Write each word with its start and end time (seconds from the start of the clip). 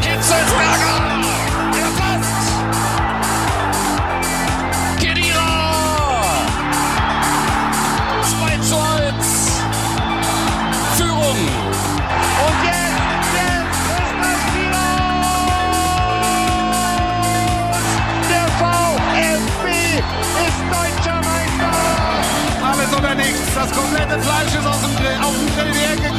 Hitzelsberger! 0.00 0.96
Der 1.72 1.90
passt! 1.98 2.46
Kedira! 4.98 5.50
2 8.22 8.58
zu 8.58 8.76
1! 8.76 9.62
Führung! 10.96 11.40
Und 12.44 12.58
jetzt, 12.64 13.32
jetzt 13.34 13.84
ist! 13.92 14.46
Der 18.30 18.46
VfB 18.58 19.64
ist 20.46 20.60
deutscher 20.70 21.20
Meister! 21.20 21.74
Alles 22.62 22.90
oder 22.96 23.14
nichts. 23.14 23.54
Das 23.54 23.70
komplette 23.72 24.18
Fleisch 24.20 24.54
ist 24.54 24.66
aus 24.66 24.80
dem 24.82 24.94
Grill, 24.96 25.18
auf 25.22 25.34
den 25.34 25.48
Grill 25.56 25.72
die 25.72 26.16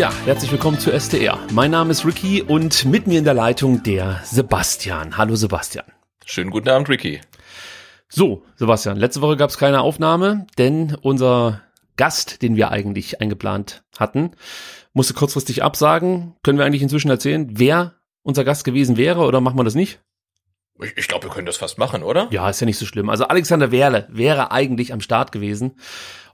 Ja, 0.00 0.10
herzlich 0.24 0.50
willkommen 0.50 0.78
zu 0.78 0.90
SDR. 0.90 1.38
Mein 1.52 1.72
Name 1.72 1.90
ist 1.90 2.06
Ricky 2.06 2.40
und 2.40 2.86
mit 2.86 3.06
mir 3.06 3.18
in 3.18 3.26
der 3.26 3.34
Leitung 3.34 3.82
der 3.82 4.22
Sebastian. 4.24 5.18
Hallo 5.18 5.36
Sebastian. 5.36 5.84
Schönen 6.24 6.48
guten 6.48 6.70
Abend, 6.70 6.88
Ricky. 6.88 7.20
So, 8.08 8.42
Sebastian, 8.56 8.96
letzte 8.96 9.20
Woche 9.20 9.36
gab 9.36 9.50
es 9.50 9.58
keine 9.58 9.82
Aufnahme, 9.82 10.46
denn 10.56 10.96
unser 11.02 11.60
Gast, 11.98 12.40
den 12.40 12.56
wir 12.56 12.70
eigentlich 12.70 13.20
eingeplant 13.20 13.82
hatten, 13.98 14.30
musste 14.94 15.12
kurzfristig 15.12 15.62
absagen. 15.62 16.34
Können 16.42 16.56
wir 16.56 16.64
eigentlich 16.64 16.80
inzwischen 16.80 17.10
erzählen, 17.10 17.46
wer 17.50 17.96
unser 18.22 18.44
Gast 18.44 18.64
gewesen 18.64 18.96
wäre 18.96 19.20
oder 19.20 19.42
machen 19.42 19.58
wir 19.58 19.64
das 19.64 19.74
nicht? 19.74 20.00
Ich, 20.82 20.96
ich 20.96 21.08
glaube, 21.08 21.26
wir 21.26 21.30
können 21.30 21.44
das 21.44 21.58
fast 21.58 21.76
machen, 21.76 22.02
oder? 22.02 22.26
Ja, 22.30 22.48
ist 22.48 22.60
ja 22.60 22.64
nicht 22.64 22.78
so 22.78 22.86
schlimm. 22.86 23.10
Also 23.10 23.26
Alexander 23.26 23.70
Werle 23.70 24.08
wäre 24.08 24.50
eigentlich 24.50 24.94
am 24.94 25.02
Start 25.02 25.30
gewesen. 25.30 25.72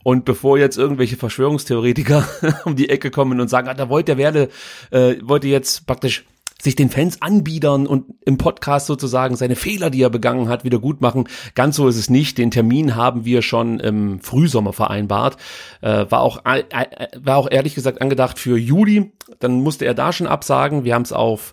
Und 0.06 0.24
bevor 0.24 0.56
jetzt 0.56 0.78
irgendwelche 0.78 1.16
Verschwörungstheoretiker 1.16 2.28
um 2.64 2.76
die 2.76 2.90
Ecke 2.90 3.10
kommen 3.10 3.40
und 3.40 3.48
sagen, 3.48 3.66
ah, 3.66 3.74
da 3.74 3.88
wollte 3.88 4.14
der 4.14 4.18
Werle, 4.18 4.48
äh, 4.92 5.16
wollte 5.20 5.48
jetzt 5.48 5.84
praktisch 5.88 6.24
sich 6.62 6.76
den 6.76 6.90
Fans 6.90 7.22
anbiedern 7.22 7.88
und 7.88 8.14
im 8.24 8.38
Podcast 8.38 8.86
sozusagen 8.86 9.34
seine 9.34 9.56
Fehler, 9.56 9.90
die 9.90 10.00
er 10.00 10.10
begangen 10.10 10.48
hat, 10.48 10.62
wieder 10.62 10.78
gut 10.78 11.00
machen. 11.00 11.28
Ganz 11.56 11.74
so 11.74 11.88
ist 11.88 11.96
es 11.96 12.08
nicht. 12.08 12.38
Den 12.38 12.52
Termin 12.52 12.94
haben 12.94 13.24
wir 13.24 13.42
schon 13.42 13.80
im 13.80 14.20
Frühsommer 14.20 14.72
vereinbart. 14.72 15.38
Äh, 15.80 16.06
war 16.08 16.20
auch 16.20 16.44
äh, 16.44 16.60
äh, 16.70 17.08
war 17.18 17.38
auch 17.38 17.50
ehrlich 17.50 17.74
gesagt 17.74 18.00
angedacht 18.00 18.38
für 18.38 18.56
Juli. 18.56 19.10
Dann 19.40 19.60
musste 19.60 19.86
er 19.86 19.94
da 19.94 20.12
schon 20.12 20.28
absagen. 20.28 20.84
Wir 20.84 20.94
haben 20.94 21.02
es 21.02 21.12
auf 21.12 21.52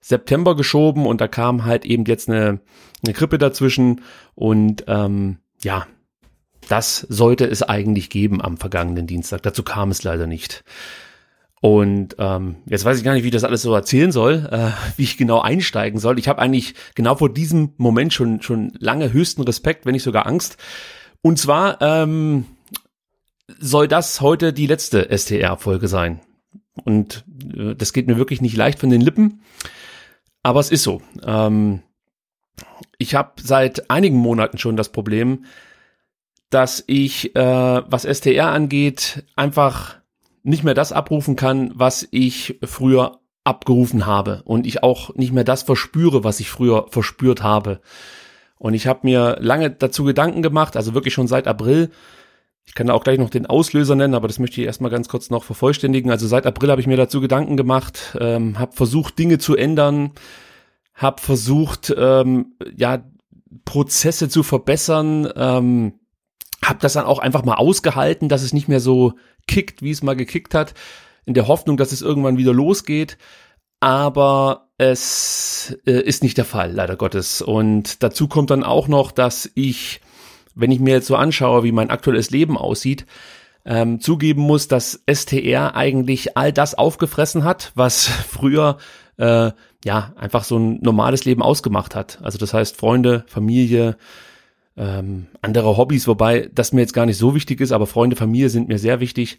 September 0.00 0.54
geschoben 0.54 1.06
und 1.06 1.20
da 1.20 1.26
kam 1.26 1.64
halt 1.64 1.84
eben 1.84 2.04
jetzt 2.04 2.28
eine, 2.28 2.60
eine 3.04 3.14
Grippe 3.14 3.38
dazwischen 3.38 4.02
und 4.36 4.84
ähm, 4.86 5.38
ja, 5.60 5.88
das 6.70 7.00
sollte 7.08 7.46
es 7.46 7.62
eigentlich 7.62 8.10
geben 8.10 8.40
am 8.40 8.56
vergangenen 8.56 9.06
Dienstag. 9.06 9.42
Dazu 9.42 9.64
kam 9.64 9.90
es 9.90 10.04
leider 10.04 10.26
nicht. 10.26 10.62
Und 11.60 12.16
ähm, 12.18 12.56
jetzt 12.66 12.84
weiß 12.84 12.96
ich 12.96 13.04
gar 13.04 13.12
nicht, 13.12 13.24
wie 13.24 13.28
ich 13.28 13.34
das 13.34 13.44
alles 13.44 13.62
so 13.62 13.74
erzählen 13.74 14.12
soll, 14.12 14.48
äh, 14.50 14.70
wie 14.96 15.02
ich 15.02 15.16
genau 15.16 15.40
einsteigen 15.40 15.98
soll. 15.98 16.18
Ich 16.18 16.28
habe 16.28 16.40
eigentlich 16.40 16.74
genau 16.94 17.16
vor 17.16 17.32
diesem 17.32 17.74
Moment 17.76 18.12
schon 18.14 18.40
schon 18.40 18.72
lange 18.78 19.12
höchsten 19.12 19.42
Respekt, 19.42 19.84
wenn 19.84 19.92
nicht 19.92 20.04
sogar 20.04 20.26
Angst. 20.26 20.58
Und 21.22 21.38
zwar 21.38 21.82
ähm, 21.82 22.46
soll 23.58 23.88
das 23.88 24.20
heute 24.20 24.52
die 24.52 24.66
letzte 24.66 25.10
STR-Folge 25.10 25.88
sein. 25.88 26.20
Und 26.84 27.24
äh, 27.54 27.74
das 27.74 27.92
geht 27.92 28.06
mir 28.06 28.16
wirklich 28.16 28.40
nicht 28.40 28.56
leicht 28.56 28.78
von 28.78 28.90
den 28.90 29.00
Lippen. 29.00 29.42
Aber 30.44 30.60
es 30.60 30.70
ist 30.70 30.84
so. 30.84 31.02
Ähm, 31.26 31.82
ich 32.96 33.16
habe 33.16 33.32
seit 33.42 33.90
einigen 33.90 34.16
Monaten 34.16 34.56
schon 34.56 34.76
das 34.76 34.92
Problem, 34.92 35.44
dass 36.50 36.84
ich, 36.86 37.34
äh, 37.36 37.40
was 37.40 38.04
STR 38.04 38.48
angeht, 38.48 39.24
einfach 39.36 39.96
nicht 40.42 40.64
mehr 40.64 40.74
das 40.74 40.92
abrufen 40.92 41.36
kann, 41.36 41.72
was 41.74 42.06
ich 42.10 42.58
früher 42.64 43.20
abgerufen 43.44 44.06
habe 44.06 44.42
und 44.44 44.66
ich 44.66 44.82
auch 44.82 45.14
nicht 45.14 45.32
mehr 45.32 45.44
das 45.44 45.62
verspüre, 45.62 46.24
was 46.24 46.40
ich 46.40 46.50
früher 46.50 46.86
verspürt 46.90 47.42
habe. 47.42 47.80
Und 48.58 48.74
ich 48.74 48.86
habe 48.86 49.00
mir 49.04 49.38
lange 49.40 49.70
dazu 49.70 50.04
Gedanken 50.04 50.42
gemacht, 50.42 50.76
also 50.76 50.92
wirklich 50.92 51.14
schon 51.14 51.28
seit 51.28 51.46
April. 51.46 51.90
Ich 52.66 52.74
kann 52.74 52.88
da 52.88 52.92
auch 52.92 53.02
gleich 53.02 53.18
noch 53.18 53.30
den 53.30 53.46
Auslöser 53.46 53.94
nennen, 53.94 54.14
aber 54.14 54.28
das 54.28 54.38
möchte 54.38 54.60
ich 54.60 54.66
erstmal 54.66 54.90
ganz 54.90 55.08
kurz 55.08 55.30
noch 55.30 55.44
vervollständigen. 55.44 56.10
Also 56.10 56.26
seit 56.26 56.46
April 56.46 56.70
habe 56.70 56.80
ich 56.80 56.86
mir 56.86 56.98
dazu 56.98 57.20
Gedanken 57.20 57.56
gemacht, 57.56 58.16
ähm, 58.20 58.58
habe 58.58 58.72
versucht, 58.72 59.18
Dinge 59.18 59.38
zu 59.38 59.56
ändern, 59.56 60.12
habe 60.94 61.22
versucht, 61.22 61.94
ähm, 61.96 62.52
ja, 62.76 63.02
Prozesse 63.64 64.28
zu 64.28 64.42
verbessern, 64.42 65.28
ähm, 65.34 65.94
habe 66.70 66.78
das 66.80 66.94
dann 66.94 67.04
auch 67.04 67.18
einfach 67.18 67.44
mal 67.44 67.56
ausgehalten, 67.56 68.30
dass 68.30 68.42
es 68.42 68.54
nicht 68.54 68.68
mehr 68.68 68.80
so 68.80 69.12
kickt, 69.46 69.82
wie 69.82 69.90
es 69.90 70.02
mal 70.02 70.16
gekickt 70.16 70.54
hat, 70.54 70.72
in 71.26 71.34
der 71.34 71.48
Hoffnung, 71.48 71.76
dass 71.76 71.92
es 71.92 72.00
irgendwann 72.00 72.38
wieder 72.38 72.54
losgeht. 72.54 73.18
Aber 73.80 74.68
es 74.78 75.76
äh, 75.86 76.00
ist 76.00 76.22
nicht 76.22 76.38
der 76.38 76.44
Fall, 76.44 76.72
leider 76.72 76.96
Gottes. 76.96 77.42
Und 77.42 78.02
dazu 78.02 78.28
kommt 78.28 78.50
dann 78.50 78.64
auch 78.64 78.88
noch, 78.88 79.10
dass 79.10 79.50
ich, 79.54 80.00
wenn 80.54 80.70
ich 80.70 80.80
mir 80.80 80.94
jetzt 80.94 81.06
so 81.06 81.16
anschaue, 81.16 81.64
wie 81.64 81.72
mein 81.72 81.90
aktuelles 81.90 82.30
Leben 82.30 82.56
aussieht, 82.56 83.04
ähm, 83.64 84.00
zugeben 84.00 84.42
muss, 84.42 84.68
dass 84.68 85.02
STR 85.10 85.74
eigentlich 85.74 86.36
all 86.36 86.52
das 86.52 86.74
aufgefressen 86.74 87.44
hat, 87.44 87.72
was 87.74 88.06
früher 88.28 88.78
äh, 89.18 89.50
ja 89.84 90.12
einfach 90.16 90.44
so 90.44 90.58
ein 90.58 90.78
normales 90.82 91.24
Leben 91.24 91.42
ausgemacht 91.42 91.94
hat. 91.94 92.20
Also 92.22 92.38
das 92.38 92.54
heißt 92.54 92.76
Freunde, 92.76 93.24
Familie, 93.26 93.96
ähm, 94.80 95.26
andere 95.42 95.76
Hobbys, 95.76 96.08
wobei 96.08 96.48
das 96.54 96.72
mir 96.72 96.80
jetzt 96.80 96.94
gar 96.94 97.04
nicht 97.04 97.18
so 97.18 97.34
wichtig 97.34 97.60
ist, 97.60 97.70
aber 97.70 97.86
Freunde, 97.86 98.16
Familie 98.16 98.48
sind 98.48 98.68
mir 98.68 98.78
sehr 98.78 98.98
wichtig. 98.98 99.38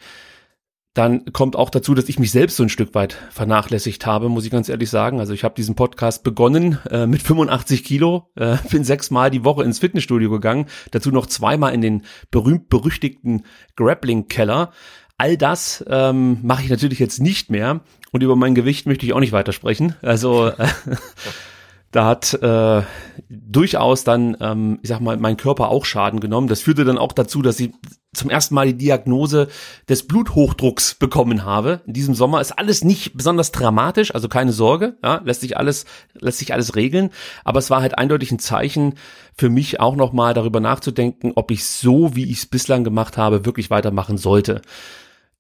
Dann 0.93 1.25
kommt 1.31 1.55
auch 1.55 1.69
dazu, 1.69 1.95
dass 1.95 2.09
ich 2.09 2.19
mich 2.19 2.31
selbst 2.31 2.57
so 2.57 2.63
ein 2.63 2.69
Stück 2.69 2.93
weit 2.93 3.17
vernachlässigt 3.31 4.05
habe, 4.05 4.29
muss 4.29 4.45
ich 4.45 4.51
ganz 4.51 4.67
ehrlich 4.69 4.89
sagen. 4.89 5.19
Also 5.19 5.33
ich 5.33 5.43
habe 5.43 5.55
diesen 5.55 5.73
Podcast 5.73 6.23
begonnen 6.23 6.79
äh, 6.89 7.07
mit 7.07 7.21
85 7.23 7.83
Kilo, 7.83 8.29
äh, 8.35 8.57
bin 8.69 8.83
sechsmal 8.83 9.31
die 9.31 9.43
Woche 9.43 9.63
ins 9.63 9.79
Fitnessstudio 9.79 10.29
gegangen, 10.29 10.67
dazu 10.91 11.09
noch 11.09 11.25
zweimal 11.25 11.73
in 11.73 11.81
den 11.81 12.03
berühmt-berüchtigten 12.29 13.45
Grappling-Keller. 13.77 14.71
All 15.17 15.37
das 15.37 15.83
ähm, 15.87 16.39
mache 16.43 16.63
ich 16.63 16.69
natürlich 16.69 16.99
jetzt 16.99 17.19
nicht 17.19 17.49
mehr 17.49 17.81
und 18.11 18.21
über 18.21 18.35
mein 18.35 18.53
Gewicht 18.53 18.85
möchte 18.85 19.05
ich 19.05 19.13
auch 19.13 19.19
nicht 19.19 19.31
weitersprechen. 19.31 19.95
Also 20.01 20.47
äh, 20.47 20.67
da 21.91 22.05
hat 22.05 22.33
äh, 22.41 22.83
durchaus 23.29 24.03
dann, 24.03 24.37
ähm, 24.39 24.79
ich 24.81 24.89
sag 24.89 25.01
mal, 25.01 25.17
mein 25.17 25.37
Körper 25.37 25.69
auch 25.69 25.83
Schaden 25.83 26.21
genommen. 26.21 26.47
Das 26.47 26.61
führte 26.61 26.85
dann 26.85 26.97
auch 26.97 27.11
dazu, 27.11 27.41
dass 27.41 27.59
ich 27.59 27.71
zum 28.13 28.29
ersten 28.29 28.55
Mal 28.55 28.67
die 28.67 28.77
Diagnose 28.77 29.47
des 29.87 30.07
Bluthochdrucks 30.07 30.95
bekommen 30.95 31.45
habe. 31.45 31.81
In 31.85 31.93
diesem 31.93 32.13
Sommer 32.15 32.41
ist 32.41 32.51
alles 32.51 32.83
nicht 32.83 33.15
besonders 33.15 33.51
dramatisch, 33.51 34.13
also 34.13 34.27
keine 34.27 34.51
Sorge, 34.53 34.97
ja, 35.03 35.21
lässt 35.23 35.41
sich 35.41 35.57
alles, 35.57 35.85
lässt 36.13 36.39
sich 36.39 36.53
alles 36.53 36.75
regeln. 36.75 37.09
Aber 37.43 37.59
es 37.59 37.69
war 37.69 37.81
halt 37.81 37.97
eindeutig 37.97 38.31
ein 38.31 38.39
Zeichen 38.39 38.95
für 39.37 39.49
mich 39.49 39.79
auch 39.79 39.95
nochmal 39.95 40.33
darüber 40.33 40.59
nachzudenken, 40.59 41.33
ob 41.35 41.51
ich 41.51 41.65
so, 41.65 42.15
wie 42.15 42.29
ich 42.31 42.39
es 42.39 42.45
bislang 42.45 42.83
gemacht 42.83 43.17
habe, 43.17 43.45
wirklich 43.45 43.69
weitermachen 43.69 44.17
sollte. 44.17 44.61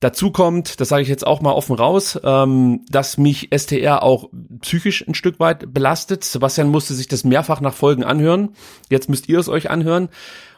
Dazu 0.01 0.31
kommt, 0.31 0.81
das 0.81 0.89
sage 0.89 1.03
ich 1.03 1.09
jetzt 1.09 1.25
auch 1.27 1.41
mal 1.41 1.53
offen 1.53 1.75
raus, 1.75 2.19
ähm, 2.23 2.83
dass 2.89 3.19
mich 3.19 3.49
STR 3.55 4.01
auch 4.01 4.29
psychisch 4.61 5.07
ein 5.07 5.13
Stück 5.13 5.39
weit 5.39 5.71
belastet. 5.73 6.23
Sebastian 6.23 6.69
musste 6.69 6.95
sich 6.95 7.07
das 7.07 7.23
mehrfach 7.23 7.61
nach 7.61 7.75
Folgen 7.75 8.03
anhören. 8.03 8.49
Jetzt 8.89 9.09
müsst 9.09 9.29
ihr 9.29 9.37
es 9.37 9.47
euch 9.47 9.69
anhören. 9.69 10.09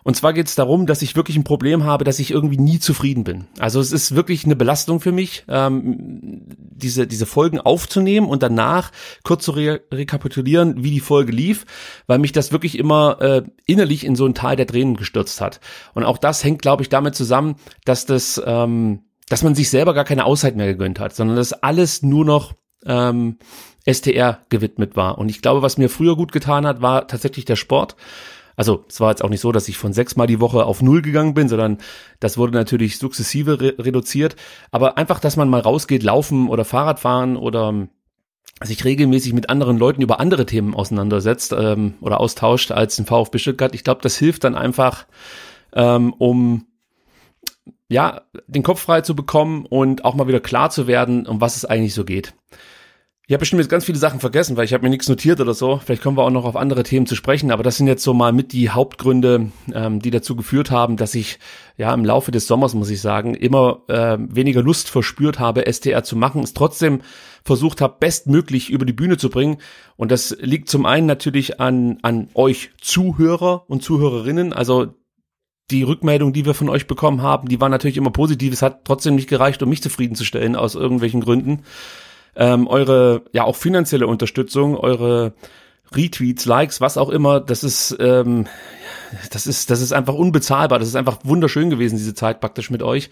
Und 0.04 0.16
zwar 0.16 0.32
geht 0.32 0.48
es 0.48 0.56
darum, 0.56 0.86
dass 0.86 1.02
ich 1.02 1.18
wirklich 1.18 1.36
ein 1.36 1.44
Problem 1.44 1.84
habe, 1.84 2.06
dass 2.06 2.20
ich 2.20 2.32
irgendwie 2.32 2.58
nie 2.58 2.80
zufrieden 2.80 3.26
bin. 3.26 3.46
Also 3.60 3.82
es 3.82 3.92
ist 3.92 4.16
wirklich 4.16 4.46
eine 4.46 4.56
Belastung 4.56 5.02
für 5.02 5.12
mich, 5.12 5.44
ähm, 5.50 6.44
diese, 6.48 7.06
diese 7.06 7.26
Folgen 7.26 7.60
aufzunehmen 7.60 8.28
und 8.28 8.44
danach 8.44 8.92
kurz 9.24 9.44
zu 9.44 9.52
re 9.52 9.82
rekapitulieren, 9.92 10.84
wie 10.84 10.92
die 10.92 11.00
Folge 11.02 11.34
lief, 11.34 11.66
weil 12.08 12.20
mich 12.20 12.32
das 12.32 12.54
wirklich 12.54 12.78
immer 12.78 13.22
äh, 13.22 13.44
innerlich 13.66 14.06
in 14.06 14.16
so 14.16 14.26
ein 14.26 14.36
Tal 14.36 14.56
der 14.56 14.68
Tränen 14.68 14.96
gestürzt 14.96 15.42
hat. 15.42 15.60
Und 15.94 16.06
auch 16.06 16.18
das 16.18 16.46
hängt, 16.46 16.62
glaube 16.62 16.82
ich, 16.82 16.90
damit 16.90 17.16
zusammen, 17.16 17.56
dass 17.84 18.06
das 18.06 18.42
ähm, 18.46 19.02
dass 19.30 19.44
man 19.44 19.56
sich 19.56 19.70
selber 19.70 19.94
gar 19.94 20.04
keine 20.04 20.26
Auszeit 20.26 20.56
mehr 20.56 20.68
gegönnt 20.68 21.00
hat, 21.00 21.16
sondern 21.16 21.38
dass 21.38 21.54
alles 21.54 22.04
nur 22.04 22.26
noch 22.26 22.54
ähm, 22.86 23.38
STR 23.90 24.40
gewidmet 24.50 24.96
war. 24.96 25.18
Und 25.18 25.30
ich 25.30 25.42
glaube, 25.42 25.62
was 25.62 25.78
mir 25.78 25.90
früher 25.90 26.16
gut 26.16 26.32
getan 26.32 26.66
hat, 26.66 26.82
war 26.82 27.08
tatsächlich 27.08 27.46
der 27.46 27.56
Sport. 27.56 27.96
Also 28.56 28.86
es 28.88 29.00
war 29.00 29.10
jetzt 29.10 29.24
auch 29.24 29.30
nicht 29.30 29.42
so, 29.42 29.52
dass 29.52 29.68
ich 29.68 29.78
von 29.78 29.94
sechsmal 29.94 30.28
die 30.28 30.40
Woche 30.40 30.66
auf 30.66 30.82
null 30.82 31.02
gegangen 31.02 31.34
bin, 31.34 31.50
sondern 31.50 31.80
das 32.20 32.38
wurde 32.38 32.54
natürlich 32.54 32.98
sukzessive 32.98 33.60
re 33.60 33.76
reduziert. 33.80 34.36
Aber 34.72 34.98
einfach, 34.98 35.20
dass 35.20 35.38
man 35.38 35.50
mal 35.50 35.62
rausgeht, 35.62 36.04
laufen 36.04 36.50
oder 36.50 36.66
Fahrrad 36.66 37.00
fahren 37.00 37.36
oder 37.36 37.70
ähm, 37.70 37.90
sich 38.62 38.86
regelmäßig 38.86 39.34
mit 39.34 39.50
anderen 39.50 39.78
Leuten 39.78 40.02
über 40.02 40.20
andere 40.20 40.46
Themen 40.46 40.76
auseinandersetzt 40.76 41.54
ähm, 41.58 41.96
oder 42.02 42.20
austauscht 42.20 42.72
als 42.72 43.00
ein 43.00 43.06
VfB 43.06 43.40
Stuttgart. 43.40 43.74
Ich 43.74 43.84
glaube, 43.84 44.02
das 44.02 44.18
hilft 44.18 44.44
dann 44.44 44.56
einfach, 44.56 45.08
ähm, 45.74 46.14
um 46.14 46.68
ja 47.90 48.22
den 48.48 48.64
Kopf 48.64 48.82
frei 48.82 49.02
zu 49.02 49.16
bekommen 49.16 49.66
und 49.66 50.06
auch 50.06 50.16
mal 50.16 50.28
wieder 50.28 50.40
klar 50.40 50.70
zu 50.70 50.88
werden, 50.88 51.28
um 51.28 51.42
was 51.42 51.58
es 51.58 51.66
eigentlich 51.66 51.94
so 51.94 52.06
geht. 52.06 52.34
Ich 53.26 53.34
habe 53.34 53.40
bestimmt 53.40 53.62
jetzt 53.62 53.70
ganz 53.70 53.86
viele 53.86 53.98
Sachen 53.98 54.20
vergessen, 54.20 54.58
weil 54.58 54.66
ich 54.66 54.74
habe 54.74 54.84
mir 54.84 54.90
nichts 54.90 55.08
notiert 55.08 55.40
oder 55.40 55.54
so. 55.54 55.78
Vielleicht 55.78 56.04
kommen 56.04 56.18
wir 56.18 56.24
auch 56.24 56.30
noch 56.30 56.44
auf 56.44 56.58
andere 56.58 56.84
Themen 56.84 57.06
zu 57.06 57.16
sprechen, 57.16 57.52
aber 57.52 57.64
das 57.64 57.78
sind 57.78 57.88
jetzt 57.88 58.04
so 58.04 58.14
mal 58.14 58.34
mit 58.34 58.52
die 58.52 58.70
Hauptgründe, 58.70 59.50
ähm, 59.74 60.02
die 60.02 60.12
dazu 60.12 60.36
geführt 60.36 60.72
haben, 60.72 60.98
dass 60.98 61.16
ich 61.16 61.40
ja 61.78 61.94
im 61.94 62.04
Laufe 62.04 62.32
des 62.32 62.48
Sommers, 62.48 62.74
muss 62.74 62.90
ich 62.90 63.00
sagen, 63.00 63.34
immer 63.34 63.84
äh, 63.88 64.18
weniger 64.20 64.62
Lust 64.62 64.90
verspürt 64.90 65.40
habe, 65.40 65.72
STR 65.72 66.04
zu 66.04 66.18
machen, 66.18 66.44
es 66.44 66.54
trotzdem 66.54 67.00
versucht 67.46 67.80
habe, 67.80 67.96
bestmöglich 67.98 68.70
über 68.70 68.86
die 68.86 68.92
Bühne 68.92 69.16
zu 69.16 69.30
bringen. 69.30 69.58
Und 69.96 70.12
das 70.12 70.36
liegt 70.42 70.68
zum 70.68 70.86
einen 70.86 71.08
natürlich 71.08 71.62
an, 71.62 72.00
an 72.02 72.28
euch 72.34 72.72
Zuhörer 72.82 73.64
und 73.70 73.84
Zuhörerinnen, 73.84 74.52
also 74.52 74.96
die 75.74 75.84
Rückmeldung, 75.84 76.34
die 76.34 76.46
wir 76.46 76.54
von 76.54 76.70
euch 76.70 76.88
bekommen 76.88 77.22
haben, 77.22 77.48
die 77.48 77.60
war 77.60 77.70
natürlich 77.70 77.98
immer 77.98 78.12
positiv. 78.12 78.54
Es 78.54 78.62
hat 78.62 78.86
trotzdem 78.86 79.16
nicht 79.16 79.30
gereicht, 79.30 79.62
um 79.62 79.70
mich 79.70 79.84
zufriedenzustellen 79.84 80.56
aus 80.56 80.76
irgendwelchen 80.76 81.22
Gründen 81.22 81.64
ähm, 82.36 82.68
eure 82.68 83.24
ja 83.32 83.44
auch 83.44 83.56
finanzielle 83.56 84.08
Unterstützung, 84.08 84.76
eure 84.76 85.34
Retweets, 85.94 86.46
Likes, 86.46 86.82
was 86.82 86.98
auch 86.98 87.10
immer, 87.10 87.40
das 87.40 87.64
ist, 87.64 87.96
ähm, 88.00 88.48
das 89.32 89.46
ist, 89.46 89.70
das 89.70 89.82
ist 89.82 89.94
einfach 89.94 90.16
unbezahlbar. 90.16 90.80
Das 90.80 90.88
ist 90.88 90.96
einfach 90.96 91.20
wunderschön 91.24 91.70
gewesen, 91.70 91.98
diese 91.98 92.16
Zeit 92.16 92.40
praktisch 92.40 92.70
mit 92.70 92.82
euch. 92.82 93.10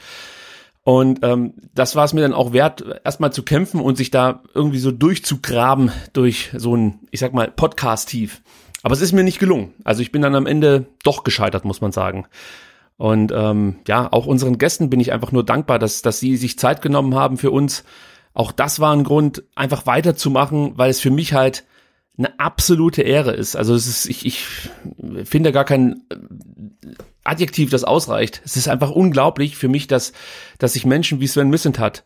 Und 0.84 1.19
ähm, 1.22 1.54
das 1.75 1.96
war 1.96 2.06
es 2.06 2.13
mir 2.13 2.22
dann 2.22 2.34
auch 2.34 2.54
wert, 2.54 2.84
erstmal 3.04 3.31
zu 3.31 3.44
kämpfen 3.44 3.80
und 3.80 3.98
sich 3.98 4.10
da 4.10 4.42
irgendwie 4.56 4.80
so 4.80 4.92
durchzugraben 4.92 5.92
durch 6.13 6.50
so 6.58 6.75
ein, 6.75 7.00
ich 7.12 7.19
sag 7.19 7.34
mal, 7.34 7.52
Podcast-Tief. 7.52 8.42
Aber 8.83 8.94
es 8.94 9.01
ist 9.01 9.12
mir 9.12 9.24
nicht 9.24 9.39
gelungen. 9.39 9.74
Also 9.83 10.01
ich 10.01 10.12
bin 10.12 10.22
dann 10.22 10.36
am 10.36 10.48
Ende 10.48 10.86
doch 11.04 11.24
gescheitert, 11.24 11.66
muss 11.66 11.81
man 11.81 11.92
sagen. 11.92 12.25
Und 12.98 13.31
ähm, 13.36 13.78
ja, 13.88 14.12
auch 14.12 14.25
unseren 14.25 14.57
Gästen 14.57 14.89
bin 14.89 15.00
ich 15.00 15.12
einfach 15.12 15.31
nur 15.31 15.45
dankbar, 15.45 15.80
dass, 15.80 16.01
dass 16.01 16.19
sie 16.19 16.38
sich 16.38 16.60
Zeit 16.60 16.81
genommen 16.81 17.16
haben 17.16 17.38
für 17.38 17.51
uns, 17.51 17.83
auch 18.33 18.51
das 18.51 18.80
war 18.80 18.95
ein 18.95 19.04
Grund, 19.04 19.44
einfach 19.56 19.86
weiterzumachen, 19.86 20.78
weil 20.78 20.89
es 20.89 21.01
für 21.01 21.12
mich 21.12 21.33
halt 21.33 21.66
eine 22.18 22.39
absolute 22.39 23.01
Ehre 23.01 23.31
ist. 23.31 23.56
Also 23.56 23.74
es 23.74 23.88
ist, 23.88 24.06
ich, 24.06 24.25
ich 24.25 24.45
finde 25.24 25.51
gar 25.51 25.66
kein 25.66 26.04
äh, 26.10 26.16
Adjektiv, 27.24 27.69
das 27.69 27.84
ausreicht. 27.84 28.42
Es 28.45 28.57
ist 28.57 28.68
einfach 28.68 28.89
unglaublich 28.89 29.56
für 29.56 29.68
mich, 29.68 29.88
dass, 29.88 30.12
dass 30.57 30.74
sich 30.74 30.86
Menschen 30.86 31.19
wie 31.19 31.27
Sven 31.27 31.54
hat, 31.77 32.04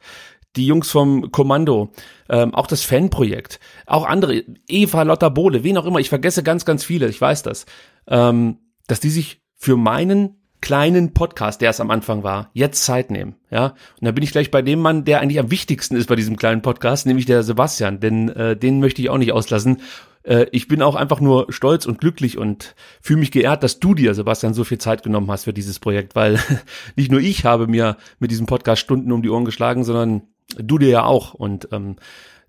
die 0.56 0.66
Jungs 0.66 0.92
vom 0.92 1.32
Kommando, 1.32 1.92
ähm, 2.30 2.54
auch 2.54 2.68
das 2.68 2.84
Fanprojekt, 2.84 3.60
auch 3.86 4.06
andere, 4.06 4.44
Eva, 4.68 5.04
Lotta 5.04 5.30
Bohle, 5.30 5.64
wen 5.64 5.78
auch 5.78 5.86
immer, 5.86 6.00
ich 6.00 6.10
vergesse 6.10 6.44
ganz, 6.44 6.66
ganz 6.66 6.84
viele, 6.84 7.08
ich 7.08 7.20
weiß 7.20 7.44
das, 7.44 7.66
ähm, 8.08 8.60
dass 8.88 9.00
die 9.00 9.10
sich 9.10 9.42
für 9.56 9.78
meinen 9.78 10.38
kleinen 10.62 11.14
Podcast, 11.14 11.62
der 11.62 11.70
es 11.70 11.80
am 11.80 11.92
Anfang 11.92 12.24
war, 12.24 12.50
jetzt 12.54 12.84
Zeit 12.84 13.12
nehmen. 13.12 13.36
Ja, 13.52 13.76
und 14.00 14.06
da 14.06 14.12
bin 14.12 14.24
ich 14.24 14.32
gleich 14.32 14.50
bei 14.50 14.64
dem 14.64 14.80
Mann, 14.80 15.06
der 15.06 15.22
eigentlich 15.22 15.40
am 15.40 15.52
wichtigsten 15.52 15.96
ist 15.96 16.08
bei 16.08 16.16
diesem 16.16 16.38
kleinen 16.38 16.64
Podcast, 16.64 17.06
nämlich 17.06 17.26
der 17.26 17.44
Sebastian, 17.44 18.00
denn 18.00 18.30
äh, 18.30 18.58
den 18.58 18.80
möchte 18.80 19.02
ich 19.02 19.12
auch 19.12 19.20
nicht 19.20 19.32
auslassen. 19.32 19.82
Äh, 20.24 20.48
ich 20.52 20.68
bin 20.68 20.82
auch 20.82 20.96
einfach 20.96 21.22
nur 21.22 21.46
stolz 21.50 21.86
und 21.86 22.00
glücklich 22.00 22.38
und 22.38 22.76
fühle 23.00 23.20
mich 23.20 23.32
geehrt, 23.32 23.62
dass 23.62 23.80
du 23.80 23.94
dir, 23.94 24.14
Sebastian, 24.16 24.54
so 24.54 24.64
viel 24.64 24.80
Zeit 24.80 25.04
genommen 25.04 25.30
hast 25.30 25.44
für 25.44 25.54
dieses 25.54 25.80
Projekt, 25.80 26.16
weil 26.16 26.40
nicht 26.96 27.12
nur 27.12 27.22
ich 27.22 27.46
habe 27.46 27.68
mir 27.68 27.98
mit 28.20 28.32
diesem 28.32 28.48
Podcast 28.48 28.82
Stunden 28.82 29.12
um 29.12 29.22
die 29.22 29.30
Ohren 29.30 29.46
geschlagen, 29.46 29.84
sondern 29.84 30.24
du 30.58 30.78
dir 30.78 30.90
ja 30.90 31.04
auch. 31.06 31.34
Und 31.34 31.70
ähm, 31.72 31.98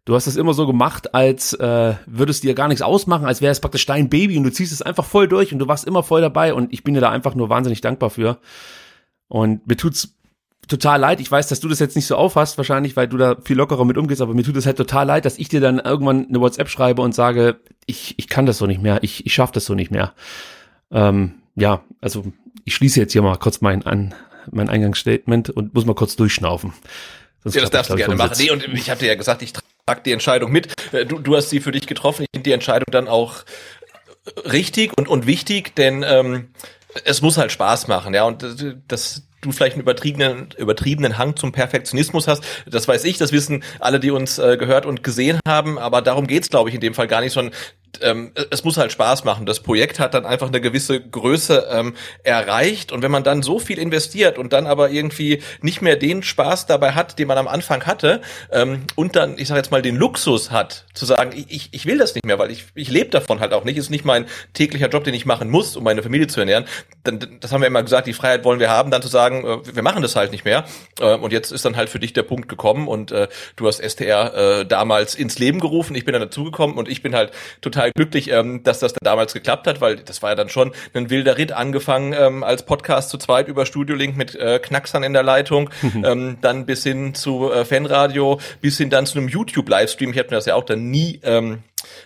Du 0.07 0.15
hast 0.15 0.29
es 0.29 0.37
immer 0.37 0.55
so 0.55 0.69
gemacht, 0.69 1.15
als 1.17 1.53
äh, 1.55 1.95
würdest 2.07 2.45
dir 2.45 2.55
gar 2.55 2.69
nichts 2.69 2.81
ausmachen, 2.81 3.27
als 3.27 3.43
wäre 3.43 3.51
es 3.51 3.59
praktisch 3.59 3.87
dein 3.87 4.09
Baby 4.09 4.39
und 4.39 4.45
du 4.45 4.53
ziehst 4.53 4.73
es 4.73 4.81
einfach 4.81 5.05
voll 5.05 5.27
durch 5.27 5.53
und 5.53 5.59
du 5.59 5.67
warst 5.67 5.85
immer 5.85 6.05
voll 6.05 6.21
dabei 6.21 6.55
und 6.55 6.73
ich 6.73 6.85
bin 6.85 6.95
dir 6.95 7.01
da 7.01 7.11
einfach 7.11 7.35
nur 7.35 7.49
wahnsinnig 7.49 7.81
dankbar 7.81 8.11
für. 8.11 8.39
Und 9.27 9.67
mir 9.67 9.77
tut's 9.77 10.17
total 10.69 11.01
leid. 11.01 11.19
Ich 11.19 11.29
weiß, 11.29 11.49
dass 11.49 11.59
du 11.59 11.67
das 11.67 11.81
jetzt 11.81 11.97
nicht 11.97 12.07
so 12.07 12.15
aufhast, 12.15 12.57
wahrscheinlich, 12.57 12.97
weil 12.97 13.09
du 13.09 13.17
da 13.17 13.37
viel 13.43 13.57
lockerer 13.57 13.85
mit 13.85 13.99
umgehst, 13.99 14.21
aber 14.21 14.33
mir 14.33 14.45
tut 14.45 14.57
es 14.57 14.65
halt 14.65 14.77
total 14.77 15.07
leid, 15.07 15.25
dass 15.25 15.39
ich 15.39 15.49
dir 15.49 15.61
dann 15.61 15.81
irgendwann 15.81 16.29
eine 16.29 16.41
WhatsApp 16.41 16.69
schreibe 16.69 17.03
und 17.03 17.13
sage, 17.13 17.59
ich, 17.87 18.15
ich 18.17 18.29
kann 18.29 18.47
das 18.47 18.59
so 18.59 18.67
nicht 18.67 18.81
mehr, 18.81 19.03
ich, 19.03 19.27
ich 19.27 19.35
schaffe 19.35 19.55
das 19.55 19.65
so 19.65 19.75
nicht 19.75 19.91
mehr. 19.91 20.13
Ähm, 20.93 21.35
ja, 21.57 21.83
also 22.01 22.25
ich 22.65 22.77
schließe 22.77 23.01
jetzt 23.01 23.13
hier 23.13 23.23
mal 23.23 23.39
kurz 23.39 23.61
mein, 23.61 23.85
an, 23.85 24.15
mein 24.53 24.69
Eingangsstatement 24.69 25.51
und 25.51 25.75
muss 25.75 25.85
mal 25.85 25.95
kurz 25.95 26.15
durchschnaufen. 26.15 26.73
Sonst 27.47 27.55
ja, 27.55 27.61
das 27.61 27.71
darfst 27.71 27.93
du 27.93 27.95
gerne 27.95 28.17
machen. 28.17 28.35
Nee, 28.39 28.51
und 28.51 28.65
ich 28.75 28.91
hatte 28.91 29.07
ja 29.07 29.15
gesagt, 29.15 29.41
ich 29.41 29.53
trag 29.53 30.03
die 30.03 30.11
Entscheidung 30.11 30.51
mit. 30.51 30.75
Äh, 30.93 31.07
du, 31.07 31.21
du 31.21 31.37
hast 31.37 31.49
sie 31.49 31.61
für 31.61 31.71
dich 31.71 31.87
getroffen. 31.87 32.25
Ich 32.25 32.29
finde 32.35 32.43
die 32.43 32.53
Entscheidung 32.53 32.87
dann 32.91 33.07
auch 33.07 33.45
richtig 34.51 34.91
und, 34.99 35.07
und 35.07 35.29
wichtig, 35.29 35.77
denn 35.77 36.05
ähm, 36.05 36.49
es 37.05 37.23
muss 37.23 37.37
halt 37.37 37.53
Spaß 37.53 37.87
machen, 37.87 38.15
ja. 38.15 38.25
Und 38.25 38.45
das, 38.89 39.23
du 39.43 39.53
vielleicht 39.53 39.75
einen 39.75 39.83
übertriebenen, 39.83 40.49
übertriebenen 40.57 41.19
Hang 41.19 41.37
zum 41.37 41.53
Perfektionismus 41.53 42.27
hast. 42.27 42.43
Das 42.67 42.89
weiß 42.89 43.05
ich, 43.05 43.17
das 43.17 43.31
wissen 43.31 43.63
alle, 43.79 44.01
die 44.01 44.11
uns 44.11 44.41
äh, 44.41 44.57
gehört 44.57 44.85
und 44.85 45.05
gesehen 45.05 45.39
haben, 45.47 45.79
aber 45.79 46.03
darum 46.03 46.27
geht's, 46.27 46.51
glaube 46.51 46.71
ich, 46.71 46.75
in 46.75 46.81
dem 46.81 46.95
Fall 46.95 47.07
gar 47.07 47.21
nicht, 47.21 47.33
sondern 47.33 47.55
ähm, 48.03 48.33
es 48.51 48.65
muss 48.65 48.77
halt 48.77 48.93
Spaß 48.93 49.25
machen. 49.25 49.47
Das 49.47 49.61
Projekt 49.61 49.99
hat 49.99 50.15
dann 50.15 50.27
einfach 50.27 50.49
eine 50.49 50.61
gewisse 50.61 51.01
Größe 51.01 51.67
ähm, 51.71 51.95
erreicht 52.23 52.93
und 52.93 53.03
wenn 53.03 53.11
man 53.11 53.25
dann 53.25 53.43
so 53.43 53.59
viel 53.59 53.79
investiert 53.79 54.39
und 54.39 54.53
dann 54.53 54.67
aber 54.67 54.91
irgendwie 54.91 55.43
nicht 55.63 55.83
mehr 55.83 55.97
den 55.97 56.23
Spaß 56.23 56.67
dabei 56.67 56.93
hat, 56.93 57.19
den 57.19 57.29
man 57.29 57.39
am 57.39 57.49
Anfang 57.49 57.87
hatte 57.87 58.21
ähm, 58.51 58.85
und 58.95 59.17
dann, 59.17 59.39
ich 59.39 59.49
sage 59.49 59.59
jetzt 59.59 59.71
mal, 59.71 59.83
den 59.83 59.97
Luxus 59.97 60.51
hat, 60.51 60.85
zu 60.95 61.05
sagen, 61.05 61.33
ich, 61.49 61.69
ich 61.73 61.87
will 61.87 61.99
das 61.99 62.15
nicht 62.15 62.27
mehr, 62.27 62.39
weil 62.39 62.51
ich, 62.51 62.65
ich 62.75 62.91
lebe 62.91 63.11
davon 63.11 63.41
halt 63.41 63.53
auch 63.53 63.65
nicht, 63.65 63.77
ist 63.77 63.91
nicht 63.91 64.05
mein 64.05 64.27
täglicher 64.55 64.89
Job, 64.89 65.05
den 65.05 65.15
ich 65.15 65.27
machen 65.27 65.51
muss, 65.51 65.77
um 65.77 65.85
meine 65.85 66.03
Familie 66.03 66.27
zu 66.27 66.41
ernähren. 66.41 66.65
Dann, 67.05 67.39
das 67.41 67.53
haben 67.53 67.61
wir 67.61 67.69
immer 67.69 67.83
gesagt, 67.83 68.07
die 68.07 68.13
Freiheit 68.13 68.45
wollen 68.45 68.61
wir 68.61 68.71
haben, 68.71 68.91
dann 68.91 69.03
zu 69.03 69.09
sagen, 69.09 69.45
äh, 69.45 69.77
wir 69.77 69.83
machen 69.83 70.03
das 70.03 70.17
halt 70.17 70.33
nicht 70.33 70.45
mehr. 70.45 70.65
Äh, 71.01 71.15
und 71.17 71.33
jetzt 71.33 71.53
ist 71.53 71.65
dann 71.65 71.77
halt 71.77 71.89
für 71.89 71.99
dich 71.99 72.13
der 72.13 72.23
Punkt 72.23 72.49
gekommen 72.49 72.89
und 72.89 73.13
äh, 73.13 73.29
du 73.57 73.67
hast 73.67 73.81
STR 73.83 74.61
äh, 74.61 74.67
damals 74.67 75.15
ins 75.15 75.39
Leben 75.39 75.61
gerufen, 75.61 75.95
ich 75.95 76.05
bin 76.05 76.13
dann 76.13 76.23
dazugekommen 76.23 76.77
und 76.77 76.89
ich 76.89 77.03
bin 77.03 77.15
halt 77.15 77.33
total 77.61 77.86
glücklich, 77.91 78.31
ähm, 78.31 78.63
dass 78.63 78.79
das 78.79 78.93
dann 78.93 79.05
damals 79.05 79.33
geklappt 79.33 79.67
hat, 79.67 79.81
weil 79.81 79.97
das 79.97 80.23
war 80.23 80.31
ja 80.31 80.35
dann 80.37 80.49
schon 80.49 80.73
ein 80.95 81.11
wilder 81.11 81.39
Ritt, 81.39 81.53
angefangen 81.53 82.13
ähm, 82.13 82.45
als 82.45 82.65
Podcast 82.65 83.11
zu 83.11 83.19
zweit 83.19 83.49
über 83.49 83.67
Studio 83.67 83.97
Link 83.97 84.17
mit 84.17 84.35
äh, 84.35 84.59
Knacksern 84.59 85.03
in 85.03 85.13
der 85.13 85.23
Leitung, 85.23 85.71
ähm, 86.05 86.39
dann 86.41 86.67
bis 86.67 86.83
hin 86.83 87.15
zu 87.15 87.53
äh, 87.53 87.65
Fanradio, 87.65 88.41
bis 88.61 88.79
hin 88.79 88.91
dann 88.91 89.07
zu 89.07 89.19
einem 89.19 89.29
YouTube-Livestream. 89.29 90.11
Ich 90.11 90.17
hätte 90.17 90.31
mir 90.31 90.37
das 90.37 90.47
ja 90.47 90.55
auch 90.55 90.65
dann 90.65 90.91
nie 90.91 91.21
ähm, 91.23 91.63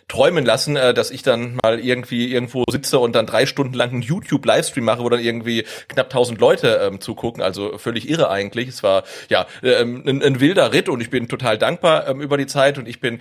träumen 0.08 0.44
lassen, 0.44 0.76
äh, 0.76 0.94
dass 0.94 1.10
ich 1.10 1.22
dann 1.22 1.58
mal 1.62 1.78
irgendwie 1.78 2.32
irgendwo 2.32 2.64
sitze 2.70 2.98
und 2.98 3.14
dann 3.14 3.26
drei 3.26 3.46
Stunden 3.46 3.74
lang 3.74 3.90
einen 3.90 4.02
YouTube-Livestream 4.02 4.84
mache, 4.84 5.02
wo 5.02 5.08
dann 5.08 5.20
irgendwie 5.20 5.64
knapp 5.88 6.10
tausend 6.10 6.40
Leute 6.40 6.80
ähm, 6.82 7.00
zugucken. 7.00 7.42
Also 7.42 7.78
völlig 7.78 8.08
irre 8.08 8.30
eigentlich. 8.30 8.68
Es 8.68 8.82
war 8.82 9.04
ja 9.28 9.46
ähm, 9.62 10.02
ein, 10.06 10.22
ein 10.22 10.40
wilder 10.40 10.72
Ritt 10.72 10.88
und 10.88 11.00
ich 11.00 11.10
bin 11.10 11.28
total 11.28 11.58
dankbar 11.58 12.08
ähm, 12.08 12.20
über 12.20 12.36
die 12.36 12.46
Zeit 12.46 12.78
und 12.78 12.88
ich 12.88 13.00
bin 13.00 13.20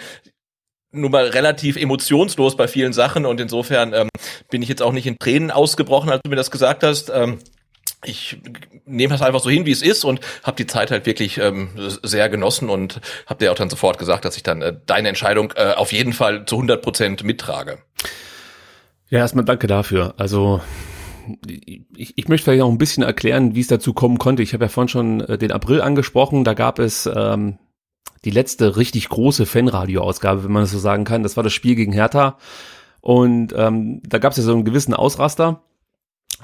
nun 0.91 1.11
mal 1.11 1.27
relativ 1.27 1.75
emotionslos 1.77 2.55
bei 2.55 2.67
vielen 2.67 2.93
Sachen 2.93 3.25
und 3.25 3.39
insofern 3.39 3.93
ähm, 3.93 4.09
bin 4.49 4.61
ich 4.61 4.69
jetzt 4.69 4.81
auch 4.81 4.91
nicht 4.91 5.05
in 5.05 5.17
Tränen 5.19 5.51
ausgebrochen, 5.51 6.09
als 6.09 6.21
du 6.23 6.29
mir 6.29 6.35
das 6.35 6.51
gesagt 6.51 6.83
hast. 6.83 7.11
Ähm, 7.13 7.39
ich 8.05 8.37
nehme 8.85 9.11
das 9.11 9.21
einfach 9.21 9.41
so 9.41 9.49
hin, 9.49 9.65
wie 9.65 9.71
es 9.71 9.81
ist 9.81 10.05
und 10.05 10.21
habe 10.43 10.55
die 10.55 10.67
Zeit 10.67 10.89
halt 10.89 11.05
wirklich 11.05 11.37
ähm, 11.37 11.69
sehr 12.01 12.29
genossen 12.29 12.69
und 12.69 13.01
habe 13.25 13.39
dir 13.39 13.51
auch 13.51 13.55
dann 13.55 13.69
sofort 13.69 13.97
gesagt, 13.99 14.23
dass 14.25 14.37
ich 14.37 14.43
dann 14.43 14.61
äh, 14.61 14.73
deine 14.85 15.09
Entscheidung 15.09 15.53
äh, 15.55 15.73
auf 15.73 15.91
jeden 15.91 16.13
Fall 16.13 16.45
zu 16.45 16.55
100 16.55 16.81
Prozent 16.81 17.23
mittrage. 17.23 17.79
Ja, 19.09 19.19
erstmal 19.19 19.43
danke 19.43 19.67
dafür. 19.67 20.13
Also 20.17 20.61
ich, 21.45 22.13
ich 22.15 22.27
möchte 22.27 22.45
vielleicht 22.45 22.63
auch 22.63 22.71
ein 22.71 22.77
bisschen 22.77 23.03
erklären, 23.03 23.53
wie 23.55 23.61
es 23.61 23.67
dazu 23.67 23.93
kommen 23.93 24.17
konnte. 24.17 24.43
Ich 24.43 24.53
habe 24.53 24.65
ja 24.65 24.69
vorhin 24.69 24.89
schon 24.89 25.21
äh, 25.21 25.37
den 25.37 25.51
April 25.51 25.81
angesprochen. 25.81 26.43
Da 26.43 26.53
gab 26.53 26.79
es 26.79 27.05
ähm, 27.05 27.57
die 28.25 28.31
letzte 28.31 28.77
richtig 28.77 29.09
große 29.09 29.45
Fanradio-Ausgabe, 29.45 30.43
wenn 30.43 30.51
man 30.51 30.63
das 30.63 30.71
so 30.71 30.79
sagen 30.79 31.05
kann. 31.05 31.23
Das 31.23 31.37
war 31.37 31.43
das 31.43 31.53
Spiel 31.53 31.75
gegen 31.75 31.93
Hertha. 31.93 32.37
Und 33.01 33.53
ähm, 33.55 34.01
da 34.05 34.17
gab 34.17 34.31
es 34.31 34.37
ja 34.37 34.43
so 34.43 34.53
einen 34.53 34.65
gewissen 34.65 34.93
Ausraster, 34.93 35.63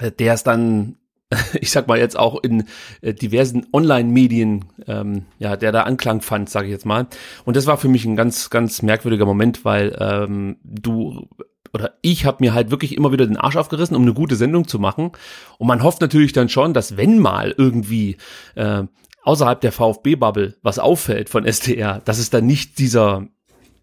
äh, 0.00 0.10
der 0.10 0.34
es 0.34 0.42
dann 0.42 0.96
ich 1.60 1.70
sag 1.70 1.88
mal 1.88 1.98
jetzt 1.98 2.18
auch 2.18 2.42
in 2.42 2.64
äh, 3.00 3.12
diversen 3.12 3.66
Online-Medien, 3.72 4.66
ähm, 4.86 5.24
ja, 5.38 5.56
der 5.56 5.72
da 5.72 5.82
Anklang 5.82 6.20
fand, 6.20 6.48
sage 6.48 6.66
ich 6.66 6.72
jetzt 6.72 6.86
mal. 6.86 7.08
Und 7.44 7.56
das 7.56 7.66
war 7.66 7.78
für 7.78 7.88
mich 7.88 8.04
ein 8.04 8.16
ganz, 8.16 8.50
ganz 8.50 8.82
merkwürdiger 8.82 9.26
Moment, 9.26 9.64
weil 9.64 9.96
ähm, 9.98 10.56
du 10.62 11.28
oder 11.72 11.94
ich 12.00 12.24
habe 12.24 12.38
mir 12.40 12.54
halt 12.54 12.70
wirklich 12.70 12.96
immer 12.96 13.12
wieder 13.12 13.26
den 13.26 13.36
Arsch 13.36 13.56
aufgerissen, 13.56 13.96
um 13.96 14.02
eine 14.02 14.14
gute 14.14 14.36
Sendung 14.36 14.66
zu 14.66 14.78
machen. 14.78 15.12
Und 15.58 15.66
man 15.66 15.82
hofft 15.82 16.00
natürlich 16.00 16.32
dann 16.32 16.48
schon, 16.48 16.72
dass 16.72 16.96
wenn 16.96 17.18
mal 17.18 17.54
irgendwie 17.58 18.16
äh, 18.54 18.84
außerhalb 19.26 19.60
der 19.60 19.72
VfB-Bubble 19.72 20.56
was 20.62 20.78
auffällt 20.78 21.28
von 21.28 21.50
STR, 21.50 22.00
dass 22.04 22.18
es 22.18 22.30
dann 22.30 22.46
nicht 22.46 22.78
dieser 22.78 23.26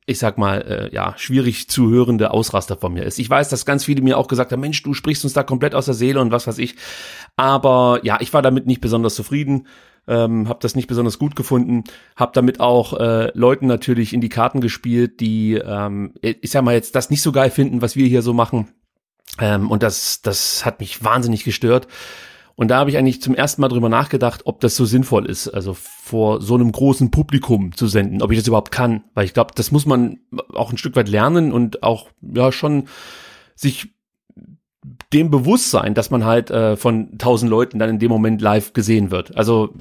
ich 0.05 0.19
sag 0.19 0.37
mal, 0.37 0.61
äh, 0.61 0.93
ja, 0.93 1.13
schwierig 1.17 1.69
zu 1.69 1.89
hörende 1.89 2.31
Ausraster 2.31 2.75
von 2.75 2.93
mir 2.93 3.03
ist. 3.03 3.19
Ich 3.19 3.29
weiß, 3.29 3.47
dass 3.49 3.65
ganz 3.65 3.85
viele 3.85 4.01
mir 4.01 4.17
auch 4.17 4.27
gesagt 4.27 4.51
haben, 4.51 4.59
Mensch, 4.59 4.83
du 4.83 4.93
sprichst 4.93 5.23
uns 5.23 5.33
da 5.33 5.43
komplett 5.43 5.75
aus 5.75 5.85
der 5.85 5.93
Seele 5.93 6.19
und 6.19 6.31
was 6.31 6.45
weiß 6.45 6.57
ich. 6.57 6.75
Aber 7.37 8.01
ja, 8.03 8.17
ich 8.19 8.33
war 8.33 8.41
damit 8.41 8.65
nicht 8.67 8.81
besonders 8.81 9.15
zufrieden, 9.15 9.67
ähm, 10.07 10.49
habe 10.49 10.59
das 10.61 10.75
nicht 10.75 10.87
besonders 10.87 11.19
gut 11.19 11.35
gefunden, 11.35 11.85
habe 12.17 12.33
damit 12.33 12.59
auch 12.59 12.99
äh, 12.99 13.31
Leuten 13.33 13.67
natürlich 13.67 14.13
in 14.13 14.19
die 14.19 14.29
Karten 14.29 14.59
gespielt, 14.59 15.21
die, 15.21 15.53
ähm, 15.53 16.13
ich 16.21 16.51
sag 16.51 16.63
mal 16.63 16.75
jetzt, 16.75 16.95
das 16.95 17.09
nicht 17.09 17.21
so 17.21 17.31
geil 17.31 17.49
finden, 17.49 17.81
was 17.81 17.95
wir 17.95 18.07
hier 18.07 18.21
so 18.21 18.33
machen. 18.33 18.67
Ähm, 19.39 19.71
und 19.71 19.83
das, 19.83 20.21
das 20.21 20.65
hat 20.65 20.81
mich 20.81 21.03
wahnsinnig 21.03 21.45
gestört. 21.45 21.87
Und 22.55 22.67
da 22.69 22.77
habe 22.77 22.89
ich 22.89 22.97
eigentlich 22.97 23.21
zum 23.21 23.33
ersten 23.33 23.61
Mal 23.61 23.67
drüber 23.67 23.89
nachgedacht, 23.89 24.41
ob 24.45 24.59
das 24.59 24.75
so 24.75 24.85
sinnvoll 24.85 25.25
ist, 25.25 25.47
also 25.47 25.73
vor 25.73 26.41
so 26.41 26.53
einem 26.53 26.71
großen 26.71 27.09
Publikum 27.09 27.75
zu 27.75 27.87
senden, 27.87 28.21
ob 28.21 28.31
ich 28.31 28.37
das 28.37 28.47
überhaupt 28.47 28.71
kann. 28.71 29.03
Weil 29.15 29.25
ich 29.25 29.33
glaube, 29.33 29.53
das 29.55 29.71
muss 29.71 29.85
man 29.85 30.19
auch 30.53 30.71
ein 30.71 30.77
Stück 30.77 30.95
weit 30.95 31.09
lernen 31.09 31.51
und 31.51 31.81
auch 31.81 32.09
ja 32.21 32.51
schon 32.51 32.87
sich 33.55 33.93
dem 35.13 35.31
bewusst 35.31 35.71
sein, 35.71 35.93
dass 35.93 36.11
man 36.11 36.25
halt 36.25 36.51
äh, 36.51 36.75
von 36.75 37.17
tausend 37.17 37.49
Leuten 37.49 37.79
dann 37.79 37.89
in 37.89 37.99
dem 37.99 38.09
Moment 38.09 38.41
live 38.41 38.73
gesehen 38.73 39.11
wird. 39.11 39.35
Also 39.35 39.73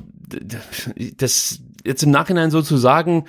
das 1.16 1.60
jetzt 1.84 2.02
im 2.02 2.10
Nachhinein 2.10 2.50
so 2.50 2.62
zu 2.62 2.76
sagen, 2.76 3.24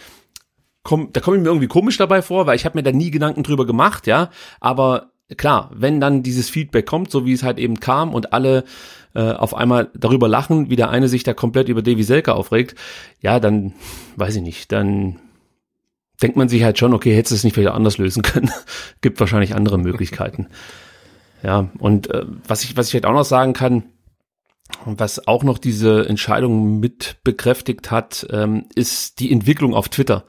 komm, 0.83 1.09
da 1.13 1.21
komme 1.21 1.37
ich 1.37 1.43
mir 1.43 1.49
irgendwie 1.49 1.67
komisch 1.67 1.97
dabei 1.97 2.21
vor, 2.21 2.45
weil 2.45 2.55
ich 2.55 2.65
habe 2.65 2.77
mir 2.77 2.83
da 2.83 2.91
nie 2.91 3.11
Gedanken 3.11 3.43
drüber 3.43 3.65
gemacht, 3.65 4.07
ja. 4.07 4.29
Aber 4.59 5.11
klar, 5.37 5.71
wenn 5.73 5.99
dann 5.99 6.23
dieses 6.23 6.49
Feedback 6.49 6.85
kommt, 6.85 7.09
so 7.09 7.25
wie 7.25 7.33
es 7.33 7.43
halt 7.43 7.57
eben 7.57 7.79
kam 7.79 8.13
und 8.13 8.33
alle 8.33 8.63
äh, 9.15 9.31
auf 9.31 9.55
einmal 9.55 9.89
darüber 9.95 10.27
lachen, 10.27 10.69
wie 10.69 10.75
der 10.75 10.89
eine 10.89 11.07
sich 11.07 11.23
da 11.23 11.33
komplett 11.33 11.69
über 11.69 11.81
Davy 11.81 12.03
Selke 12.03 12.33
aufregt, 12.33 12.75
ja, 13.21 13.39
dann 13.39 13.73
weiß 14.15 14.35
ich 14.37 14.41
nicht, 14.41 14.71
dann 14.71 15.19
denkt 16.21 16.37
man 16.37 16.49
sich 16.49 16.63
halt 16.63 16.77
schon, 16.77 16.93
okay, 16.93 17.15
hättest 17.15 17.31
du 17.31 17.35
es 17.35 17.43
nicht 17.43 17.53
vielleicht 17.53 17.73
anders 17.75 17.97
lösen 17.97 18.23
können. 18.23 18.51
Gibt 19.01 19.19
wahrscheinlich 19.19 19.55
andere 19.55 19.77
Möglichkeiten. 19.77 20.47
Ja, 21.45 21.67
und 21.79 22.09
äh, 22.09 22.23
was 22.47 22.63
ich 22.63 22.77
was 22.77 22.87
ich 22.87 22.93
halt 22.93 23.05
auch 23.05 23.11
noch 23.11 23.25
sagen 23.25 23.51
kann, 23.51 23.83
was 24.85 25.27
auch 25.27 25.43
noch 25.43 25.57
diese 25.57 26.07
Entscheidung 26.07 26.79
mit 26.79 27.17
bekräftigt 27.25 27.91
hat, 27.91 28.25
ähm, 28.31 28.65
ist 28.75 29.19
die 29.19 29.29
Entwicklung 29.29 29.73
auf 29.73 29.89
Twitter 29.89 30.23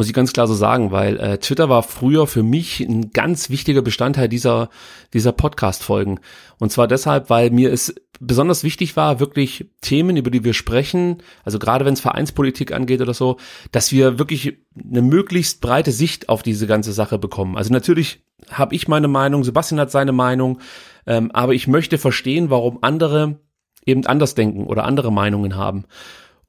muss 0.00 0.08
ich 0.08 0.14
ganz 0.14 0.32
klar 0.32 0.46
so 0.46 0.54
sagen, 0.54 0.92
weil 0.92 1.18
äh, 1.18 1.36
Twitter 1.36 1.68
war 1.68 1.82
früher 1.82 2.26
für 2.26 2.42
mich 2.42 2.80
ein 2.80 3.10
ganz 3.10 3.50
wichtiger 3.50 3.82
Bestandteil 3.82 4.30
dieser, 4.30 4.70
dieser 5.12 5.32
Podcast-Folgen. 5.32 6.20
Und 6.58 6.72
zwar 6.72 6.88
deshalb, 6.88 7.28
weil 7.28 7.50
mir 7.50 7.70
es 7.70 7.94
besonders 8.18 8.64
wichtig 8.64 8.96
war, 8.96 9.20
wirklich 9.20 9.68
Themen, 9.82 10.16
über 10.16 10.30
die 10.30 10.42
wir 10.42 10.54
sprechen, 10.54 11.18
also 11.44 11.58
gerade 11.58 11.84
wenn 11.84 11.92
es 11.92 12.00
Vereinspolitik 12.00 12.72
angeht 12.72 13.02
oder 13.02 13.12
so, 13.12 13.36
dass 13.72 13.92
wir 13.92 14.18
wirklich 14.18 14.56
eine 14.82 15.02
möglichst 15.02 15.60
breite 15.60 15.92
Sicht 15.92 16.30
auf 16.30 16.42
diese 16.42 16.66
ganze 16.66 16.94
Sache 16.94 17.18
bekommen. 17.18 17.58
Also 17.58 17.70
natürlich 17.70 18.24
habe 18.50 18.74
ich 18.74 18.88
meine 18.88 19.08
Meinung, 19.08 19.44
Sebastian 19.44 19.80
hat 19.80 19.90
seine 19.90 20.12
Meinung, 20.12 20.60
ähm, 21.06 21.30
aber 21.32 21.52
ich 21.52 21.68
möchte 21.68 21.98
verstehen, 21.98 22.48
warum 22.48 22.78
andere 22.80 23.38
eben 23.84 24.06
anders 24.06 24.34
denken 24.34 24.64
oder 24.64 24.86
andere 24.86 25.12
Meinungen 25.12 25.56
haben. 25.56 25.84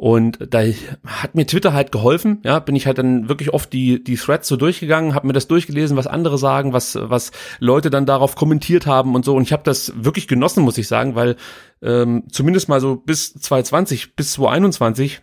Und 0.01 0.39
da 0.49 0.63
hat 1.05 1.35
mir 1.35 1.45
Twitter 1.45 1.73
halt 1.73 1.91
geholfen, 1.91 2.39
ja, 2.43 2.57
bin 2.57 2.75
ich 2.75 2.87
halt 2.87 2.97
dann 2.97 3.29
wirklich 3.29 3.53
oft 3.53 3.71
die, 3.71 4.03
die 4.03 4.15
Threads 4.15 4.47
so 4.47 4.55
durchgegangen, 4.55 5.13
habe 5.13 5.27
mir 5.27 5.33
das 5.33 5.47
durchgelesen, 5.47 5.95
was 5.95 6.07
andere 6.07 6.39
sagen, 6.39 6.73
was, 6.73 6.97
was 6.99 7.31
Leute 7.59 7.91
dann 7.91 8.07
darauf 8.07 8.35
kommentiert 8.35 8.87
haben 8.87 9.13
und 9.13 9.23
so. 9.23 9.35
Und 9.35 9.43
ich 9.43 9.53
habe 9.53 9.61
das 9.61 9.93
wirklich 9.95 10.27
genossen, 10.27 10.63
muss 10.63 10.79
ich 10.79 10.87
sagen, 10.87 11.13
weil 11.13 11.35
ähm, 11.83 12.23
zumindest 12.31 12.67
mal 12.67 12.81
so 12.81 12.95
bis 12.95 13.31
2020, 13.31 14.15
bis 14.15 14.33
2021 14.33 15.21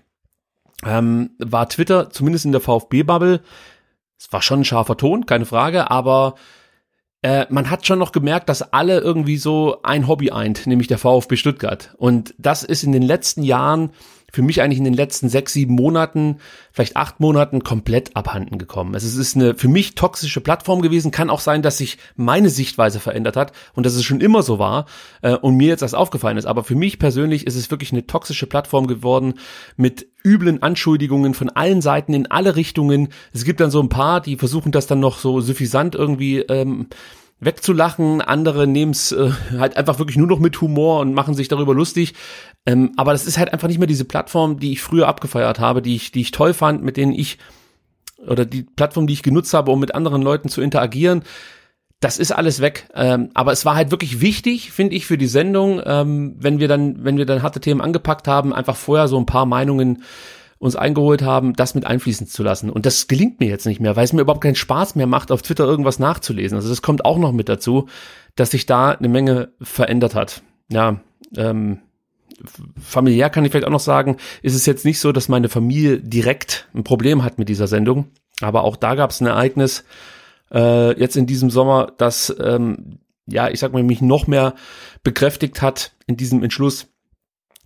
ähm, 0.87 1.31
war 1.41 1.69
Twitter, 1.69 2.11
zumindest 2.11 2.45
in 2.45 2.53
der 2.53 2.61
VfB-Bubble, 2.61 3.41
es 4.17 4.33
war 4.33 4.43
schon 4.43 4.61
ein 4.61 4.65
scharfer 4.65 4.97
Ton, 4.97 5.27
keine 5.27 5.47
Frage, 5.47 5.91
aber 5.91 6.37
äh, 7.23 7.47
man 7.51 7.69
hat 7.69 7.85
schon 7.85 7.99
noch 7.99 8.13
gemerkt, 8.13 8.49
dass 8.49 8.73
alle 8.73 9.01
irgendwie 9.01 9.39
so 9.39 9.83
ein 9.83 10.07
Hobby 10.07 10.31
eint, 10.31 10.69
nämlich 10.69 10.87
der 10.87 10.99
VfB 10.99 11.35
Stuttgart. 11.35 11.97
Und 11.97 12.33
das 12.39 12.63
ist 12.63 12.85
in 12.85 12.93
den 12.93 13.03
letzten 13.03 13.43
Jahren 13.43 13.91
für 14.31 14.43
mich 14.43 14.61
eigentlich 14.61 14.79
in 14.79 14.85
den 14.85 14.95
letzten 14.95 15.29
sechs, 15.29 15.55
sieben 15.55 15.75
Monaten, 15.75 16.37
vielleicht 16.71 16.97
acht 16.97 17.19
Monaten 17.19 17.65
komplett 17.65 18.15
abhanden 18.15 18.59
gekommen. 18.59 18.95
Es 18.95 19.05
ist 19.05 19.37
eine 19.37 19.55
für 19.55 19.69
mich 19.69 19.95
toxische 19.95 20.41
Plattform 20.41 20.83
gewesen. 20.83 21.11
Kann 21.11 21.31
auch 21.31 21.41
sein, 21.41 21.63
dass 21.63 21.79
sich 21.79 21.99
meine 22.17 22.51
Sichtweise 22.51 23.01
verändert 23.01 23.37
hat 23.37 23.53
und 23.75 23.87
dass 23.87 23.95
es 23.95 24.05
schon 24.05 24.21
immer 24.21 24.43
so 24.43 24.59
war 24.59 24.87
äh, 25.23 25.35
und 25.35 25.57
mir 25.57 25.69
jetzt 25.69 25.81
das 25.81 25.95
aufgefallen 25.95 26.37
ist. 26.37 26.47
Aber 26.47 26.63
für 26.63 26.75
mich 26.75 26.99
persönlich 26.99 27.47
ist 27.47 27.57
es 27.57 27.71
wirklich 27.71 27.93
eine 27.93 28.07
toxische 28.07 28.47
Plattform 28.47 28.87
geworden 28.87 29.35
mit 29.77 30.09
üblen 30.25 30.63
Anschuldigungen 30.63 31.33
von 31.33 31.49
allen 31.49 31.81
Seiten 31.81 32.13
in 32.13 32.31
alle 32.31 32.55
Richtungen. 32.55 33.09
Es 33.33 33.45
gibt 33.45 33.61
dann 33.61 33.71
so 33.71 33.81
ein 33.81 33.89
paar, 33.89 34.21
die 34.21 34.37
versuchen 34.37 34.73
das 34.73 34.87
dann 34.87 35.01
noch 35.01 35.19
so 35.19 35.41
suffisant 35.41 35.95
irgendwie 35.95 36.41
ähm, 36.41 36.89
wegzulachen, 37.41 38.21
andere 38.21 38.67
nehmen 38.67 38.93
es 38.93 39.13
äh, 39.13 39.31
halt 39.59 39.77
einfach 39.77 39.99
wirklich 39.99 40.17
nur 40.17 40.27
noch 40.27 40.41
mit 40.41 40.61
Humor 40.61 41.01
und 41.01 41.15
machen 41.15 41.35
sich 41.35 41.49
darüber 41.49 41.75
lustig. 41.75 42.15
Ähm, 42.67 42.93
aber 42.97 43.13
das 43.13 43.27
ist 43.27 43.39
halt 43.39 43.53
einfach 43.53 43.69
nicht 43.69 43.79
mehr 43.79 43.87
diese 43.87 44.05
Plattform, 44.05 44.59
die 44.59 44.73
ich 44.73 44.83
früher 44.83 45.07
abgefeiert 45.07 45.61
habe, 45.61 45.83
die 45.83 45.95
ich, 45.95 46.11
die 46.11 46.21
ich 46.21 46.33
toll 46.33 46.53
fand, 46.53 46.83
mit 46.83 46.97
denen 46.97 47.13
ich 47.13 47.39
oder 48.27 48.45
die 48.45 48.63
Plattform, 48.63 49.07
die 49.07 49.13
ich 49.13 49.23
genutzt 49.23 49.55
habe, 49.55 49.71
um 49.71 49.79
mit 49.79 49.95
anderen 49.95 50.23
Leuten 50.23 50.49
zu 50.49 50.61
interagieren. 50.61 51.23
Das 52.01 52.19
ist 52.19 52.33
alles 52.33 52.61
weg. 52.61 52.89
Ähm, 52.95 53.31
aber 53.35 53.53
es 53.53 53.65
war 53.65 53.75
halt 53.75 53.91
wirklich 53.91 54.21
wichtig, 54.21 54.73
finde 54.73 54.97
ich, 54.97 55.07
für 55.07 55.19
die 55.19 55.27
Sendung, 55.27 55.81
ähm, 55.85 56.35
wenn 56.39 56.59
wir 56.59 56.69
dann, 56.69 57.05
wenn 57.05 57.17
wir 57.17 57.27
dann 57.27 57.43
harte 57.43 57.61
Themen 57.61 57.81
angepackt 57.81 58.29
haben, 58.29 58.53
einfach 58.53 58.77
vorher 58.77 59.09
so 59.09 59.19
ein 59.19 59.27
paar 59.27 59.47
Meinungen 59.47 60.03
uns 60.59 60.77
eingeholt 60.77 61.23
haben, 61.23 61.53
das 61.55 61.75
mit 61.75 61.87
einfließen 61.87 62.27
zu 62.27 62.43
lassen. 62.43 62.71
Und 62.71 62.85
das 62.87 63.07
gelingt 63.07 63.41
mir 63.41 63.49
jetzt 63.49 63.67
nicht 63.67 63.81
mehr, 63.81 63.97
weil 63.97 64.05
es 64.05 64.13
mir 64.13 64.23
überhaupt 64.23 64.43
keinen 64.43 64.57
Spaß 64.57 64.97
mehr 64.97 65.07
macht, 65.07 65.31
auf 65.31 65.43
Twitter 65.43 65.65
irgendwas 65.65 65.99
nachzulesen. 65.99 66.57
Also 66.57 66.69
das 66.69 66.83
kommt 66.83 67.05
auch 67.05 67.19
noch 67.19 67.33
mit 67.33 67.49
dazu, 67.49 67.89
dass 68.35 68.51
sich 68.51 68.67
da 68.67 68.91
eine 68.91 69.09
Menge 69.09 69.53
verändert 69.61 70.15
hat. 70.15 70.43
Ja, 70.71 71.01
ähm, 71.37 71.79
familiär 72.81 73.31
kann 73.31 73.45
ich 73.45 73.53
vielleicht 73.53 73.67
auch 73.67 73.73
noch 73.73 73.81
sagen, 73.81 74.17
ist 74.43 74.55
es 74.55 74.67
jetzt 74.67 74.85
nicht 74.85 75.01
so, 75.01 75.13
dass 75.13 75.29
meine 75.29 75.49
Familie 75.49 75.99
direkt 76.01 76.69
ein 76.75 76.85
Problem 76.85 77.23
hat 77.25 77.39
mit 77.39 77.49
dieser 77.49 77.67
Sendung. 77.67 78.07
Aber 78.41 78.65
auch 78.65 78.77
da 78.77 78.95
gab 78.95 79.11
es 79.11 79.21
ein 79.21 79.27
Ereignis 79.27 79.85
äh, 80.53 80.99
jetzt 80.99 81.17
in 81.17 81.27
diesem 81.27 81.51
Sommer, 81.51 81.93
das 81.97 82.35
ähm, 82.41 82.99
ja, 83.29 83.49
ich 83.49 83.61
sag 83.61 83.73
mal, 83.73 83.83
mich 83.83 84.01
noch 84.01 84.27
mehr 84.27 84.55
bekräftigt 85.03 85.63
hat 85.63 85.93
in 86.07 86.17
diesem 86.17 86.43
Entschluss, 86.43 86.89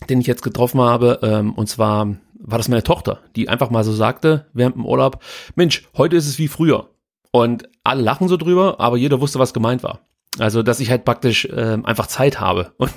den 0.09 0.21
ich 0.21 0.27
jetzt 0.27 0.43
getroffen 0.43 0.81
habe. 0.81 1.21
Ähm, 1.23 1.55
und 1.55 1.69
zwar 1.69 2.17
war 2.43 2.59
das 2.59 2.69
meine 2.69 2.83
Tochter, 2.83 3.21
die 3.37 3.49
einfach 3.49 3.71
mal 3.71 3.85
so 3.85 3.93
sagte 3.93 4.47
während 4.53 4.77
dem 4.77 4.87
Urlaub, 4.87 5.23
Mensch, 5.55 5.89
heute 5.97 6.17
ist 6.17 6.29
es 6.29 6.39
wie 6.39 6.49
früher. 6.49 6.91
Und 7.31 7.69
alle 7.85 8.03
lachen 8.03 8.29
so 8.29 8.37
drüber, 8.37 8.79
aber 8.79 8.97
jeder 8.97 9.21
wusste, 9.21 9.39
was 9.39 9.55
gemeint 9.55 9.83
war. 9.83 10.01
Also, 10.39 10.63
dass 10.63 10.81
ich 10.81 10.91
halt 10.91 11.05
praktisch 11.05 11.45
äh, 11.45 11.79
einfach 11.83 12.07
Zeit 12.07 12.41
habe 12.41 12.73
und 12.79 12.91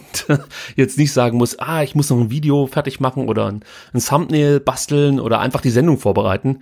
jetzt 0.76 0.98
nicht 0.98 1.12
sagen 1.12 1.38
muss, 1.38 1.60
ah, 1.60 1.84
ich 1.84 1.96
muss 1.96 2.10
noch 2.10 2.20
ein 2.20 2.32
Video 2.32 2.68
fertig 2.68 3.00
machen 3.00 3.28
oder 3.28 3.48
ein, 3.48 3.64
ein 3.94 4.02
Thumbnail 4.02 4.60
basteln 4.60 5.20
oder 5.20 5.40
einfach 5.40 5.62
die 5.62 5.70
Sendung 5.70 5.98
vorbereiten. 5.98 6.60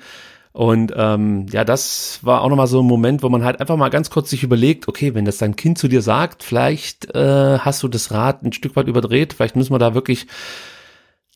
Und 0.51 0.93
ähm, 0.95 1.47
ja, 1.51 1.63
das 1.63 2.19
war 2.21 2.41
auch 2.41 2.49
nochmal 2.49 2.67
so 2.67 2.81
ein 2.81 2.85
Moment, 2.85 3.23
wo 3.23 3.29
man 3.29 3.43
halt 3.43 3.59
einfach 3.59 3.75
mal 3.75 3.89
ganz 3.89 4.11
kurz 4.11 4.29
sich 4.29 4.43
überlegt, 4.43 4.87
okay, 4.87 5.15
wenn 5.15 5.25
das 5.25 5.39
dein 5.39 5.55
Kind 5.55 5.79
zu 5.79 5.87
dir 5.87 6.03
sagt, 6.03 6.43
vielleicht 6.43 7.13
äh, 7.15 7.57
hast 7.57 7.81
du 7.81 7.87
das 7.87 8.11
Rad 8.11 8.43
ein 8.43 8.53
Stück 8.53 8.75
weit 8.75 8.87
überdreht, 8.87 9.33
vielleicht 9.33 9.55
müssen 9.55 9.73
wir 9.73 9.79
da 9.79 9.95
wirklich 9.95 10.27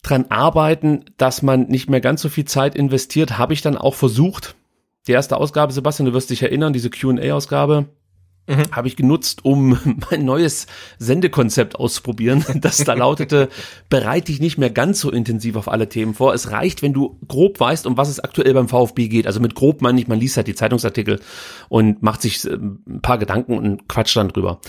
dran 0.02 0.26
arbeiten, 0.28 1.04
dass 1.16 1.42
man 1.42 1.66
nicht 1.68 1.90
mehr 1.90 2.00
ganz 2.00 2.22
so 2.22 2.28
viel 2.28 2.44
Zeit 2.44 2.74
investiert, 2.74 3.38
habe 3.38 3.52
ich 3.52 3.62
dann 3.62 3.76
auch 3.76 3.94
versucht. 3.94 4.54
Die 5.06 5.12
erste 5.12 5.36
Ausgabe, 5.36 5.72
Sebastian, 5.72 6.06
du 6.06 6.12
wirst 6.12 6.30
dich 6.30 6.42
erinnern, 6.42 6.72
diese 6.72 6.90
Q&A-Ausgabe, 6.90 7.88
mhm. 8.48 8.70
habe 8.72 8.88
ich 8.88 8.96
genutzt, 8.96 9.44
um 9.44 9.78
mein 10.10 10.24
neues 10.24 10.66
Sendekonzept 10.98 11.76
auszuprobieren. 11.76 12.44
Das 12.58 12.78
da 12.78 12.94
lautete, 12.94 13.48
bereite 13.88 14.26
dich 14.26 14.40
nicht 14.40 14.58
mehr 14.58 14.70
ganz 14.70 15.00
so 15.00 15.10
intensiv 15.10 15.56
auf 15.56 15.68
alle 15.68 15.88
Themen 15.88 16.14
vor. 16.14 16.34
Es 16.34 16.50
reicht, 16.50 16.82
wenn 16.82 16.92
du 16.92 17.18
grob 17.28 17.60
weißt, 17.60 17.86
um 17.86 17.96
was 17.96 18.08
es 18.08 18.20
aktuell 18.20 18.52
beim 18.52 18.68
VfB 18.68 19.08
geht. 19.08 19.26
Also 19.26 19.40
mit 19.40 19.54
grob 19.54 19.80
meine 19.80 20.00
ich, 20.00 20.08
man 20.08 20.18
liest 20.18 20.36
halt 20.36 20.48
die 20.48 20.54
Zeitungsartikel 20.54 21.20
und 21.68 22.02
macht 22.02 22.22
sich 22.22 22.44
äh, 22.44 22.54
ein 22.54 23.00
paar 23.00 23.18
Gedanken 23.18 23.56
und 23.56 23.88
quatscht 23.88 24.16
dann 24.16 24.28
drüber. 24.28 24.60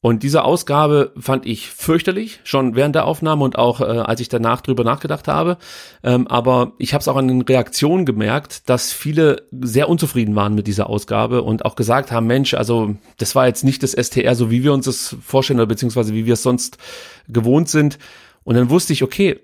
Und 0.00 0.22
diese 0.22 0.44
Ausgabe 0.44 1.12
fand 1.18 1.44
ich 1.44 1.70
fürchterlich, 1.70 2.38
schon 2.44 2.76
während 2.76 2.94
der 2.94 3.04
Aufnahme 3.04 3.42
und 3.42 3.58
auch 3.58 3.80
äh, 3.80 3.84
als 3.84 4.20
ich 4.20 4.28
danach 4.28 4.60
drüber 4.60 4.84
nachgedacht 4.84 5.26
habe. 5.26 5.58
Ähm, 6.04 6.28
aber 6.28 6.74
ich 6.78 6.94
habe 6.94 7.02
es 7.02 7.08
auch 7.08 7.16
an 7.16 7.26
den 7.26 7.42
Reaktionen 7.42 8.06
gemerkt, 8.06 8.68
dass 8.68 8.92
viele 8.92 9.48
sehr 9.50 9.88
unzufrieden 9.88 10.36
waren 10.36 10.54
mit 10.54 10.68
dieser 10.68 10.88
Ausgabe 10.88 11.42
und 11.42 11.64
auch 11.64 11.74
gesagt 11.74 12.12
haben, 12.12 12.28
Mensch, 12.28 12.54
also 12.54 12.94
das 13.16 13.34
war 13.34 13.48
jetzt 13.48 13.64
nicht 13.64 13.82
das 13.82 13.92
STR, 13.92 14.36
so 14.36 14.52
wie 14.52 14.62
wir 14.62 14.72
uns 14.72 14.84
das 14.84 15.16
vorstellen 15.20 15.58
oder 15.58 15.66
beziehungsweise 15.66 16.14
wie 16.14 16.26
wir 16.26 16.34
es 16.34 16.44
sonst 16.44 16.78
gewohnt 17.26 17.68
sind. 17.68 17.98
Und 18.44 18.54
dann 18.54 18.70
wusste 18.70 18.92
ich, 18.92 19.02
okay, 19.02 19.40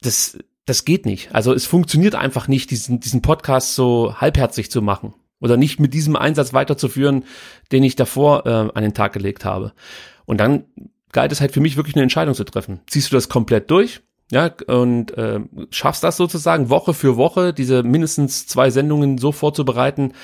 das, 0.00 0.36
das 0.66 0.84
geht 0.84 1.06
nicht. 1.06 1.32
Also 1.32 1.52
es 1.52 1.66
funktioniert 1.66 2.16
einfach 2.16 2.48
nicht, 2.48 2.72
diesen, 2.72 2.98
diesen 2.98 3.22
Podcast 3.22 3.76
so 3.76 4.16
halbherzig 4.16 4.68
zu 4.68 4.82
machen 4.82 5.14
oder 5.42 5.58
nicht 5.58 5.78
mit 5.78 5.92
diesem 5.92 6.16
Einsatz 6.16 6.54
weiterzuführen, 6.54 7.24
den 7.70 7.82
ich 7.82 7.96
davor 7.96 8.46
äh, 8.46 8.50
an 8.50 8.82
den 8.82 8.94
Tag 8.94 9.12
gelegt 9.12 9.44
habe. 9.44 9.72
Und 10.24 10.40
dann 10.40 10.64
galt 11.12 11.32
es 11.32 11.42
halt 11.42 11.52
für 11.52 11.60
mich 11.60 11.76
wirklich 11.76 11.96
eine 11.96 12.04
Entscheidung 12.04 12.34
zu 12.34 12.44
treffen. 12.44 12.80
Ziehst 12.86 13.12
du 13.12 13.16
das 13.16 13.28
komplett 13.28 13.70
durch? 13.70 14.00
ja, 14.32 14.50
und 14.66 15.16
äh, 15.18 15.40
schaffst 15.70 16.02
das 16.02 16.16
sozusagen 16.16 16.70
Woche 16.70 16.94
für 16.94 17.18
Woche, 17.18 17.52
diese 17.52 17.82
mindestens 17.82 18.46
zwei 18.46 18.70
Sendungen 18.70 19.18
so 19.18 19.30
vorzubereiten, 19.30 20.14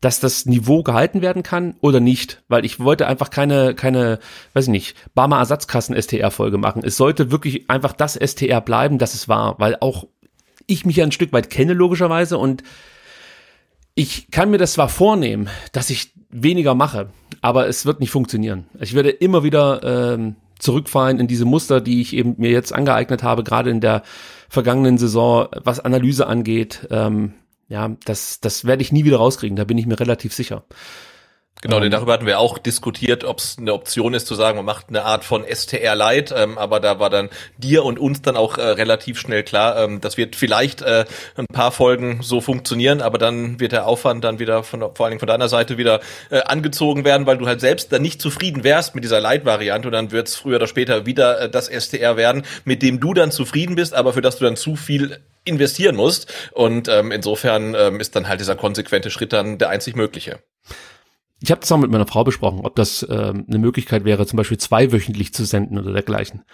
dass 0.00 0.20
das 0.20 0.46
Niveau 0.46 0.84
gehalten 0.84 1.20
werden 1.20 1.42
kann 1.42 1.74
oder 1.80 1.98
nicht, 1.98 2.44
weil 2.46 2.64
ich 2.64 2.78
wollte 2.78 3.08
einfach 3.08 3.28
keine, 3.28 3.74
keine, 3.74 4.20
weiß 4.52 4.66
ich 4.66 4.70
nicht, 4.70 4.96
Barmer 5.16 5.38
Ersatzkassen 5.38 6.00
STR 6.00 6.30
Folge 6.30 6.58
machen. 6.58 6.82
Es 6.84 6.96
sollte 6.96 7.32
wirklich 7.32 7.68
einfach 7.68 7.92
das 7.92 8.14
STR 8.14 8.60
bleiben, 8.60 8.98
das 8.98 9.14
es 9.14 9.28
war, 9.28 9.58
weil 9.58 9.76
auch 9.80 10.06
ich 10.68 10.86
mich 10.86 10.96
ja 10.96 11.04
ein 11.04 11.12
Stück 11.12 11.32
weit 11.32 11.50
kenne 11.50 11.72
logischerweise 11.72 12.38
und 12.38 12.62
ich 13.96 14.30
kann 14.30 14.50
mir 14.50 14.58
das 14.58 14.74
zwar 14.74 14.90
vornehmen, 14.90 15.48
dass 15.72 15.90
ich 15.90 16.12
weniger 16.28 16.74
mache, 16.74 17.08
aber 17.40 17.66
es 17.66 17.86
wird 17.86 17.98
nicht 17.98 18.10
funktionieren. 18.10 18.66
Ich 18.78 18.94
werde 18.94 19.08
immer 19.08 19.42
wieder 19.42 20.14
ähm, 20.14 20.36
zurückfallen 20.58 21.18
in 21.18 21.26
diese 21.26 21.46
Muster, 21.46 21.80
die 21.80 22.02
ich 22.02 22.14
eben 22.14 22.34
mir 22.36 22.50
jetzt 22.50 22.74
angeeignet 22.74 23.22
habe, 23.22 23.42
gerade 23.42 23.70
in 23.70 23.80
der 23.80 24.02
vergangenen 24.50 24.98
Saison, 24.98 25.48
was 25.64 25.80
Analyse 25.80 26.26
angeht. 26.26 26.86
Ähm, 26.90 27.32
ja, 27.68 27.96
das, 28.04 28.38
das 28.40 28.66
werde 28.66 28.82
ich 28.82 28.92
nie 28.92 29.04
wieder 29.04 29.16
rauskriegen, 29.16 29.56
da 29.56 29.64
bin 29.64 29.78
ich 29.78 29.86
mir 29.86 29.98
relativ 29.98 30.34
sicher. 30.34 30.64
Genau, 31.62 31.76
denn 31.76 31.86
ähm. 31.86 31.92
darüber 31.92 32.12
hatten 32.12 32.26
wir 32.26 32.38
auch 32.38 32.58
diskutiert, 32.58 33.24
ob 33.24 33.38
es 33.38 33.56
eine 33.58 33.72
Option 33.72 34.12
ist 34.12 34.26
zu 34.26 34.34
sagen, 34.34 34.56
man 34.56 34.66
macht 34.66 34.88
eine 34.88 35.04
Art 35.04 35.24
von 35.24 35.42
STR 35.44 35.94
Light, 35.94 36.32
ähm, 36.36 36.58
aber 36.58 36.80
da 36.80 36.98
war 36.98 37.08
dann 37.08 37.30
dir 37.56 37.84
und 37.84 37.98
uns 37.98 38.20
dann 38.20 38.36
auch 38.36 38.58
äh, 38.58 38.62
relativ 38.62 39.18
schnell 39.18 39.42
klar, 39.42 39.78
ähm, 39.78 40.00
das 40.00 40.18
wird 40.18 40.36
vielleicht 40.36 40.82
äh, 40.82 41.06
ein 41.36 41.46
paar 41.46 41.72
Folgen 41.72 42.20
so 42.22 42.42
funktionieren, 42.42 43.00
aber 43.00 43.16
dann 43.16 43.58
wird 43.58 43.72
der 43.72 43.86
Aufwand 43.86 44.22
dann 44.22 44.38
wieder 44.38 44.62
von 44.64 44.80
vor 44.80 45.06
allen 45.06 45.12
Dingen 45.12 45.20
von 45.20 45.28
deiner 45.28 45.48
Seite 45.48 45.78
wieder 45.78 46.00
äh, 46.30 46.40
angezogen 46.42 47.04
werden, 47.04 47.26
weil 47.26 47.38
du 47.38 47.46
halt 47.46 47.60
selbst 47.60 47.90
dann 47.90 48.02
nicht 48.02 48.20
zufrieden 48.20 48.62
wärst 48.62 48.94
mit 48.94 49.02
dieser 49.02 49.20
Light-Variante 49.20 49.88
und 49.88 49.92
dann 49.92 50.12
wird 50.12 50.28
es 50.28 50.36
früher 50.36 50.56
oder 50.56 50.66
später 50.66 51.06
wieder 51.06 51.40
äh, 51.40 51.50
das 51.50 51.68
STR 51.68 52.18
werden, 52.18 52.42
mit 52.64 52.82
dem 52.82 53.00
du 53.00 53.14
dann 53.14 53.30
zufrieden 53.30 53.76
bist, 53.76 53.94
aber 53.94 54.12
für 54.12 54.22
das 54.22 54.36
du 54.36 54.44
dann 54.44 54.56
zu 54.56 54.76
viel 54.76 55.20
investieren 55.44 55.96
musst 55.96 56.32
und 56.52 56.88
ähm, 56.88 57.12
insofern 57.12 57.74
ähm, 57.74 57.98
ist 57.98 58.14
dann 58.14 58.28
halt 58.28 58.40
dieser 58.40 58.56
konsequente 58.56 59.10
Schritt 59.10 59.32
dann 59.32 59.58
der 59.58 59.70
einzig 59.70 59.96
mögliche. 59.96 60.40
Ich 61.40 61.50
habe 61.50 61.60
das 61.60 61.70
auch 61.70 61.78
mit 61.78 61.90
meiner 61.90 62.06
Frau 62.06 62.24
besprochen, 62.24 62.60
ob 62.64 62.76
das 62.76 63.06
ähm, 63.08 63.44
eine 63.46 63.58
Möglichkeit 63.58 64.04
wäre, 64.04 64.26
zum 64.26 64.36
Beispiel 64.38 64.58
zweiwöchentlich 64.58 65.34
zu 65.34 65.44
senden 65.44 65.78
oder 65.78 65.92
dergleichen. 65.92 66.44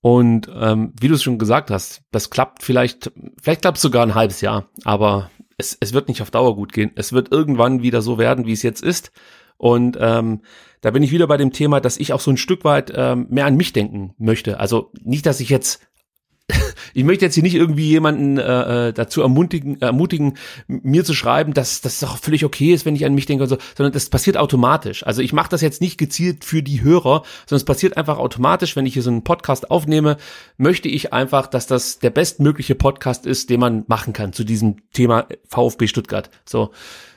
Und 0.00 0.50
ähm, 0.54 0.92
wie 1.00 1.08
du 1.08 1.14
es 1.14 1.22
schon 1.22 1.38
gesagt 1.38 1.70
hast, 1.70 2.02
das 2.10 2.30
klappt 2.30 2.62
vielleicht, 2.62 3.12
vielleicht 3.40 3.62
klappt 3.62 3.78
es 3.78 3.82
sogar 3.82 4.04
ein 4.04 4.14
halbes 4.14 4.40
Jahr, 4.40 4.68
aber 4.84 5.30
es, 5.56 5.76
es 5.80 5.92
wird 5.92 6.08
nicht 6.08 6.20
auf 6.20 6.30
Dauer 6.30 6.56
gut 6.56 6.72
gehen. 6.72 6.90
Es 6.96 7.12
wird 7.12 7.32
irgendwann 7.32 7.82
wieder 7.82 8.02
so 8.02 8.18
werden, 8.18 8.46
wie 8.46 8.52
es 8.52 8.62
jetzt 8.62 8.82
ist. 8.82 9.12
Und 9.56 9.96
ähm, 10.00 10.42
da 10.80 10.90
bin 10.90 11.02
ich 11.02 11.12
wieder 11.12 11.26
bei 11.26 11.36
dem 11.36 11.52
Thema, 11.52 11.80
dass 11.80 11.96
ich 11.96 12.12
auch 12.12 12.20
so 12.20 12.30
ein 12.30 12.36
Stück 12.36 12.64
weit 12.64 12.92
ähm, 12.94 13.28
mehr 13.30 13.46
an 13.46 13.56
mich 13.56 13.72
denken 13.72 14.14
möchte. 14.18 14.60
Also 14.60 14.90
nicht, 15.02 15.24
dass 15.26 15.40
ich 15.40 15.48
jetzt 15.48 15.80
ich 16.92 17.04
möchte 17.04 17.24
jetzt 17.24 17.34
hier 17.34 17.42
nicht 17.42 17.54
irgendwie 17.54 17.88
jemanden 17.88 18.38
äh, 18.38 18.88
äh, 18.88 18.92
dazu 18.92 19.22
ermutigen, 19.22 19.80
ermutigen, 19.80 20.36
mir 20.66 21.04
zu 21.04 21.14
schreiben, 21.14 21.54
dass 21.54 21.80
das 21.80 22.00
doch 22.00 22.18
völlig 22.18 22.44
okay 22.44 22.72
ist, 22.72 22.84
wenn 22.84 22.96
ich 22.96 23.04
an 23.04 23.14
mich 23.14 23.26
denke 23.26 23.44
und 23.44 23.48
so, 23.48 23.58
sondern 23.76 23.92
das 23.92 24.10
passiert 24.10 24.36
automatisch. 24.36 25.06
Also 25.06 25.22
ich 25.22 25.32
mache 25.32 25.48
das 25.48 25.60
jetzt 25.60 25.80
nicht 25.80 25.98
gezielt 25.98 26.44
für 26.44 26.62
die 26.62 26.82
Hörer, 26.82 27.22
sondern 27.46 27.60
es 27.60 27.64
passiert 27.64 27.96
einfach 27.96 28.18
automatisch, 28.18 28.76
wenn 28.76 28.86
ich 28.86 28.94
hier 28.94 29.02
so 29.02 29.10
einen 29.10 29.24
Podcast 29.24 29.70
aufnehme, 29.70 30.16
möchte 30.56 30.88
ich 30.88 31.12
einfach, 31.12 31.46
dass 31.46 31.66
das 31.66 31.98
der 31.98 32.10
bestmögliche 32.10 32.74
Podcast 32.74 33.26
ist, 33.26 33.50
den 33.50 33.60
man 33.60 33.84
machen 33.86 34.12
kann 34.12 34.32
zu 34.32 34.44
diesem 34.44 34.76
Thema 34.92 35.26
VfB 35.48 35.86
Stuttgart. 35.86 36.30
So. 36.44 36.70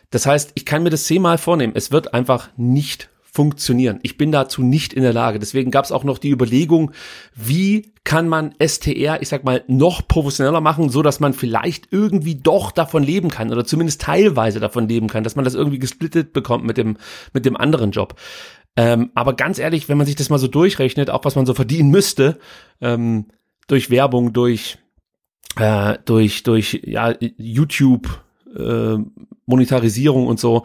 Das 0.09 0.25
heißt, 0.25 0.51
ich 0.55 0.65
kann 0.65 0.83
mir 0.83 0.89
das 0.89 1.03
zehnmal 1.03 1.37
vornehmen. 1.37 1.73
Es 1.75 1.91
wird 1.91 2.13
einfach 2.13 2.49
nicht 2.55 3.09
funktionieren. 3.37 3.99
Ich 4.01 4.17
bin 4.17 4.31
dazu 4.31 4.63
nicht 4.63 4.93
in 4.93 5.03
der 5.03 5.13
Lage. 5.13 5.37
Deswegen 5.37 5.69
gab 5.69 5.85
es 5.85 5.91
auch 5.91 6.03
noch 6.03 6.17
die 6.17 6.31
Überlegung, 6.31 6.91
wie 7.35 7.93
kann 8.03 8.27
man 8.27 8.55
STR, 8.57 9.21
ich 9.21 9.29
sag 9.29 9.43
mal, 9.43 9.63
noch 9.67 10.07
professioneller 10.07 10.59
machen, 10.59 10.89
so 10.89 11.03
dass 11.03 11.19
man 11.19 11.33
vielleicht 11.33 11.89
irgendwie 11.91 12.33
doch 12.33 12.71
davon 12.71 13.03
leben 13.03 13.29
kann 13.29 13.51
oder 13.51 13.63
zumindest 13.63 14.01
teilweise 14.01 14.59
davon 14.59 14.89
leben 14.89 15.07
kann, 15.07 15.23
dass 15.23 15.35
man 15.35 15.45
das 15.45 15.53
irgendwie 15.53 15.77
gesplittet 15.77 16.33
bekommt 16.33 16.65
mit 16.65 16.77
dem 16.77 16.97
mit 17.31 17.45
dem 17.45 17.55
anderen 17.55 17.91
Job. 17.91 18.15
Ähm, 18.75 19.11
aber 19.13 19.35
ganz 19.35 19.59
ehrlich, 19.59 19.87
wenn 19.87 19.99
man 19.99 20.07
sich 20.07 20.15
das 20.15 20.31
mal 20.31 20.39
so 20.39 20.47
durchrechnet, 20.47 21.11
auch 21.11 21.23
was 21.23 21.35
man 21.35 21.45
so 21.45 21.53
verdienen 21.53 21.91
müsste 21.91 22.39
ähm, 22.81 23.25
durch 23.67 23.91
Werbung, 23.91 24.33
durch 24.33 24.79
äh, 25.57 25.99
durch 26.05 26.41
durch 26.41 26.81
ja 26.85 27.13
YouTube 27.19 28.19
äh, 28.57 28.97
Monetarisierung 29.45 30.25
und 30.25 30.39
so, 30.39 30.63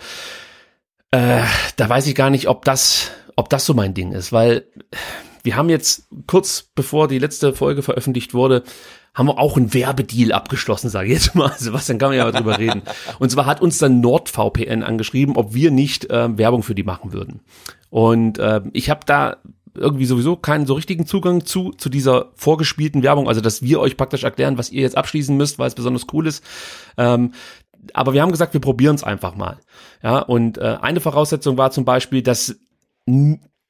äh, 1.13 1.43
da 1.77 1.89
weiß 1.89 2.07
ich 2.09 2.15
gar 2.15 2.31
nicht, 2.31 2.49
ob 2.49 2.65
das, 2.65 3.11
ob 3.37 3.49
das 3.49 3.65
so 3.65 3.75
mein 3.75 3.95
Ding 3.95 4.13
ist, 4.13 4.33
weil 4.33 4.67
wir 5.45 5.57
haben 5.57 5.69
jetzt 5.69 6.09
kurz 6.27 6.65
bevor 6.75 7.09
die 7.09 7.19
letzte 7.19 7.53
Folge 7.53 7.83
veröffentlicht 7.83 8.35
wurde, 8.35 8.65
haben 9.15 9.27
wir 9.27 9.39
auch 9.39 9.57
einen 9.57 9.75
Werbedeal 9.75 10.33
abgeschlossen, 10.33 10.89
sage 10.89 11.09
ich 11.09 11.15
jetzt 11.15 11.35
mal. 11.35 11.53
Sebastian 11.59 11.99
kann 11.99 12.11
man 12.11 12.19
ja 12.19 12.25
mal 12.25 12.33
drüber 12.33 12.59
reden. 12.59 12.83
Und 13.19 13.31
zwar 13.31 13.47
hat 13.47 13.61
uns 13.61 13.79
dann 13.79 14.01
NordVPN 14.01 14.83
angeschrieben, 14.83 15.37
ob 15.37 15.53
wir 15.53 15.71
nicht 15.71 16.09
äh, 16.11 16.37
Werbung 16.39 16.63
für 16.63 16.75
die 16.75 16.83
machen 16.83 17.13
würden. 17.13 17.41
Und 17.91 18.39
äh, 18.39 18.63
ich 18.73 18.89
habe 18.89 19.01
da 19.05 19.37
irgendwie 19.75 20.05
sowieso 20.05 20.37
keinen 20.37 20.67
so 20.67 20.75
richtigen 20.75 21.07
Zugang 21.07 21.45
zu, 21.45 21.71
zu 21.73 21.89
dieser 21.89 22.31
vorgespielten 22.35 23.03
Werbung, 23.03 23.29
also 23.29 23.41
dass 23.41 23.63
wir 23.63 23.81
euch 23.81 23.97
praktisch 23.97 24.25
erklären, 24.25 24.59
was 24.59 24.71
ihr 24.71 24.83
jetzt 24.83 24.97
abschließen 24.97 25.37
müsst, 25.37 25.59
weil 25.59 25.69
es 25.69 25.75
besonders 25.75 26.07
cool 26.13 26.27
ist. 26.27 26.45
Ähm, 26.99 27.33
aber 27.95 28.13
wir 28.13 28.23
haben 28.23 28.31
gesagt, 28.31 28.55
wir 28.55 28.61
probieren 28.61 28.95
es 28.95 29.05
einfach 29.05 29.35
mal. 29.35 29.59
Ja, 30.03 30.19
und 30.19 30.59
äh, 30.59 30.79
eine 30.81 31.01
Voraussetzung 31.01 31.59
war 31.59 31.71
zum 31.71 31.85
Beispiel, 31.85 32.23
dass 32.23 32.57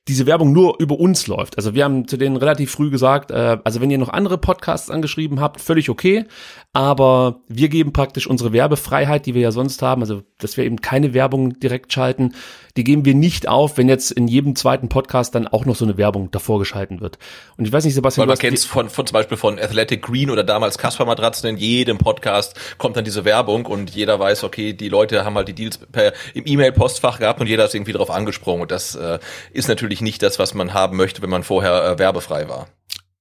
diese 0.08 0.26
Werbung 0.26 0.52
nur 0.52 0.80
über 0.80 0.98
uns 0.98 1.28
läuft. 1.28 1.56
Also 1.56 1.74
wir 1.74 1.84
haben 1.84 2.08
zu 2.08 2.16
denen 2.16 2.36
relativ 2.36 2.72
früh 2.72 2.90
gesagt, 2.90 3.30
äh, 3.30 3.58
also 3.62 3.80
wenn 3.80 3.90
ihr 3.90 3.98
noch 3.98 4.08
andere 4.08 4.36
Podcasts 4.36 4.90
angeschrieben 4.90 5.40
habt, 5.40 5.60
völlig 5.60 5.88
okay, 5.90 6.24
aber 6.72 7.40
wir 7.48 7.68
geben 7.68 7.92
praktisch 7.92 8.26
unsere 8.26 8.52
Werbefreiheit, 8.52 9.26
die 9.26 9.34
wir 9.34 9.42
ja 9.42 9.52
sonst 9.52 9.80
haben, 9.80 10.02
also 10.02 10.22
dass 10.38 10.56
wir 10.56 10.64
eben 10.64 10.80
keine 10.80 11.14
Werbung 11.14 11.60
direkt 11.60 11.92
schalten, 11.92 12.34
die 12.76 12.84
geben 12.84 13.04
wir 13.04 13.14
nicht 13.14 13.46
auf, 13.48 13.76
wenn 13.76 13.88
jetzt 13.88 14.10
in 14.10 14.26
jedem 14.26 14.56
zweiten 14.56 14.88
Podcast 14.88 15.34
dann 15.34 15.46
auch 15.46 15.66
noch 15.66 15.76
so 15.76 15.84
eine 15.84 15.98
Werbung 15.98 16.30
davor 16.30 16.58
geschalten 16.58 17.00
wird. 17.00 17.18
Und 17.56 17.66
ich 17.66 17.72
weiß 17.72 17.84
nicht, 17.84 17.94
Sebastian, 17.94 18.22
Weil 18.26 18.34
man 18.34 18.38
kennt 18.38 18.58
von, 18.60 18.88
von 18.88 19.06
zum 19.06 19.12
Beispiel 19.12 19.36
von 19.36 19.58
Athletic 19.58 20.02
Green 20.02 20.30
oder 20.30 20.42
damals 20.42 20.78
Casper 20.78 21.04
Matratzen, 21.04 21.50
in 21.50 21.56
jedem 21.58 21.98
Podcast 21.98 22.56
kommt 22.78 22.96
dann 22.96 23.04
diese 23.04 23.24
Werbung 23.24 23.66
und 23.66 23.90
jeder 23.90 24.18
weiß, 24.18 24.42
okay, 24.42 24.72
die 24.72 24.88
Leute 24.88 25.24
haben 25.24 25.36
halt 25.36 25.48
die 25.48 25.52
Deals 25.52 25.78
per, 25.78 26.14
im 26.32 26.46
E-Mail-Postfach 26.46 27.18
gehabt 27.18 27.40
und 27.40 27.46
jeder 27.46 27.66
ist 27.66 27.74
irgendwie 27.74 27.92
drauf 27.92 28.10
angesprungen. 28.10 28.62
Und 28.62 28.70
das 28.70 28.94
äh, 28.94 29.18
ist 29.52 29.68
natürlich 29.68 29.91
nicht 30.00 30.22
das, 30.22 30.38
was 30.38 30.55
man 30.55 30.74
haben 30.74 30.96
möchte, 30.96 31.22
wenn 31.22 31.31
man 31.31 31.42
vorher 31.42 31.85
äh, 31.85 31.98
werbefrei 31.98 32.48
war. 32.48 32.68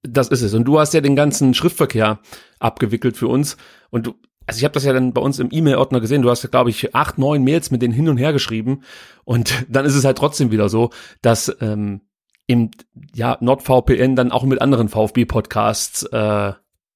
Das 0.03 0.29
ist 0.29 0.41
es. 0.41 0.53
Und 0.53 0.65
du 0.65 0.79
hast 0.79 0.93
ja 0.93 1.01
den 1.01 1.15
ganzen 1.15 1.53
Schriftverkehr 1.53 2.19
abgewickelt 2.59 3.17
für 3.17 3.27
uns. 3.27 3.57
Und 3.89 4.07
du, 4.07 4.15
also 4.47 4.57
ich 4.57 4.63
habe 4.63 4.73
das 4.73 4.83
ja 4.83 4.93
dann 4.93 5.13
bei 5.13 5.21
uns 5.21 5.39
im 5.39 5.49
E-Mail-Ordner 5.51 5.99
gesehen, 5.99 6.21
du 6.21 6.29
hast 6.29 6.43
ja, 6.43 6.49
glaube 6.49 6.69
ich, 6.69 6.95
acht, 6.95 7.17
neun 7.17 7.43
Mails 7.43 7.71
mit 7.71 7.81
denen 7.81 7.93
hin 7.93 8.09
und 8.09 8.17
her 8.17 8.33
geschrieben 8.33 8.83
und 9.23 9.65
dann 9.69 9.85
ist 9.85 9.95
es 9.95 10.05
halt 10.05 10.17
trotzdem 10.17 10.51
wieder 10.51 10.69
so, 10.69 10.89
dass 11.21 11.55
ähm, 11.61 12.01
im 12.47 12.71
ja, 13.13 13.37
NordVPN 13.39 14.15
dann 14.15 14.31
auch 14.31 14.43
mit 14.43 14.61
anderen 14.61 14.89
VfB-Podcasts 14.89 16.03
äh, 16.03 16.53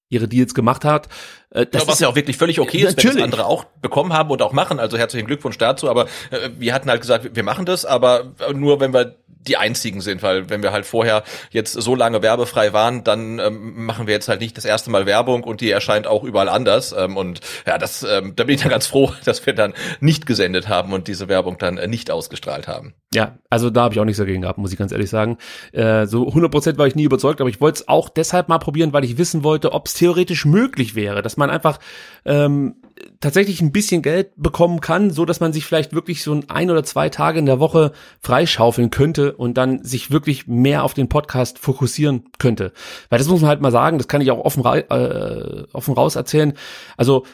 ihre 0.09 0.27
Deals 0.27 0.53
gemacht 0.53 0.85
hat. 0.85 1.07
Äh, 1.49 1.65
das 1.65 1.83
ja, 1.83 1.87
was 1.87 1.99
ja 1.99 2.07
auch 2.07 2.15
wirklich 2.15 2.37
völlig 2.37 2.59
okay 2.59 2.79
ist, 2.79 3.01
wenn 3.03 3.13
das 3.15 3.23
andere 3.23 3.45
auch 3.45 3.63
bekommen 3.81 4.13
haben 4.13 4.29
und 4.31 4.41
auch 4.41 4.53
machen. 4.53 4.79
Also 4.79 4.97
herzlichen 4.97 5.27
Glückwunsch 5.27 5.57
dazu. 5.57 5.89
Aber 5.89 6.05
äh, 6.31 6.49
wir 6.57 6.73
hatten 6.73 6.89
halt 6.89 7.01
gesagt, 7.01 7.35
wir 7.35 7.43
machen 7.43 7.65
das, 7.65 7.85
aber 7.85 8.33
nur 8.53 8.79
wenn 8.79 8.93
wir 8.93 9.15
die 9.47 9.57
einzigen 9.57 10.01
sind, 10.01 10.23
weil 10.23 10.49
wenn 10.49 10.63
wir 10.63 10.71
halt 10.71 10.85
vorher 10.85 11.23
jetzt 11.51 11.73
so 11.73 11.95
lange 11.95 12.21
werbefrei 12.21 12.73
waren, 12.73 13.03
dann 13.03 13.39
ähm, 13.39 13.85
machen 13.85 14.07
wir 14.07 14.13
jetzt 14.13 14.27
halt 14.27 14.41
nicht 14.41 14.57
das 14.57 14.65
erste 14.65 14.89
Mal 14.89 15.05
Werbung 15.05 15.43
und 15.43 15.61
die 15.61 15.71
erscheint 15.71 16.07
auch 16.07 16.23
überall 16.23 16.49
anders. 16.49 16.93
Ähm, 16.97 17.17
und 17.17 17.41
ja, 17.65 17.77
das, 17.77 18.03
ähm, 18.03 18.33
da 18.35 18.43
bin 18.43 18.55
ich 18.55 18.61
dann 18.61 18.71
ganz 18.71 18.87
froh, 18.87 19.11
dass 19.25 19.45
wir 19.45 19.53
dann 19.53 19.73
nicht 19.99 20.25
gesendet 20.25 20.67
haben 20.67 20.93
und 20.93 21.07
diese 21.07 21.27
Werbung 21.27 21.57
dann 21.57 21.77
äh, 21.77 21.87
nicht 21.87 22.11
ausgestrahlt 22.11 22.67
haben. 22.67 22.93
Ja, 23.13 23.37
also 23.49 23.69
da 23.69 23.83
habe 23.83 23.93
ich 23.93 23.99
auch 23.99 24.05
nichts 24.05 24.19
dagegen 24.19 24.41
gehabt, 24.41 24.57
muss 24.57 24.71
ich 24.71 24.77
ganz 24.77 24.91
ehrlich 24.91 25.09
sagen. 25.09 25.37
Äh, 25.71 26.05
so 26.05 26.27
100% 26.27 26.77
war 26.77 26.87
ich 26.87 26.95
nie 26.95 27.03
überzeugt, 27.03 27.39
aber 27.39 27.49
ich 27.49 27.61
wollte 27.61 27.81
es 27.81 27.87
auch 27.87 28.09
deshalb 28.09 28.49
mal 28.49 28.59
probieren, 28.59 28.93
weil 28.93 29.05
ich 29.05 29.17
wissen 29.17 29.43
wollte, 29.43 29.71
ob 29.71 29.87
es 29.87 29.93
theoretisch 29.93 30.45
möglich 30.45 30.95
wäre, 30.95 31.21
dass 31.21 31.37
man 31.37 31.49
einfach 31.49 31.79
ähm, 32.25 32.75
tatsächlich 33.19 33.61
ein 33.61 33.71
bisschen 33.71 34.01
Geld 34.01 34.31
bekommen 34.37 34.79
kann, 34.79 35.09
so 35.11 35.25
dass 35.25 35.39
man 35.39 35.53
sich 35.53 35.65
vielleicht 35.65 35.93
wirklich 35.93 36.23
so 36.23 36.39
ein 36.47 36.71
oder 36.71 36.83
zwei 36.83 37.09
Tage 37.09 37.39
in 37.39 37.45
der 37.45 37.59
Woche 37.59 37.91
freischaufeln 38.21 38.89
könnte 38.89 39.33
und 39.35 39.55
dann 39.57 39.83
sich 39.83 40.11
wirklich 40.11 40.47
mehr 40.47 40.83
auf 40.83 40.93
den 40.93 41.09
Podcast 41.09 41.59
fokussieren 41.59 42.25
könnte. 42.39 42.71
Weil 43.09 43.19
das 43.19 43.27
muss 43.27 43.41
man 43.41 43.49
halt 43.49 43.61
mal 43.61 43.71
sagen, 43.71 43.97
das 43.97 44.07
kann 44.07 44.21
ich 44.21 44.31
auch 44.31 44.43
offen, 44.43 44.63
äh, 44.65 45.63
offen 45.73 45.93
raus 45.93 46.15
erzählen. 46.15 46.53
Also 46.95 47.25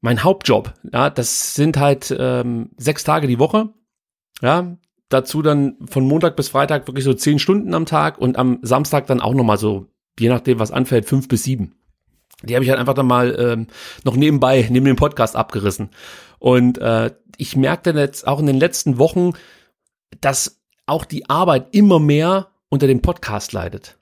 mein 0.00 0.24
Hauptjob, 0.24 0.72
ja, 0.90 1.10
das 1.10 1.54
sind 1.54 1.76
halt 1.76 2.14
ähm, 2.18 2.70
sechs 2.78 3.04
Tage 3.04 3.26
die 3.26 3.38
Woche. 3.38 3.68
Ja, 4.40 4.76
dazu 5.10 5.42
dann 5.42 5.76
von 5.86 6.06
Montag 6.06 6.36
bis 6.36 6.48
Freitag 6.48 6.86
wirklich 6.86 7.04
so 7.04 7.12
zehn 7.12 7.38
Stunden 7.38 7.74
am 7.74 7.84
Tag 7.84 8.18
und 8.18 8.38
am 8.38 8.58
Samstag 8.62 9.06
dann 9.06 9.20
auch 9.20 9.34
nochmal 9.34 9.58
so, 9.58 9.86
je 10.18 10.30
nachdem 10.30 10.58
was 10.58 10.70
anfällt, 10.70 11.04
fünf 11.04 11.28
bis 11.28 11.42
sieben. 11.42 11.74
Die 12.42 12.54
habe 12.54 12.64
ich 12.64 12.70
halt 12.70 12.80
einfach 12.80 12.94
dann 12.94 13.06
mal 13.06 13.36
ähm, 13.38 13.66
noch 14.04 14.16
nebenbei, 14.16 14.66
neben 14.70 14.86
dem 14.86 14.96
Podcast 14.96 15.36
abgerissen. 15.36 15.90
Und 16.38 16.78
äh, 16.78 17.10
ich 17.36 17.56
merkte 17.56 17.90
jetzt 17.90 18.26
auch 18.26 18.40
in 18.40 18.46
den 18.46 18.58
letzten 18.58 18.98
Wochen, 18.98 19.32
dass 20.20 20.60
auch 20.86 21.04
die 21.04 21.28
Arbeit 21.28 21.68
immer 21.72 22.00
mehr 22.00 22.48
unter 22.68 22.86
dem 22.86 23.02
Podcast 23.02 23.52
leidet. 23.52 23.98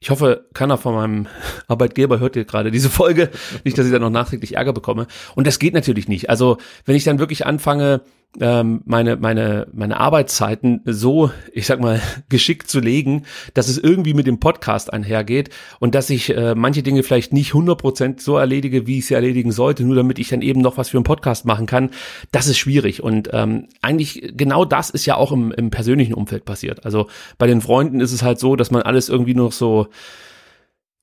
Ich 0.00 0.10
hoffe, 0.10 0.46
keiner 0.54 0.78
von 0.78 0.94
meinem 0.94 1.26
Arbeitgeber 1.68 2.20
hört 2.20 2.34
hier 2.34 2.44
gerade 2.44 2.70
diese 2.70 2.90
Folge. 2.90 3.30
Nicht, 3.64 3.78
dass 3.78 3.86
ich 3.86 3.92
da 3.92 3.98
noch 3.98 4.10
nachträglich 4.10 4.56
Ärger 4.56 4.72
bekomme. 4.72 5.06
Und 5.34 5.46
das 5.46 5.58
geht 5.58 5.74
natürlich 5.74 6.08
nicht. 6.08 6.30
Also, 6.30 6.58
wenn 6.84 6.96
ich 6.96 7.04
dann 7.04 7.18
wirklich 7.18 7.46
anfange, 7.46 8.02
ähm, 8.40 8.82
meine, 8.84 9.16
meine, 9.16 9.66
meine 9.72 9.98
Arbeitszeiten 9.98 10.82
so, 10.84 11.30
ich 11.52 11.66
sag 11.66 11.80
mal, 11.80 12.00
geschickt 12.28 12.68
zu 12.68 12.80
legen, 12.80 13.24
dass 13.54 13.68
es 13.68 13.78
irgendwie 13.78 14.14
mit 14.14 14.26
dem 14.26 14.38
Podcast 14.38 14.92
einhergeht 14.92 15.50
und 15.80 15.94
dass 15.94 16.10
ich 16.10 16.36
äh, 16.36 16.54
manche 16.54 16.82
Dinge 16.82 17.02
vielleicht 17.02 17.32
nicht 17.32 17.52
100% 17.52 18.20
so 18.20 18.36
erledige, 18.36 18.86
wie 18.86 18.98
ich 18.98 19.06
sie 19.06 19.14
erledigen 19.14 19.50
sollte, 19.50 19.84
nur 19.84 19.96
damit 19.96 20.18
ich 20.18 20.28
dann 20.28 20.42
eben 20.42 20.60
noch 20.60 20.76
was 20.76 20.90
für 20.90 20.98
einen 20.98 21.04
Podcast 21.04 21.46
machen 21.46 21.66
kann, 21.66 21.90
das 22.30 22.46
ist 22.46 22.58
schwierig. 22.58 23.02
Und 23.02 23.30
ähm, 23.32 23.68
eigentlich 23.80 24.32
genau 24.36 24.64
das 24.64 24.90
ist 24.90 25.06
ja 25.06 25.16
auch 25.16 25.32
im, 25.32 25.50
im 25.52 25.70
persönlichen 25.70 26.14
Umfeld 26.14 26.44
passiert. 26.44 26.84
Also 26.84 27.08
bei 27.38 27.46
den 27.46 27.60
Freunden 27.60 28.00
ist 28.00 28.12
es 28.12 28.22
halt 28.22 28.38
so, 28.38 28.56
dass 28.56 28.70
man 28.70 28.82
alles 28.82 29.08
irgendwie 29.08 29.34
noch 29.34 29.52
so, 29.52 29.88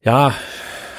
ja, 0.02 0.34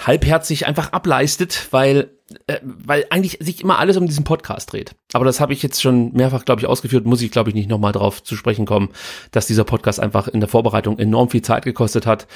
halbherzig 0.06 0.66
einfach 0.66 0.92
ableistet, 0.92 1.68
weil 1.70 2.10
äh, 2.46 2.58
weil 2.62 3.06
eigentlich 3.10 3.38
sich 3.40 3.62
immer 3.62 3.78
alles 3.78 3.96
um 3.96 4.06
diesen 4.06 4.24
Podcast 4.24 4.72
dreht. 4.72 4.96
Aber 5.12 5.24
das 5.24 5.40
habe 5.40 5.52
ich 5.52 5.62
jetzt 5.62 5.80
schon 5.80 6.12
mehrfach, 6.12 6.44
glaube 6.44 6.60
ich, 6.60 6.66
ausgeführt, 6.66 7.06
muss 7.06 7.22
ich, 7.22 7.30
glaube 7.30 7.50
ich, 7.50 7.54
nicht 7.54 7.68
nochmal 7.68 7.92
drauf 7.92 8.22
zu 8.22 8.34
sprechen 8.34 8.66
kommen, 8.66 8.90
dass 9.30 9.46
dieser 9.46 9.64
Podcast 9.64 10.00
einfach 10.00 10.26
in 10.26 10.40
der 10.40 10.48
Vorbereitung 10.48 10.98
enorm 10.98 11.30
viel 11.30 11.42
Zeit 11.42 11.64
gekostet 11.64 12.04
hat. 12.04 12.26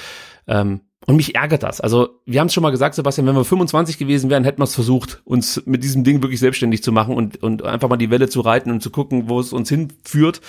Ähm, 0.47 0.81
und 1.07 1.15
mich 1.15 1.33
ärgert 1.33 1.63
das. 1.63 1.81
Also, 1.81 2.19
wir 2.25 2.39
haben 2.39 2.47
es 2.47 2.53
schon 2.53 2.61
mal 2.61 2.69
gesagt, 2.69 2.93
Sebastian, 2.93 3.25
wenn 3.25 3.35
wir 3.35 3.43
25 3.43 3.97
gewesen 3.97 4.29
wären, 4.29 4.43
hätten 4.43 4.59
wir 4.59 4.65
es 4.65 4.75
versucht, 4.75 5.21
uns 5.25 5.63
mit 5.65 5.83
diesem 5.83 6.03
Ding 6.03 6.21
wirklich 6.21 6.39
selbstständig 6.39 6.83
zu 6.83 6.91
machen 6.91 7.15
und, 7.15 7.41
und 7.41 7.63
einfach 7.63 7.89
mal 7.89 7.97
die 7.97 8.11
Welle 8.11 8.29
zu 8.29 8.41
reiten 8.41 8.69
und 8.69 8.83
zu 8.83 8.91
gucken, 8.91 9.27
wo 9.27 9.39
es 9.39 9.51
uns 9.51 9.67
hinführt. 9.69 10.41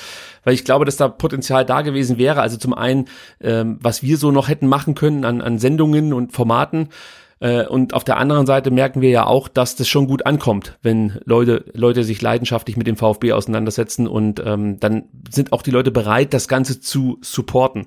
Weil 0.44 0.52
ich 0.52 0.64
glaube, 0.64 0.84
dass 0.84 0.98
da 0.98 1.08
Potenzial 1.08 1.64
da 1.64 1.80
gewesen 1.80 2.18
wäre. 2.18 2.42
Also 2.42 2.58
zum 2.58 2.74
einen, 2.74 3.06
ähm, 3.40 3.78
was 3.80 4.02
wir 4.02 4.18
so 4.18 4.30
noch 4.30 4.48
hätten 4.48 4.66
machen 4.66 4.94
können 4.94 5.24
an, 5.24 5.40
an 5.40 5.58
Sendungen 5.58 6.12
und 6.12 6.32
Formaten. 6.32 6.90
Äh, 7.40 7.66
und 7.66 7.94
auf 7.94 8.04
der 8.04 8.18
anderen 8.18 8.44
Seite 8.44 8.70
merken 8.70 9.00
wir 9.00 9.10
ja 9.10 9.26
auch, 9.26 9.48
dass 9.48 9.74
das 9.74 9.88
schon 9.88 10.06
gut 10.06 10.26
ankommt, 10.26 10.78
wenn 10.82 11.18
Leute, 11.24 11.64
Leute 11.72 12.04
sich 12.04 12.20
leidenschaftlich 12.20 12.76
mit 12.76 12.86
dem 12.86 12.96
VfB 12.96 13.32
auseinandersetzen 13.32 14.06
und 14.06 14.40
ähm, 14.44 14.78
dann 14.80 15.04
sind 15.30 15.52
auch 15.52 15.62
die 15.62 15.70
Leute 15.70 15.90
bereit, 15.90 16.34
das 16.34 16.46
Ganze 16.46 16.78
zu 16.78 17.18
supporten. 17.22 17.86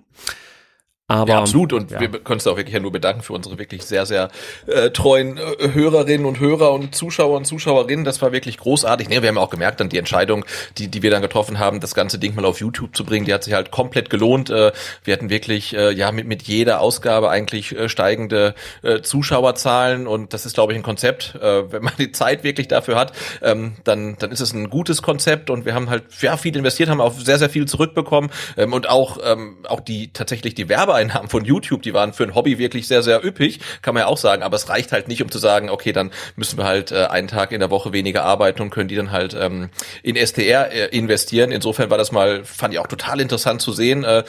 Aber, 1.07 1.29
ja, 1.29 1.39
absolut. 1.39 1.71
Und 1.71 1.91
ja. 1.91 1.99
wir 1.99 2.09
können 2.09 2.39
uns 2.39 2.47
auch 2.47 2.57
wirklich 2.57 2.73
ja 2.73 2.79
nur 2.79 2.91
bedanken 2.91 3.21
für 3.21 3.33
unsere 3.33 3.59
wirklich 3.59 3.83
sehr, 3.83 4.07
sehr 4.07 4.29
äh, 4.65 4.89
treuen 4.89 5.37
äh, 5.37 5.71
Hörerinnen 5.71 6.25
und 6.25 6.39
Hörer 6.39 6.71
und 6.71 6.95
Zuschauer 6.95 7.37
und 7.37 7.45
Zuschauerinnen. 7.45 8.03
Das 8.03 8.23
war 8.23 8.31
wirklich 8.31 8.57
großartig. 8.57 9.07
Nee, 9.07 9.21
wir 9.21 9.29
haben 9.29 9.37
auch 9.37 9.51
gemerkt, 9.51 9.79
dann 9.79 9.89
die 9.89 9.99
Entscheidung, 9.99 10.45
die, 10.79 10.87
die 10.87 11.03
wir 11.03 11.11
dann 11.11 11.21
getroffen 11.21 11.59
haben, 11.59 11.79
das 11.79 11.93
ganze 11.93 12.17
Ding 12.17 12.33
mal 12.33 12.43
auf 12.43 12.59
YouTube 12.59 12.95
zu 12.95 13.05
bringen, 13.05 13.25
die 13.25 13.35
hat 13.35 13.43
sich 13.43 13.53
halt 13.53 13.69
komplett 13.69 14.09
gelohnt. 14.09 14.49
Äh, 14.49 14.71
wir 15.03 15.13
hatten 15.13 15.29
wirklich 15.29 15.75
äh, 15.75 15.91
ja 15.91 16.11
mit, 16.11 16.25
mit 16.25 16.41
jeder 16.41 16.81
Ausgabe 16.81 17.29
eigentlich 17.29 17.77
äh, 17.77 17.87
steigende 17.87 18.55
äh, 18.81 19.01
Zuschauerzahlen 19.01 20.07
und 20.07 20.33
das 20.33 20.47
ist, 20.47 20.55
glaube 20.55 20.73
ich, 20.73 20.79
ein 20.79 20.83
Konzept. 20.83 21.35
Äh, 21.35 21.71
wenn 21.71 21.83
man 21.83 21.93
die 21.99 22.13
Zeit 22.13 22.43
wirklich 22.43 22.67
dafür 22.67 22.95
hat, 22.95 23.13
ähm, 23.43 23.73
dann, 23.83 24.15
dann 24.17 24.31
ist 24.31 24.41
es 24.41 24.53
ein 24.53 24.71
gutes 24.71 25.03
Konzept 25.03 25.51
und 25.51 25.65
wir 25.65 25.75
haben 25.75 25.91
halt 25.91 26.05
ja 26.21 26.35
viel 26.35 26.57
investiert, 26.57 26.89
haben 26.89 26.99
auch 26.99 27.13
sehr, 27.13 27.37
sehr 27.37 27.51
viel 27.51 27.67
zurückbekommen 27.67 28.31
ähm, 28.57 28.73
und 28.73 28.89
auch, 28.89 29.19
ähm, 29.23 29.57
auch 29.67 29.81
die 29.81 30.11
tatsächlich 30.11 30.55
die 30.55 30.67
Werbe 30.67 30.94
Werbeeinnahmen 30.95 31.29
von 31.29 31.43
YouTube, 31.45 31.81
die 31.81 31.93
waren 31.93 32.13
für 32.13 32.23
ein 32.23 32.35
Hobby 32.35 32.57
wirklich 32.57 32.87
sehr, 32.87 33.03
sehr 33.03 33.23
üppig, 33.23 33.59
kann 33.81 33.93
man 33.93 34.01
ja 34.01 34.07
auch 34.07 34.17
sagen. 34.17 34.43
Aber 34.43 34.55
es 34.55 34.69
reicht 34.69 34.91
halt 34.91 35.07
nicht, 35.07 35.21
um 35.21 35.29
zu 35.29 35.37
sagen, 35.37 35.69
okay, 35.69 35.91
dann 35.91 36.11
müssen 36.35 36.57
wir 36.57 36.65
halt 36.65 36.91
äh, 36.91 37.05
einen 37.05 37.27
Tag 37.27 37.51
in 37.51 37.59
der 37.59 37.69
Woche 37.69 37.93
weniger 37.93 38.23
arbeiten 38.23 38.61
und 38.61 38.69
können 38.69 38.87
die 38.87 38.95
dann 38.95 39.11
halt 39.11 39.35
ähm, 39.39 39.69
in 40.03 40.15
STR 40.15 40.71
äh, 40.71 40.85
investieren. 40.87 41.51
Insofern 41.51 41.89
war 41.89 41.97
das 41.97 42.11
mal, 42.11 42.43
fand 42.45 42.73
ich 42.73 42.79
auch 42.79 42.87
total 42.87 43.19
interessant 43.19 43.61
zu 43.61 43.73
sehen, 43.73 44.03
äh, 44.03 44.23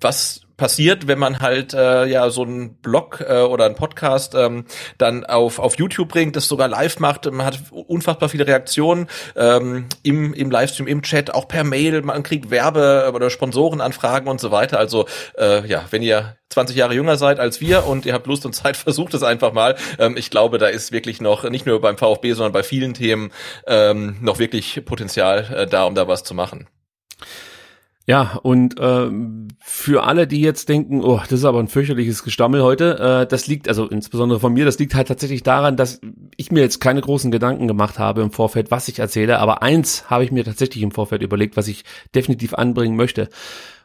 was 0.00 0.43
passiert, 0.56 1.06
wenn 1.06 1.18
man 1.18 1.40
halt 1.40 1.74
äh, 1.74 2.06
ja 2.06 2.30
so 2.30 2.42
einen 2.42 2.74
Blog 2.76 3.24
äh, 3.26 3.40
oder 3.40 3.66
einen 3.66 3.74
Podcast 3.74 4.34
ähm, 4.34 4.64
dann 4.98 5.24
auf 5.24 5.58
auf 5.58 5.78
YouTube 5.78 6.08
bringt, 6.08 6.36
das 6.36 6.48
sogar 6.48 6.68
live 6.68 6.98
macht, 7.00 7.30
man 7.30 7.46
hat 7.46 7.58
unfassbar 7.70 8.28
viele 8.28 8.46
Reaktionen 8.46 9.08
ähm, 9.36 9.86
im 10.02 10.34
im 10.34 10.50
Livestream, 10.50 10.86
im 10.86 11.02
Chat, 11.02 11.34
auch 11.34 11.48
per 11.48 11.64
Mail, 11.64 12.02
man 12.02 12.22
kriegt 12.22 12.50
Werbe 12.50 13.10
oder 13.14 13.30
Sponsorenanfragen 13.30 14.28
und 14.28 14.40
so 14.40 14.50
weiter. 14.50 14.78
Also 14.78 15.06
äh, 15.38 15.66
ja, 15.66 15.84
wenn 15.90 16.02
ihr 16.02 16.36
20 16.50 16.76
Jahre 16.76 16.94
jünger 16.94 17.16
seid 17.16 17.40
als 17.40 17.60
wir 17.60 17.86
und 17.86 18.06
ihr 18.06 18.14
habt 18.14 18.26
Lust 18.26 18.46
und 18.46 18.54
Zeit, 18.54 18.76
versucht 18.76 19.14
es 19.14 19.22
einfach 19.22 19.52
mal. 19.52 19.76
Ähm, 19.98 20.16
ich 20.16 20.30
glaube, 20.30 20.58
da 20.58 20.68
ist 20.68 20.92
wirklich 20.92 21.20
noch 21.20 21.48
nicht 21.50 21.66
nur 21.66 21.80
beim 21.80 21.98
VfB, 21.98 22.32
sondern 22.32 22.52
bei 22.52 22.62
vielen 22.62 22.94
Themen 22.94 23.32
ähm, 23.66 24.16
noch 24.20 24.38
wirklich 24.38 24.84
Potenzial 24.84 25.52
äh, 25.54 25.66
da, 25.66 25.84
um 25.84 25.94
da 25.94 26.08
was 26.08 26.24
zu 26.24 26.34
machen. 26.34 26.68
Ja, 28.06 28.38
und 28.42 28.78
äh, 28.78 29.10
für 29.60 30.04
alle, 30.04 30.26
die 30.26 30.42
jetzt 30.42 30.68
denken, 30.68 31.02
oh, 31.02 31.20
das 31.22 31.32
ist 31.32 31.44
aber 31.46 31.58
ein 31.58 31.68
fürchterliches 31.68 32.22
Gestammel 32.22 32.62
heute, 32.62 32.98
äh, 32.98 33.26
das 33.26 33.46
liegt, 33.46 33.66
also 33.66 33.86
insbesondere 33.86 34.40
von 34.40 34.52
mir, 34.52 34.66
das 34.66 34.78
liegt 34.78 34.94
halt 34.94 35.08
tatsächlich 35.08 35.42
daran, 35.42 35.78
dass 35.78 36.02
ich 36.36 36.52
mir 36.52 36.60
jetzt 36.60 36.80
keine 36.80 37.00
großen 37.00 37.30
Gedanken 37.30 37.66
gemacht 37.66 37.98
habe 37.98 38.20
im 38.20 38.30
Vorfeld, 38.30 38.70
was 38.70 38.88
ich 38.88 38.98
erzähle, 38.98 39.38
aber 39.38 39.62
eins 39.62 40.10
habe 40.10 40.22
ich 40.22 40.32
mir 40.32 40.44
tatsächlich 40.44 40.82
im 40.82 40.90
Vorfeld 40.90 41.22
überlegt, 41.22 41.56
was 41.56 41.66
ich 41.66 41.84
definitiv 42.14 42.52
anbringen 42.52 42.96
möchte. 42.96 43.30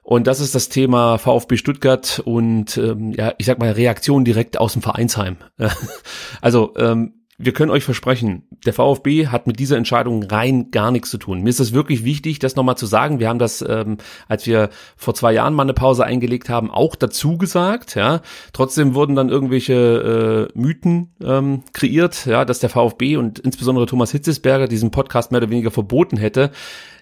Und 0.04 0.28
das 0.28 0.42
ist 0.42 0.54
das 0.54 0.68
Thema 0.68 1.18
VfB 1.18 1.56
Stuttgart 1.56 2.22
und 2.26 2.78
ähm, 2.78 3.14
ja, 3.14 3.34
ich 3.38 3.46
sag 3.46 3.60
mal 3.60 3.72
Reaktion 3.72 4.26
direkt 4.26 4.60
aus 4.60 4.74
dem 4.74 4.82
Vereinsheim. 4.82 5.38
also 6.42 6.74
ähm, 6.78 7.19
wir 7.42 7.54
können 7.54 7.72
euch 7.72 7.86
versprechen, 7.86 8.44
der 8.66 8.74
VfB 8.74 9.28
hat 9.28 9.48
mit 9.48 9.60
dieser 9.60 9.78
Entscheidung 9.78 10.24
rein 10.24 10.72
gar 10.72 10.92
nichts 10.92 11.10
zu 11.10 11.18
tun. 11.18 11.42
Mir 11.42 11.50
ist 11.50 11.62
es 11.62 11.72
wirklich 11.72 12.04
wichtig, 12.04 12.40
das 12.40 12.58
nochmal 12.58 12.76
zu 12.76 12.86
sagen. 12.86 13.20
Wir 13.20 13.30
haben 13.30 13.40
das, 13.40 13.64
ähm, 13.68 13.98
als 14.28 14.46
wir 14.46 14.70
vor 14.98 15.16
zwei 15.16 15.32
Jahren 15.32 15.54
mal 15.54 15.64
eine 15.64 15.74
Pause 15.74 16.04
eingelegt 16.04 16.50
haben, 16.50 16.70
auch 16.70 16.98
dazu 16.98 17.38
gesagt. 17.38 17.96
Ja, 17.96 18.22
trotzdem 18.52 18.94
wurden 18.94 19.16
dann 19.16 19.30
irgendwelche 19.30 20.50
äh, 20.54 20.60
Mythen 20.60 21.16
ähm, 21.24 21.64
kreiert, 21.72 22.26
ja, 22.26 22.44
dass 22.44 22.60
der 22.60 22.70
VfB 22.70 23.16
und 23.16 23.40
insbesondere 23.40 23.86
Thomas 23.86 24.12
Hitzesberger 24.12 24.68
diesen 24.68 24.92
Podcast 24.92 25.32
mehr 25.32 25.40
oder 25.40 25.50
weniger 25.50 25.72
verboten 25.72 26.18
hätte. 26.18 26.52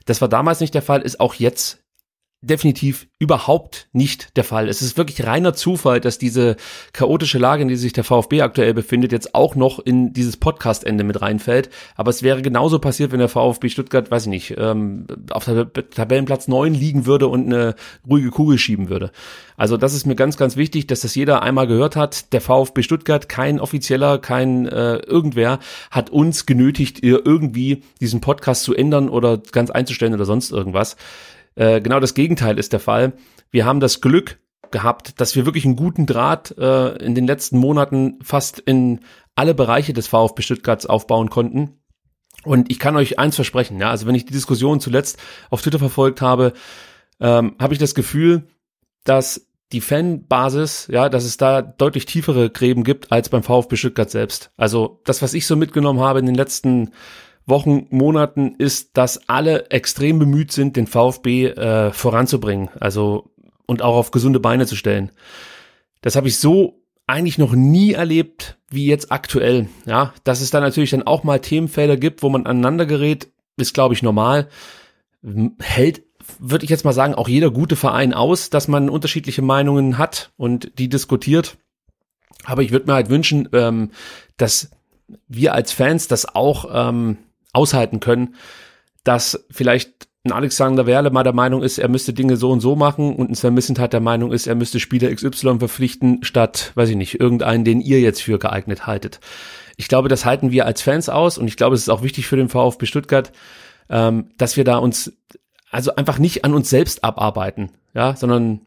Das 0.05 0.21
war 0.21 0.29
damals 0.29 0.59
nicht 0.59 0.75
der 0.75 0.83
Fall, 0.83 1.01
ist 1.01 1.19
auch 1.19 1.33
jetzt 1.33 1.83
definitiv 2.41 3.07
überhaupt 3.17 3.87
nicht 3.93 4.37
der 4.37 4.43
Fall. 4.43 4.69
Es 4.69 4.83
ist 4.83 4.95
wirklich 4.95 5.25
reiner 5.25 5.55
Zufall, 5.55 5.99
dass 5.99 6.19
diese 6.19 6.55
chaotische 6.93 7.39
Lage, 7.39 7.63
in 7.63 7.67
der 7.67 7.77
sich 7.77 7.93
der 7.93 8.03
VfB 8.03 8.41
aktuell 8.41 8.75
befindet, 8.75 9.11
jetzt 9.11 9.33
auch 9.33 9.55
noch 9.55 9.79
in 9.79 10.13
dieses 10.13 10.37
Podcast-Ende 10.37 11.03
mit 11.03 11.19
reinfällt. 11.19 11.71
Aber 11.95 12.11
es 12.11 12.21
wäre 12.21 12.43
genauso 12.43 12.77
passiert, 12.77 13.11
wenn 13.11 13.19
der 13.19 13.27
VfB 13.27 13.69
Stuttgart, 13.69 14.11
weiß 14.11 14.23
ich 14.23 14.29
nicht, 14.29 14.55
ähm, 14.55 15.07
auf 15.31 15.45
Tabellenplatz 15.45 16.47
neun 16.47 16.75
liegen 16.75 17.07
würde 17.07 17.27
und 17.27 17.47
eine 17.47 17.75
ruhige 18.07 18.29
Kugel 18.29 18.59
schieben 18.59 18.89
würde. 18.89 19.11
Also 19.55 19.75
das 19.75 19.95
ist 19.95 20.05
mir 20.05 20.15
ganz, 20.15 20.37
ganz 20.37 20.55
wichtig, 20.55 20.85
dass 20.85 21.01
das 21.01 21.15
jeder 21.15 21.41
einmal 21.41 21.65
gehört 21.65 21.95
hat. 21.95 22.31
Der 22.33 22.41
VfB 22.41 22.83
Stuttgart, 22.83 23.27
kein 23.27 23.59
offizieller, 23.59 24.19
kein 24.19 24.67
äh, 24.67 24.97
irgendwer, 24.97 25.57
hat 25.89 26.11
uns 26.11 26.45
genötigt, 26.45 27.01
irgendwie 27.01 27.81
diesen 27.99 28.21
Podcast 28.21 28.61
zu 28.61 28.75
ändern 28.75 29.09
oder 29.09 29.39
ganz 29.51 29.71
einzustellen 29.71 30.13
oder 30.13 30.25
sonst 30.25 30.51
irgendwas. 30.51 30.97
Äh, 31.57 31.81
genau 31.81 31.99
das 31.99 32.13
Gegenteil 32.13 32.59
ist 32.59 32.71
der 32.71 32.79
Fall. 32.79 33.13
Wir 33.49 33.65
haben 33.65 33.79
das 33.79 33.99
Glück 33.99 34.39
gehabt, 34.71 35.19
dass 35.19 35.35
wir 35.35 35.45
wirklich 35.45 35.65
einen 35.65 35.75
guten 35.75 36.05
Draht 36.05 36.55
äh, 36.57 36.95
in 36.97 37.15
den 37.15 37.25
letzten 37.25 37.57
Monaten 37.57 38.19
fast 38.21 38.59
in 38.59 39.01
alle 39.35 39.55
Bereiche 39.55 39.93
des 39.93 40.07
VfB 40.07 40.41
Stuttgarts 40.43 40.85
aufbauen 40.85 41.29
konnten. 41.29 41.79
Und 42.43 42.71
ich 42.71 42.79
kann 42.79 42.95
euch 42.95 43.17
eins 43.17 43.35
versprechen, 43.35 43.79
ja, 43.79 43.89
also 43.89 44.05
wenn 44.05 44.15
ich 44.15 44.25
die 44.25 44.33
Diskussion 44.33 44.79
zuletzt 44.79 45.17
auf 45.49 45.61
Twitter 45.61 45.79
verfolgt 45.79 46.21
habe, 46.21 46.53
ähm, 47.19 47.55
habe 47.59 47.73
ich 47.73 47.79
das 47.79 47.95
Gefühl, 47.95 48.47
dass 49.03 49.47
die 49.71 49.81
Fanbasis, 49.81 50.87
ja, 50.89 51.09
dass 51.09 51.25
es 51.25 51.37
da 51.37 51.61
deutlich 51.61 52.05
tiefere 52.05 52.49
Gräben 52.49 52.83
gibt 52.83 53.11
als 53.11 53.29
beim 53.29 53.43
VfB 53.43 53.75
Stuttgart 53.75 54.09
selbst. 54.09 54.51
Also 54.55 55.01
das, 55.05 55.21
was 55.21 55.33
ich 55.33 55.47
so 55.47 55.55
mitgenommen 55.55 55.99
habe 55.99 56.19
in 56.19 56.25
den 56.25 56.35
letzten 56.35 56.91
Wochen, 57.47 57.87
Monaten 57.89 58.55
ist, 58.57 58.97
dass 58.97 59.29
alle 59.29 59.71
extrem 59.71 60.19
bemüht 60.19 60.51
sind, 60.51 60.75
den 60.75 60.85
VfB 60.85 61.47
äh, 61.47 61.91
voranzubringen, 61.91 62.69
also 62.79 63.31
und 63.65 63.81
auch 63.81 63.95
auf 63.95 64.11
gesunde 64.11 64.39
Beine 64.39 64.65
zu 64.65 64.75
stellen. 64.75 65.11
Das 66.01 66.15
habe 66.15 66.27
ich 66.27 66.37
so 66.37 66.81
eigentlich 67.07 67.37
noch 67.37 67.53
nie 67.53 67.93
erlebt 67.93 68.57
wie 68.69 68.85
jetzt 68.85 69.11
aktuell. 69.11 69.69
Ja, 69.85 70.13
dass 70.25 70.41
es 70.41 70.51
da 70.51 70.59
natürlich 70.59 70.91
dann 70.91 71.03
auch 71.03 71.23
mal 71.23 71.39
Themenfelder 71.39 71.95
gibt, 71.95 72.21
wo 72.21 72.29
man 72.29 72.45
aneinander 72.45 72.85
gerät, 72.85 73.29
ist 73.55 73.73
glaube 73.73 73.93
ich 73.93 74.03
normal. 74.03 74.49
Hält, 75.59 76.03
würde 76.39 76.65
ich 76.65 76.69
jetzt 76.69 76.83
mal 76.83 76.93
sagen, 76.93 77.15
auch 77.15 77.29
jeder 77.29 77.49
gute 77.49 77.77
Verein 77.77 78.13
aus, 78.13 78.49
dass 78.49 78.67
man 78.67 78.89
unterschiedliche 78.89 79.41
Meinungen 79.41 79.97
hat 79.97 80.31
und 80.35 80.77
die 80.77 80.89
diskutiert. 80.89 81.57
Aber 82.43 82.61
ich 82.61 82.71
würde 82.71 82.87
mir 82.87 82.93
halt 82.93 83.09
wünschen, 83.09 83.47
ähm, 83.53 83.91
dass 84.35 84.69
wir 85.27 85.53
als 85.53 85.71
Fans 85.71 86.07
das 86.07 86.35
auch 86.35 86.69
ähm, 86.71 87.17
aushalten 87.57 87.99
können, 87.99 88.35
dass 89.03 89.45
vielleicht 89.49 90.07
ein 90.23 90.31
Alexander 90.31 90.85
Werle 90.85 91.09
mal 91.09 91.23
der 91.23 91.33
Meinung 91.33 91.63
ist, 91.63 91.77
er 91.77 91.87
müsste 91.87 92.13
Dinge 92.13 92.37
so 92.37 92.51
und 92.51 92.59
so 92.59 92.75
machen 92.75 93.15
und 93.15 93.31
ein 93.31 93.35
Sven 93.35 93.53
Missentat 93.53 93.93
der 93.93 93.99
Meinung 93.99 94.31
ist, 94.31 94.45
er 94.45 94.55
müsste 94.55 94.79
Spieler 94.79 95.13
XY 95.13 95.59
verpflichten, 95.59 96.23
statt, 96.23 96.71
weiß 96.75 96.89
ich 96.89 96.95
nicht, 96.95 97.19
irgendeinen, 97.19 97.63
den 97.63 97.81
ihr 97.81 97.99
jetzt 98.01 98.21
für 98.21 98.37
geeignet 98.37 98.85
haltet. 98.85 99.19
Ich 99.77 99.87
glaube, 99.87 100.09
das 100.09 100.25
halten 100.25 100.51
wir 100.51 100.65
als 100.65 100.81
Fans 100.81 101.09
aus 101.09 101.37
und 101.37 101.47
ich 101.47 101.57
glaube, 101.57 101.75
es 101.75 101.81
ist 101.81 101.89
auch 101.89 102.03
wichtig 102.03 102.27
für 102.27 102.35
den 102.35 102.49
VfB 102.49 102.85
Stuttgart, 102.85 103.31
ähm, 103.89 104.29
dass 104.37 104.57
wir 104.57 104.63
da 104.63 104.77
uns 104.77 105.13
also 105.71 105.95
einfach 105.95 106.19
nicht 106.19 106.45
an 106.45 106.53
uns 106.53 106.69
selbst 106.69 107.03
abarbeiten, 107.03 107.71
ja, 107.93 108.15
sondern 108.15 108.61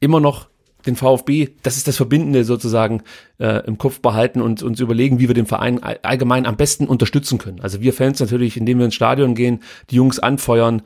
immer 0.00 0.20
noch 0.20 0.48
den 0.86 0.96
VfB, 0.96 1.50
das 1.62 1.76
ist 1.76 1.88
das 1.88 1.96
Verbindende 1.96 2.44
sozusagen 2.44 3.02
äh, 3.38 3.66
im 3.66 3.78
Kopf 3.78 4.00
behalten 4.00 4.40
und 4.40 4.62
uns 4.62 4.80
überlegen, 4.80 5.18
wie 5.18 5.28
wir 5.28 5.34
den 5.34 5.46
Verein 5.46 5.82
allgemein 5.82 6.46
am 6.46 6.56
besten 6.56 6.86
unterstützen 6.86 7.38
können. 7.38 7.60
Also 7.60 7.80
wir 7.80 7.92
Fans 7.92 8.20
natürlich, 8.20 8.56
indem 8.56 8.78
wir 8.78 8.84
ins 8.86 8.94
Stadion 8.94 9.34
gehen, 9.34 9.60
die 9.90 9.96
Jungs 9.96 10.18
anfeuern 10.18 10.82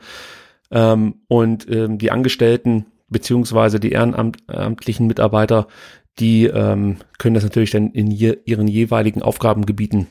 ähm, 0.71 1.15
und 1.27 1.69
ähm, 1.69 1.97
die 1.97 2.11
Angestellten 2.11 2.85
beziehungsweise 3.09 3.79
die 3.79 3.91
ehrenamtlichen 3.91 5.07
Mitarbeiter, 5.07 5.67
die 6.19 6.45
ähm, 6.45 6.97
können 7.17 7.33
das 7.33 7.43
natürlich 7.43 7.71
dann 7.71 7.91
in 7.91 8.11
je, 8.11 8.37
ihren 8.45 8.67
jeweiligen 8.67 9.21
Aufgabengebieten 9.21 10.07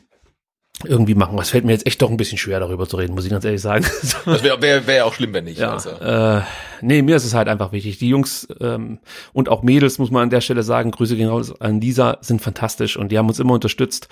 irgendwie 0.84 1.14
machen. 1.14 1.36
Das 1.36 1.50
fällt 1.50 1.64
mir 1.64 1.72
jetzt 1.72 1.86
echt 1.86 2.00
doch 2.02 2.10
ein 2.10 2.16
bisschen 2.16 2.38
schwer, 2.38 2.60
darüber 2.60 2.88
zu 2.88 2.96
reden, 2.96 3.14
muss 3.14 3.24
ich 3.24 3.30
ganz 3.30 3.44
ehrlich 3.44 3.60
sagen. 3.60 3.84
Das 4.24 4.42
wäre 4.42 4.60
wär, 4.62 4.86
wär 4.86 5.06
auch 5.06 5.14
schlimm, 5.14 5.32
wenn 5.32 5.44
nicht. 5.44 5.58
Ja, 5.58 5.72
also. 5.72 5.90
äh, 5.90 6.42
nee, 6.80 7.02
mir 7.02 7.16
ist 7.16 7.24
es 7.24 7.34
halt 7.34 7.48
einfach 7.48 7.72
wichtig. 7.72 7.98
Die 7.98 8.08
Jungs 8.08 8.46
ähm, 8.60 8.98
und 9.32 9.48
auch 9.48 9.62
Mädels, 9.62 9.98
muss 9.98 10.10
man 10.10 10.24
an 10.24 10.30
der 10.30 10.40
Stelle 10.40 10.62
sagen, 10.62 10.90
Grüße 10.90 11.16
gehen 11.16 11.28
raus 11.28 11.58
an 11.60 11.80
Lisa, 11.80 12.18
sind 12.20 12.40
fantastisch 12.40 12.96
und 12.96 13.10
die 13.10 13.18
haben 13.18 13.28
uns 13.28 13.40
immer 13.40 13.54
unterstützt, 13.54 14.08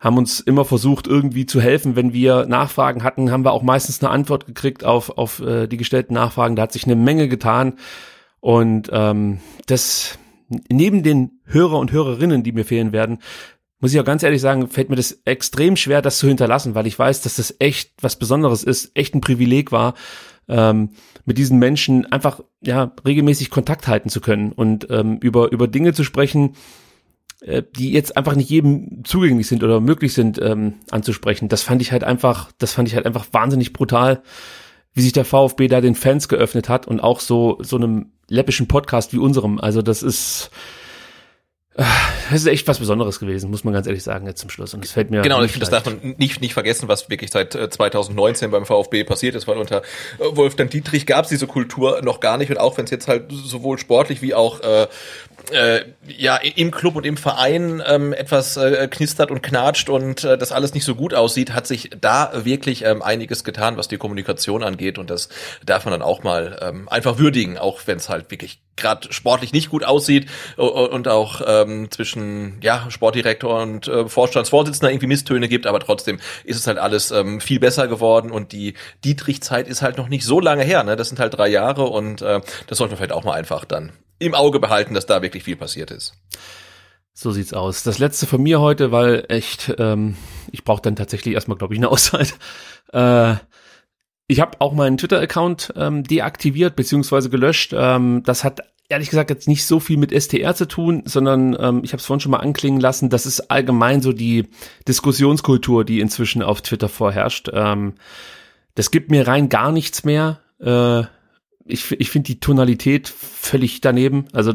haben 0.00 0.16
uns 0.16 0.40
immer 0.40 0.64
versucht, 0.64 1.06
irgendwie 1.06 1.46
zu 1.46 1.60
helfen. 1.60 1.94
Wenn 1.94 2.12
wir 2.12 2.46
Nachfragen 2.46 3.04
hatten, 3.04 3.30
haben 3.30 3.44
wir 3.44 3.52
auch 3.52 3.62
meistens 3.62 4.02
eine 4.02 4.10
Antwort 4.10 4.46
gekriegt 4.46 4.84
auf, 4.84 5.16
auf 5.18 5.40
äh, 5.40 5.66
die 5.66 5.76
gestellten 5.76 6.14
Nachfragen. 6.14 6.56
Da 6.56 6.62
hat 6.62 6.72
sich 6.72 6.84
eine 6.84 6.96
Menge 6.96 7.28
getan. 7.28 7.74
Und 8.40 8.88
ähm, 8.92 9.40
das 9.66 10.18
neben 10.68 11.02
den 11.02 11.40
Hörer 11.44 11.78
und 11.78 11.92
Hörerinnen, 11.92 12.42
die 12.42 12.52
mir 12.52 12.64
fehlen 12.64 12.92
werden, 12.92 13.18
muss 13.80 13.92
ich 13.92 14.00
auch 14.00 14.04
ganz 14.04 14.22
ehrlich 14.22 14.40
sagen, 14.40 14.68
fällt 14.68 14.90
mir 14.90 14.96
das 14.96 15.22
extrem 15.24 15.76
schwer, 15.76 16.02
das 16.02 16.18
zu 16.18 16.28
hinterlassen, 16.28 16.74
weil 16.74 16.86
ich 16.86 16.98
weiß, 16.98 17.22
dass 17.22 17.36
das 17.36 17.56
echt 17.58 17.92
was 18.00 18.16
Besonderes 18.16 18.62
ist, 18.62 18.92
echt 18.94 19.14
ein 19.14 19.22
Privileg 19.22 19.72
war, 19.72 19.94
ähm, 20.48 20.90
mit 21.24 21.38
diesen 21.38 21.58
Menschen 21.58 22.06
einfach 22.12 22.40
ja 22.60 22.92
regelmäßig 23.04 23.50
Kontakt 23.50 23.88
halten 23.88 24.10
zu 24.10 24.20
können 24.20 24.52
und 24.52 24.86
ähm, 24.90 25.18
über 25.18 25.50
über 25.52 25.66
Dinge 25.66 25.94
zu 25.94 26.04
sprechen, 26.04 26.56
äh, 27.40 27.62
die 27.76 27.92
jetzt 27.92 28.16
einfach 28.16 28.34
nicht 28.34 28.50
jedem 28.50 29.02
zugänglich 29.04 29.46
sind 29.46 29.62
oder 29.62 29.80
möglich 29.80 30.12
sind 30.12 30.40
ähm, 30.42 30.74
anzusprechen. 30.90 31.48
Das 31.48 31.62
fand 31.62 31.80
ich 31.80 31.92
halt 31.92 32.04
einfach, 32.04 32.52
das 32.58 32.74
fand 32.74 32.88
ich 32.88 32.94
halt 32.94 33.06
einfach 33.06 33.26
wahnsinnig 33.32 33.72
brutal, 33.72 34.22
wie 34.92 35.02
sich 35.02 35.12
der 35.12 35.24
VfB 35.24 35.68
da 35.68 35.80
den 35.80 35.94
Fans 35.94 36.28
geöffnet 36.28 36.68
hat 36.68 36.86
und 36.86 37.00
auch 37.00 37.20
so 37.20 37.58
so 37.62 37.76
einem 37.76 38.12
läppischen 38.28 38.68
Podcast 38.68 39.14
wie 39.14 39.18
unserem. 39.18 39.58
Also 39.58 39.80
das 39.80 40.02
ist 40.02 40.50
das 42.30 42.40
ist 42.40 42.46
echt 42.46 42.68
was 42.68 42.78
Besonderes 42.78 43.20
gewesen, 43.20 43.50
muss 43.50 43.64
man 43.64 43.72
ganz 43.72 43.86
ehrlich 43.86 44.02
sagen, 44.02 44.26
jetzt 44.26 44.40
zum 44.40 44.50
Schluss. 44.50 44.74
Und 44.74 44.84
es 44.84 44.92
fällt 44.92 45.10
mir. 45.10 45.22
Genau, 45.22 45.42
ich 45.42 45.52
finde, 45.52 45.66
das 45.66 45.70
darf 45.70 45.86
man 45.86 46.14
nicht, 46.18 46.40
nicht 46.40 46.52
vergessen, 46.52 46.88
was 46.88 47.08
wirklich 47.08 47.30
seit 47.30 47.52
2019 47.52 48.48
äh, 48.48 48.52
beim 48.52 48.66
VfB 48.66 49.04
passiert 49.04 49.34
ist, 49.34 49.48
weil 49.48 49.56
unter 49.56 49.78
äh, 49.78 50.24
Wolfgang 50.32 50.70
Dietrich 50.70 51.06
gab 51.06 51.24
es 51.24 51.30
diese 51.30 51.46
Kultur 51.46 52.02
noch 52.02 52.20
gar 52.20 52.36
nicht. 52.36 52.50
Und 52.50 52.58
auch 52.58 52.76
wenn 52.76 52.84
es 52.84 52.90
jetzt 52.90 53.08
halt 53.08 53.32
sowohl 53.32 53.78
sportlich 53.78 54.20
wie 54.20 54.34
auch 54.34 54.60
äh, 54.60 54.88
äh, 55.52 55.84
ja 56.06 56.36
im 56.36 56.70
Club 56.70 56.96
und 56.96 57.06
im 57.06 57.16
Verein 57.16 57.82
ähm, 57.86 58.12
etwas 58.12 58.56
äh, 58.56 58.86
knistert 58.88 59.30
und 59.30 59.42
knatscht 59.42 59.88
und 59.88 60.24
äh, 60.24 60.36
das 60.36 60.52
alles 60.52 60.74
nicht 60.74 60.84
so 60.84 60.94
gut 60.94 61.14
aussieht, 61.14 61.54
hat 61.54 61.66
sich 61.66 61.90
da 61.98 62.30
wirklich 62.44 62.84
ähm, 62.84 63.02
einiges 63.02 63.42
getan, 63.44 63.76
was 63.76 63.88
die 63.88 63.96
Kommunikation 63.96 64.62
angeht. 64.62 64.98
Und 64.98 65.10
das 65.10 65.28
darf 65.64 65.84
man 65.84 65.92
dann 65.92 66.02
auch 66.02 66.22
mal 66.22 66.58
ähm, 66.62 66.88
einfach 66.88 67.18
würdigen, 67.18 67.58
auch 67.58 67.80
wenn 67.86 67.96
es 67.96 68.08
halt 68.08 68.30
wirklich 68.30 68.60
gerade 68.80 69.12
sportlich 69.12 69.52
nicht 69.52 69.70
gut 69.70 69.84
aussieht 69.84 70.28
und 70.56 71.08
auch 71.08 71.40
ähm, 71.46 71.90
zwischen 71.90 72.58
ja 72.62 72.90
Sportdirektor 72.90 73.62
und 73.62 73.88
äh, 73.88 74.08
Vorstandsvorsitzender 74.08 74.90
irgendwie 74.90 75.06
Misstöne 75.06 75.48
gibt, 75.48 75.66
aber 75.66 75.80
trotzdem 75.80 76.18
ist 76.44 76.56
es 76.56 76.66
halt 76.66 76.78
alles 76.78 77.10
ähm, 77.10 77.40
viel 77.40 77.60
besser 77.60 77.88
geworden 77.88 78.30
und 78.30 78.52
die 78.52 78.74
Dietrich-Zeit 79.04 79.68
ist 79.68 79.82
halt 79.82 79.96
noch 79.96 80.08
nicht 80.08 80.24
so 80.24 80.40
lange 80.40 80.64
her, 80.64 80.82
ne? 80.82 80.96
Das 80.96 81.08
sind 81.08 81.20
halt 81.20 81.36
drei 81.36 81.48
Jahre 81.48 81.84
und 81.84 82.22
äh, 82.22 82.40
das 82.66 82.78
sollte 82.78 82.92
man 82.92 82.98
vielleicht 82.98 83.12
auch 83.12 83.24
mal 83.24 83.34
einfach 83.34 83.64
dann 83.64 83.92
im 84.18 84.34
Auge 84.34 84.60
behalten, 84.60 84.94
dass 84.94 85.06
da 85.06 85.22
wirklich 85.22 85.44
viel 85.44 85.56
passiert 85.56 85.90
ist. 85.90 86.14
So 87.12 87.32
sieht's 87.32 87.52
aus. 87.52 87.82
Das 87.82 87.98
letzte 87.98 88.26
von 88.26 88.42
mir 88.42 88.60
heute, 88.60 88.92
weil 88.92 89.24
echt, 89.28 89.74
ähm, 89.78 90.16
ich 90.52 90.64
brauche 90.64 90.82
dann 90.82 90.96
tatsächlich 90.96 91.34
erstmal, 91.34 91.58
glaube 91.58 91.74
ich, 91.74 91.80
eine 91.80 91.88
Auszeit. 91.88 92.34
Äh, 92.92 93.34
ich 94.30 94.40
habe 94.40 94.60
auch 94.60 94.72
meinen 94.72 94.96
Twitter-Account 94.96 95.74
ähm, 95.76 96.04
deaktiviert 96.04 96.76
beziehungsweise 96.76 97.30
gelöscht. 97.30 97.74
Ähm, 97.76 98.22
das 98.24 98.44
hat 98.44 98.60
ehrlich 98.88 99.10
gesagt 99.10 99.30
jetzt 99.30 99.48
nicht 99.48 99.66
so 99.66 99.80
viel 99.80 99.96
mit 99.96 100.12
STR 100.12 100.54
zu 100.54 100.68
tun, 100.68 101.02
sondern 101.04 101.56
ähm, 101.58 101.80
ich 101.82 101.92
habe 101.92 101.98
es 101.98 102.06
vorhin 102.06 102.20
schon 102.20 102.30
mal 102.30 102.38
anklingen 102.38 102.80
lassen. 102.80 103.10
Das 103.10 103.26
ist 103.26 103.50
allgemein 103.50 104.02
so 104.02 104.12
die 104.12 104.48
Diskussionskultur, 104.86 105.84
die 105.84 106.00
inzwischen 106.00 106.42
auf 106.42 106.62
Twitter 106.62 106.88
vorherrscht. 106.88 107.50
Ähm, 107.52 107.94
das 108.76 108.92
gibt 108.92 109.10
mir 109.10 109.26
rein 109.26 109.48
gar 109.48 109.72
nichts 109.72 110.04
mehr. 110.04 110.40
Äh, 110.60 111.00
ich 111.64 111.90
ich 111.90 112.10
finde 112.10 112.26
die 112.26 112.40
Tonalität 112.40 113.08
völlig 113.08 113.80
daneben. 113.80 114.26
Also 114.32 114.54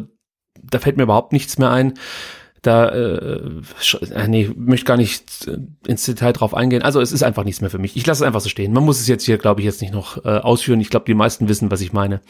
da 0.62 0.80
fällt 0.80 0.96
mir 0.96 1.04
überhaupt 1.04 1.34
nichts 1.34 1.58
mehr 1.58 1.72
ein. 1.72 1.96
Da, 2.66 2.90
äh, 2.90 3.62
äh, 4.12 4.28
nee, 4.28 4.50
möchte 4.56 4.86
gar 4.86 4.98
nicht 4.98 5.48
äh, 5.48 5.58
ins 5.88 6.06
Detail 6.06 6.34
drauf 6.34 6.56
eingehen. 6.56 6.82
Also 6.82 7.00
es 7.00 7.12
ist 7.12 7.22
einfach 7.22 7.44
nichts 7.44 7.62
mehr 7.62 7.70
für 7.70 7.78
mich. 7.78 7.96
Ich 7.96 8.08
lasse 8.08 8.24
es 8.24 8.28
einfach 8.28 8.42
so 8.42 8.50
stehen. 8.50 8.74
Man 8.74 8.84
muss 8.84 9.00
es 9.00 9.08
jetzt 9.08 9.24
hier, 9.24 9.38
glaube 9.38 9.62
ich, 9.62 9.66
jetzt 9.66 9.82
nicht 9.82 9.94
noch 9.94 10.26
äh, 10.26 10.30
ausführen. 10.30 10.82
Ich 10.82 10.90
glaube, 10.90 11.06
die 11.06 11.14
meisten 11.14 11.48
wissen, 11.48 11.70
was 11.70 11.82
ich 11.82 11.94
meine. 11.94 12.22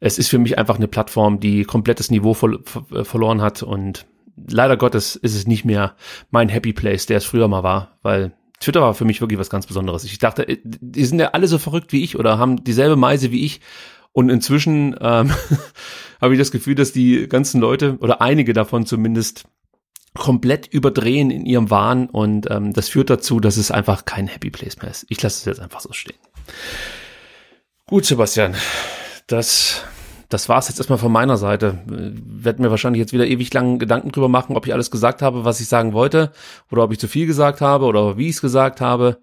Es 0.00 0.18
ist 0.18 0.28
für 0.28 0.38
mich 0.38 0.56
einfach 0.56 0.76
eine 0.76 0.88
Plattform, 0.88 1.40
die 1.40 1.64
komplettes 1.64 2.10
Niveau 2.10 2.32
ver 2.32 2.58
ver 2.64 3.04
verloren 3.04 3.42
hat 3.42 3.62
und 3.62 4.06
leider 4.48 4.78
Gottes 4.78 5.16
ist 5.16 5.34
es 5.34 5.46
nicht 5.46 5.64
mehr 5.64 5.94
mein 6.30 6.48
Happy 6.48 6.72
Place, 6.72 7.04
der 7.04 7.18
es 7.18 7.24
früher 7.24 7.48
mal 7.48 7.62
war, 7.62 7.98
weil 8.02 8.32
Twitter 8.60 8.80
war 8.80 8.94
für 8.94 9.04
mich 9.04 9.20
wirklich 9.20 9.38
was 9.38 9.50
ganz 9.50 9.66
Besonderes. 9.66 10.04
Ich 10.04 10.18
dachte, 10.18 10.48
äh, 10.48 10.58
die 10.64 11.04
sind 11.04 11.18
ja 11.18 11.32
alle 11.32 11.48
so 11.48 11.58
verrückt 11.58 11.92
wie 11.92 12.02
ich 12.02 12.18
oder 12.18 12.38
haben 12.38 12.64
dieselbe 12.64 12.96
Meise 12.96 13.30
wie 13.30 13.44
ich 13.44 13.60
und 14.12 14.30
inzwischen 14.30 14.96
ähm, 15.00 15.30
habe 16.20 16.32
ich 16.32 16.38
das 16.38 16.50
Gefühl, 16.50 16.74
dass 16.74 16.92
die 16.92 17.28
ganzen 17.28 17.60
Leute 17.60 17.98
oder 18.00 18.22
einige 18.22 18.54
davon 18.54 18.86
zumindest 18.86 19.44
komplett 20.18 20.66
überdrehen 20.66 21.30
in 21.30 21.46
ihrem 21.46 21.70
Wahn 21.70 22.08
und 22.08 22.50
ähm, 22.50 22.72
das 22.72 22.88
führt 22.88 23.10
dazu, 23.10 23.40
dass 23.40 23.56
es 23.56 23.70
einfach 23.70 24.04
kein 24.04 24.26
Happy 24.26 24.50
Place 24.50 24.76
mehr 24.80 24.90
ist. 24.90 25.06
Ich 25.08 25.22
lasse 25.22 25.38
es 25.38 25.44
jetzt 25.44 25.60
einfach 25.60 25.80
so 25.80 25.92
stehen. 25.92 26.16
Gut, 27.86 28.04
Sebastian, 28.04 28.54
das 29.26 29.84
das 30.28 30.48
war's 30.48 30.68
jetzt 30.68 30.78
erstmal 30.78 30.98
von 30.98 31.12
meiner 31.12 31.36
Seite. 31.36 31.78
Werd 31.86 32.58
mir 32.58 32.70
wahrscheinlich 32.70 32.98
jetzt 32.98 33.12
wieder 33.12 33.26
ewig 33.26 33.52
lang 33.54 33.78
Gedanken 33.78 34.10
drüber 34.10 34.28
machen, 34.28 34.56
ob 34.56 34.66
ich 34.66 34.72
alles 34.72 34.90
gesagt 34.90 35.22
habe, 35.22 35.44
was 35.44 35.60
ich 35.60 35.68
sagen 35.68 35.92
wollte, 35.92 36.32
oder 36.70 36.82
ob 36.82 36.92
ich 36.92 36.98
zu 36.98 37.06
viel 37.06 37.26
gesagt 37.26 37.60
habe 37.60 37.84
oder 37.84 38.18
wie 38.18 38.28
ich 38.28 38.36
es 38.36 38.40
gesagt 38.40 38.80
habe 38.80 39.18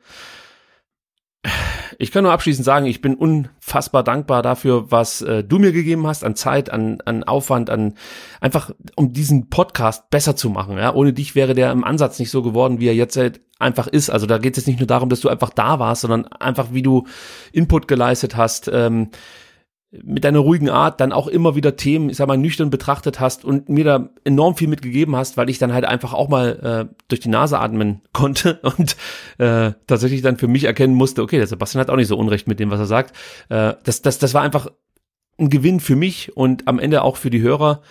ich 1.99 2.11
kann 2.11 2.23
nur 2.23 2.31
abschließend 2.31 2.65
sagen, 2.65 2.85
ich 2.85 3.01
bin 3.01 3.15
unfassbar 3.15 4.03
dankbar 4.03 4.41
dafür, 4.41 4.91
was 4.91 5.21
äh, 5.21 5.43
du 5.43 5.59
mir 5.59 5.71
gegeben 5.71 6.07
hast 6.07 6.23
an 6.23 6.35
Zeit, 6.35 6.71
an, 6.71 6.99
an 7.05 7.23
Aufwand, 7.23 7.69
an 7.69 7.95
einfach, 8.39 8.71
um 8.95 9.13
diesen 9.13 9.49
Podcast 9.49 10.09
besser 10.09 10.35
zu 10.35 10.49
machen. 10.49 10.77
Ja, 10.77 10.93
ohne 10.93 11.13
dich 11.13 11.35
wäre 11.35 11.53
der 11.53 11.71
im 11.71 11.83
Ansatz 11.83 12.19
nicht 12.19 12.31
so 12.31 12.41
geworden, 12.41 12.79
wie 12.79 12.87
er 12.87 12.95
jetzt 12.95 13.17
halt 13.17 13.41
einfach 13.59 13.87
ist. 13.87 14.09
Also 14.09 14.25
da 14.25 14.37
geht 14.37 14.53
es 14.53 14.63
jetzt 14.63 14.67
nicht 14.67 14.79
nur 14.79 14.87
darum, 14.87 15.09
dass 15.09 15.21
du 15.21 15.29
einfach 15.29 15.49
da 15.51 15.79
warst, 15.79 16.01
sondern 16.01 16.27
einfach, 16.27 16.67
wie 16.71 16.81
du 16.81 17.07
Input 17.51 17.87
geleistet 17.87 18.35
hast. 18.35 18.69
Ähm, 18.71 19.09
mit 20.01 20.23
deiner 20.23 20.39
ruhigen 20.39 20.69
Art 20.69 20.99
dann 20.99 21.11
auch 21.11 21.27
immer 21.27 21.55
wieder 21.55 21.75
Themen, 21.75 22.09
ich 22.09 22.17
sag 22.17 22.27
mal, 22.27 22.37
nüchtern 22.37 22.69
betrachtet 22.69 23.19
hast 23.19 23.45
und 23.45 23.69
mir 23.69 23.83
da 23.83 24.09
enorm 24.23 24.55
viel 24.55 24.67
mitgegeben 24.67 25.15
hast, 25.15 25.37
weil 25.37 25.49
ich 25.49 25.59
dann 25.59 25.73
halt 25.73 25.85
einfach 25.85 26.13
auch 26.13 26.29
mal 26.29 26.87
äh, 26.89 26.95
durch 27.07 27.21
die 27.21 27.29
Nase 27.29 27.59
atmen 27.59 28.01
konnte 28.13 28.59
und 28.63 28.95
äh, 29.37 29.73
tatsächlich 29.85 30.21
dann 30.21 30.37
für 30.37 30.47
mich 30.47 30.63
erkennen 30.63 30.95
musste, 30.95 31.21
okay, 31.21 31.37
der 31.37 31.47
Sebastian 31.47 31.81
hat 31.81 31.89
auch 31.89 31.95
nicht 31.95 32.07
so 32.07 32.17
Unrecht 32.17 32.47
mit 32.47 32.59
dem, 32.59 32.71
was 32.71 32.79
er 32.79 32.85
sagt. 32.87 33.15
Äh, 33.49 33.73
das, 33.83 34.01
das, 34.01 34.17
das 34.17 34.33
war 34.33 34.41
einfach 34.41 34.67
ein 35.37 35.49
Gewinn 35.49 35.79
für 35.79 35.95
mich 35.95 36.35
und 36.35 36.67
am 36.67 36.79
Ende 36.79 37.03
auch 37.03 37.17
für 37.17 37.29
die 37.29 37.41
Hörer. 37.41 37.81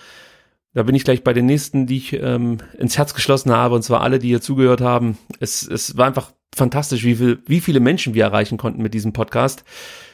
Da 0.73 0.83
bin 0.83 0.95
ich 0.95 1.03
gleich 1.03 1.23
bei 1.23 1.33
den 1.33 1.45
nächsten, 1.45 1.85
die 1.85 1.97
ich 1.97 2.13
ähm, 2.13 2.57
ins 2.77 2.97
Herz 2.97 3.13
geschlossen 3.13 3.51
habe, 3.51 3.75
und 3.75 3.83
zwar 3.83 4.01
alle, 4.01 4.19
die 4.19 4.29
hier 4.29 4.41
zugehört 4.41 4.81
haben. 4.81 5.17
Es, 5.39 5.67
es 5.67 5.95
war 5.97 6.07
einfach 6.07 6.31
fantastisch, 6.53 7.03
wie, 7.03 7.15
viel, 7.15 7.43
wie 7.45 7.61
viele 7.61 7.79
Menschen 7.79 8.13
wir 8.13 8.23
erreichen 8.23 8.57
konnten 8.57 8.81
mit 8.81 8.93
diesem 8.93 9.13
Podcast. 9.13 9.63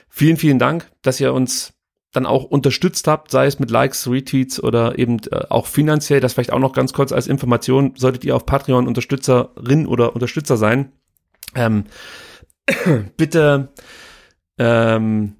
Vielen, 0.10 0.38
vielen 0.38 0.60
Dank, 0.60 0.92
dass 1.02 1.20
ihr 1.20 1.34
uns 1.34 1.74
dann 2.12 2.26
auch 2.26 2.44
unterstützt 2.44 3.08
habt, 3.08 3.32
sei 3.32 3.46
es 3.46 3.60
mit 3.60 3.70
Likes, 3.70 4.10
Retweets 4.10 4.62
oder 4.62 4.98
eben 4.98 5.20
äh, 5.32 5.46
auch 5.50 5.68
finanziell, 5.68 6.20
das 6.20 6.34
vielleicht 6.34 6.52
auch 6.52 6.60
noch 6.60 6.74
ganz 6.74 6.94
kurz 6.94 7.12
als 7.12 7.28
Information, 7.28 7.94
solltet 7.96 8.24
ihr 8.26 8.36
auf 8.36 8.46
Patreon 8.46 8.88
Unterstützerin 8.88 9.86
oder 9.86 10.14
Unterstützer 10.14 10.58
sein, 10.58 10.92
ähm, 11.56 11.86
bitte 13.18 13.70
ähm, 14.58 15.36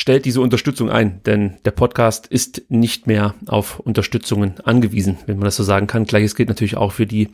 stellt 0.00 0.24
diese 0.24 0.40
Unterstützung 0.40 0.88
ein, 0.88 1.22
denn 1.24 1.58
der 1.66 1.72
Podcast 1.72 2.26
ist 2.26 2.62
nicht 2.70 3.06
mehr 3.06 3.34
auf 3.46 3.80
Unterstützungen 3.80 4.54
angewiesen, 4.64 5.18
wenn 5.26 5.36
man 5.36 5.44
das 5.44 5.56
so 5.56 5.62
sagen 5.62 5.86
kann. 5.86 6.04
Gleiches 6.04 6.34
gilt 6.34 6.48
natürlich 6.48 6.78
auch 6.78 6.92
für 6.92 7.06
die 7.06 7.28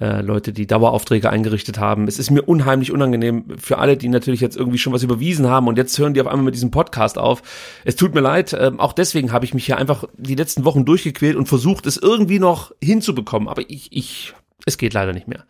äh, 0.00 0.22
Leute, 0.22 0.54
die 0.54 0.66
Daueraufträge 0.66 1.28
eingerichtet 1.28 1.78
haben. 1.78 2.08
Es 2.08 2.18
ist 2.18 2.30
mir 2.30 2.40
unheimlich 2.40 2.92
unangenehm 2.92 3.58
für 3.58 3.76
alle, 3.76 3.98
die 3.98 4.08
natürlich 4.08 4.40
jetzt 4.40 4.56
irgendwie 4.56 4.78
schon 4.78 4.94
was 4.94 5.02
überwiesen 5.02 5.48
haben 5.48 5.68
und 5.68 5.76
jetzt 5.76 5.98
hören 5.98 6.14
die 6.14 6.22
auf 6.22 6.28
einmal 6.28 6.46
mit 6.46 6.54
diesem 6.54 6.70
Podcast 6.70 7.18
auf. 7.18 7.42
Es 7.84 7.96
tut 7.96 8.14
mir 8.14 8.22
leid, 8.22 8.54
äh, 8.54 8.72
auch 8.78 8.94
deswegen 8.94 9.30
habe 9.30 9.44
ich 9.44 9.52
mich 9.52 9.66
hier 9.66 9.76
einfach 9.76 10.04
die 10.16 10.34
letzten 10.34 10.64
Wochen 10.64 10.86
durchgequält 10.86 11.36
und 11.36 11.46
versucht, 11.46 11.86
es 11.86 11.98
irgendwie 11.98 12.38
noch 12.38 12.72
hinzubekommen. 12.82 13.48
Aber 13.48 13.68
ich, 13.68 13.92
ich, 13.92 14.32
es 14.64 14.78
geht 14.78 14.94
leider 14.94 15.12
nicht 15.12 15.28
mehr. 15.28 15.44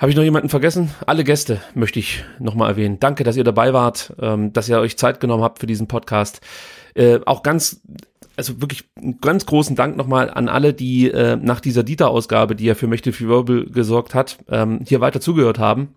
Habe 0.00 0.10
ich 0.10 0.16
noch 0.16 0.24
jemanden 0.24 0.48
vergessen? 0.48 0.88
Alle 1.04 1.24
Gäste 1.24 1.60
möchte 1.74 1.98
ich 1.98 2.24
nochmal 2.38 2.70
erwähnen. 2.70 2.98
Danke, 3.00 3.22
dass 3.22 3.36
ihr 3.36 3.44
dabei 3.44 3.74
wart, 3.74 4.14
ähm, 4.18 4.50
dass 4.50 4.66
ihr 4.66 4.80
euch 4.80 4.96
Zeit 4.96 5.20
genommen 5.20 5.42
habt 5.42 5.58
für 5.58 5.66
diesen 5.66 5.88
Podcast. 5.88 6.40
Äh, 6.94 7.20
auch 7.26 7.42
ganz 7.42 7.82
also 8.34 8.62
wirklich 8.62 8.84
einen 8.96 9.20
ganz 9.20 9.44
großen 9.44 9.76
Dank 9.76 9.98
nochmal 9.98 10.30
an 10.30 10.48
alle, 10.48 10.72
die 10.72 11.10
äh, 11.10 11.36
nach 11.36 11.60
dieser 11.60 11.82
Dieter-Ausgabe, 11.82 12.56
die 12.56 12.64
ja 12.64 12.74
für 12.74 12.86
Mächte 12.86 13.12
für 13.12 13.28
Wirbel 13.28 13.70
gesorgt 13.70 14.14
hat, 14.14 14.38
ähm, 14.48 14.80
hier 14.88 15.02
weiter 15.02 15.20
zugehört 15.20 15.58
haben 15.58 15.94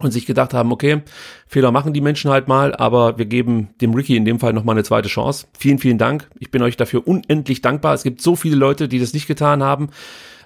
und 0.00 0.10
sich 0.10 0.26
gedacht 0.26 0.52
haben, 0.52 0.72
okay, 0.72 1.02
Fehler 1.46 1.70
machen 1.70 1.92
die 1.92 2.00
Menschen 2.00 2.32
halt 2.32 2.48
mal, 2.48 2.74
aber 2.74 3.18
wir 3.18 3.26
geben 3.26 3.68
dem 3.80 3.94
Ricky 3.94 4.16
in 4.16 4.24
dem 4.24 4.40
Fall 4.40 4.52
nochmal 4.52 4.74
eine 4.74 4.82
zweite 4.82 5.08
Chance. 5.08 5.46
Vielen, 5.56 5.78
vielen 5.78 5.98
Dank. 5.98 6.28
Ich 6.40 6.50
bin 6.50 6.62
euch 6.62 6.76
dafür 6.76 7.06
unendlich 7.06 7.62
dankbar. 7.62 7.94
Es 7.94 8.02
gibt 8.02 8.20
so 8.20 8.34
viele 8.34 8.56
Leute, 8.56 8.88
die 8.88 8.98
das 8.98 9.12
nicht 9.12 9.28
getan 9.28 9.62
haben. 9.62 9.90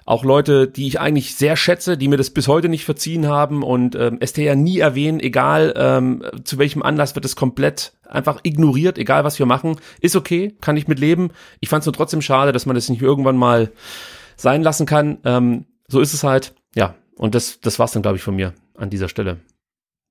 Auch 0.05 0.23
Leute, 0.23 0.67
die 0.67 0.87
ich 0.87 0.99
eigentlich 0.99 1.35
sehr 1.35 1.55
schätze, 1.55 1.97
die 1.97 2.07
mir 2.07 2.17
das 2.17 2.29
bis 2.29 2.47
heute 2.47 2.69
nicht 2.69 2.85
verziehen 2.85 3.27
haben 3.27 3.63
und 3.63 3.95
ähm, 3.95 4.19
STR 4.23 4.55
nie 4.55 4.79
erwähnen, 4.79 5.19
egal 5.19 5.73
ähm, 5.77 6.23
zu 6.43 6.57
welchem 6.57 6.83
Anlass 6.83 7.15
wird 7.15 7.25
es 7.25 7.35
komplett 7.35 7.93
einfach 8.07 8.39
ignoriert, 8.43 8.97
egal 8.97 9.23
was 9.23 9.39
wir 9.39 9.45
machen. 9.45 9.77
Ist 10.01 10.15
okay, 10.15 10.55
kann 10.61 10.77
ich 10.77 10.87
mit 10.87 10.99
leben. 10.99 11.31
Ich 11.61 11.69
fand 11.69 11.81
es 11.81 11.85
nur 11.85 11.93
trotzdem 11.93 12.21
schade, 12.21 12.51
dass 12.51 12.65
man 12.65 12.75
das 12.75 12.89
nicht 12.89 13.01
irgendwann 13.01 13.37
mal 13.37 13.71
sein 14.35 14.61
lassen 14.61 14.85
kann. 14.85 15.19
Ähm, 15.23 15.65
so 15.87 15.99
ist 15.99 16.13
es 16.13 16.23
halt. 16.23 16.53
Ja, 16.75 16.95
und 17.15 17.35
das, 17.35 17.59
das 17.61 17.79
war's 17.79 17.91
dann, 17.91 18.01
glaube 18.01 18.17
ich, 18.17 18.23
von 18.23 18.35
mir 18.35 18.53
an 18.75 18.89
dieser 18.89 19.09
Stelle. 19.09 19.37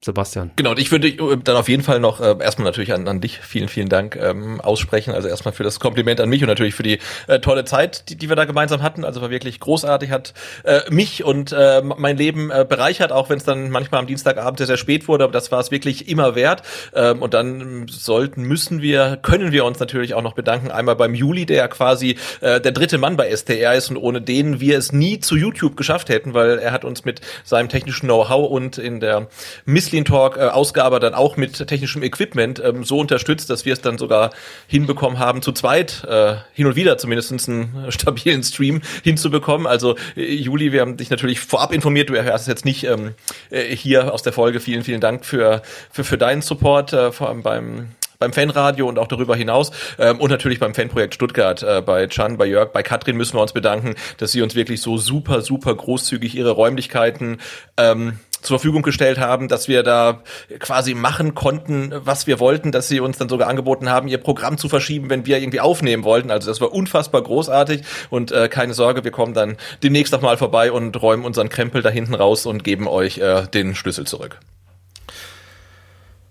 Sebastian. 0.04 0.50
Genau, 0.56 0.70
und 0.70 0.80
ich 0.80 0.90
würde 0.90 1.06
äh, 1.06 1.36
dann 1.44 1.54
auf 1.54 1.68
jeden 1.68 1.84
Fall 1.84 2.00
noch 2.00 2.20
äh, 2.20 2.34
erstmal 2.40 2.66
natürlich 2.66 2.92
an, 2.92 3.06
an 3.06 3.20
dich 3.20 3.38
vielen, 3.38 3.68
vielen 3.68 3.88
Dank 3.88 4.16
ähm, 4.16 4.60
aussprechen. 4.60 5.14
Also 5.14 5.28
erstmal 5.28 5.54
für 5.54 5.62
das 5.62 5.78
Kompliment 5.78 6.20
an 6.20 6.28
mich 6.28 6.42
und 6.42 6.48
natürlich 6.48 6.74
für 6.74 6.82
die 6.82 6.98
äh, 7.28 7.38
tolle 7.38 7.64
Zeit, 7.64 8.08
die, 8.08 8.16
die 8.16 8.28
wir 8.28 8.34
da 8.34 8.44
gemeinsam 8.44 8.82
hatten. 8.82 9.04
Also 9.04 9.20
war 9.20 9.30
wirklich 9.30 9.60
großartig, 9.60 10.10
hat 10.10 10.34
äh, 10.64 10.80
mich 10.90 11.22
und 11.22 11.52
äh, 11.52 11.82
mein 11.82 12.16
Leben 12.16 12.50
äh, 12.50 12.66
bereichert, 12.68 13.12
auch 13.12 13.30
wenn 13.30 13.38
es 13.38 13.44
dann 13.44 13.70
manchmal 13.70 14.00
am 14.00 14.08
Dienstagabend 14.08 14.58
sehr, 14.58 14.66
sehr 14.66 14.76
spät 14.76 15.06
wurde, 15.06 15.22
aber 15.22 15.32
das 15.32 15.52
war 15.52 15.60
es 15.60 15.70
wirklich 15.70 16.08
immer 16.08 16.34
wert. 16.34 16.62
Ähm, 16.96 17.22
und 17.22 17.32
dann 17.32 17.86
sollten, 17.88 18.42
müssen 18.42 18.82
wir, 18.82 19.20
können 19.22 19.52
wir 19.52 19.64
uns 19.64 19.78
natürlich 19.78 20.14
auch 20.14 20.22
noch 20.22 20.34
bedanken. 20.34 20.72
Einmal 20.72 20.96
beim 20.96 21.14
Juli, 21.14 21.46
der 21.46 21.58
ja 21.58 21.68
quasi 21.68 22.16
äh, 22.40 22.60
der 22.60 22.72
dritte 22.72 22.98
Mann 22.98 23.16
bei 23.16 23.30
STR 23.30 23.74
ist 23.74 23.88
und 23.90 23.98
ohne 23.98 24.20
den 24.20 24.58
wir 24.58 24.78
es 24.78 24.90
nie 24.90 25.20
zu 25.20 25.36
YouTube 25.36 25.76
geschafft 25.76 26.08
hätten, 26.08 26.34
weil 26.34 26.58
er 26.58 26.72
hat 26.72 26.84
uns 26.84 27.04
mit 27.04 27.20
seinem 27.44 27.68
technischen 27.68 28.06
Know-how 28.06 28.50
und 28.50 28.78
in 28.78 28.98
der 28.98 29.28
Miss 29.64 29.91
Wrestling 29.92 30.04
Talk 30.06 30.38
äh, 30.38 30.48
Ausgabe 30.48 31.00
dann 31.00 31.12
auch 31.12 31.36
mit 31.36 31.66
technischem 31.66 32.02
Equipment 32.02 32.62
ähm, 32.64 32.82
so 32.82 32.98
unterstützt, 32.98 33.50
dass 33.50 33.66
wir 33.66 33.74
es 33.74 33.82
dann 33.82 33.98
sogar 33.98 34.30
hinbekommen 34.66 35.18
haben, 35.18 35.42
zu 35.42 35.52
zweit 35.52 36.04
äh, 36.04 36.36
hin 36.54 36.66
und 36.66 36.76
wieder 36.76 36.96
zumindest 36.96 37.48
einen 37.48 37.86
stabilen 37.90 38.42
Stream 38.42 38.80
hinzubekommen. 39.02 39.66
Also 39.66 39.96
äh, 40.16 40.32
Juli, 40.34 40.72
wir 40.72 40.80
haben 40.80 40.96
dich 40.96 41.10
natürlich 41.10 41.40
vorab 41.40 41.74
informiert, 41.74 42.08
du 42.08 42.14
erhörst 42.14 42.42
es 42.42 42.48
jetzt 42.48 42.64
nicht 42.64 42.84
ähm, 42.84 43.14
äh, 43.50 43.64
hier 43.76 44.14
aus 44.14 44.22
der 44.22 44.32
Folge. 44.32 44.60
Vielen, 44.60 44.82
vielen 44.82 45.02
Dank 45.02 45.26
für, 45.26 45.60
für, 45.90 46.04
für 46.04 46.16
deinen 46.16 46.40
Support, 46.40 46.94
äh, 46.94 47.12
vor 47.12 47.28
allem 47.28 47.42
beim 47.42 47.88
beim 48.18 48.32
Fanradio 48.32 48.88
und 48.88 49.00
auch 49.00 49.08
darüber 49.08 49.34
hinaus 49.34 49.72
ähm, 49.98 50.20
und 50.20 50.30
natürlich 50.30 50.60
beim 50.60 50.74
Fanprojekt 50.74 51.12
Stuttgart, 51.12 51.60
äh, 51.64 51.82
bei 51.84 52.06
Chan, 52.06 52.36
bei 52.38 52.46
Jörg, 52.46 52.70
bei 52.70 52.84
Katrin 52.84 53.16
müssen 53.16 53.36
wir 53.36 53.42
uns 53.42 53.52
bedanken, 53.52 53.96
dass 54.18 54.30
sie 54.30 54.42
uns 54.42 54.54
wirklich 54.54 54.80
so 54.80 54.96
super, 54.96 55.42
super 55.42 55.74
großzügig 55.74 56.36
ihre 56.36 56.52
Räumlichkeiten 56.52 57.38
ähm, 57.76 58.20
zur 58.42 58.58
Verfügung 58.58 58.82
gestellt 58.82 59.18
haben, 59.18 59.48
dass 59.48 59.68
wir 59.68 59.82
da 59.82 60.22
quasi 60.58 60.94
machen 60.94 61.34
konnten, 61.34 61.92
was 61.94 62.26
wir 62.26 62.40
wollten, 62.40 62.72
dass 62.72 62.88
sie 62.88 63.00
uns 63.00 63.18
dann 63.18 63.28
sogar 63.28 63.48
angeboten 63.48 63.88
haben, 63.88 64.08
ihr 64.08 64.18
Programm 64.18 64.58
zu 64.58 64.68
verschieben, 64.68 65.08
wenn 65.10 65.26
wir 65.26 65.38
irgendwie 65.38 65.60
aufnehmen 65.60 66.04
wollten. 66.04 66.30
Also 66.30 66.50
das 66.50 66.60
war 66.60 66.72
unfassbar 66.72 67.22
großartig 67.22 67.82
und 68.10 68.32
äh, 68.32 68.48
keine 68.48 68.74
Sorge, 68.74 69.04
wir 69.04 69.10
kommen 69.10 69.34
dann 69.34 69.56
demnächst 69.82 70.12
noch 70.12 70.22
mal 70.22 70.36
vorbei 70.36 70.70
und 70.72 71.00
räumen 71.00 71.24
unseren 71.24 71.48
Krempel 71.48 71.82
da 71.82 71.90
hinten 71.90 72.14
raus 72.14 72.46
und 72.46 72.64
geben 72.64 72.88
euch 72.88 73.18
äh, 73.18 73.46
den 73.46 73.74
Schlüssel 73.74 74.06
zurück. 74.06 74.38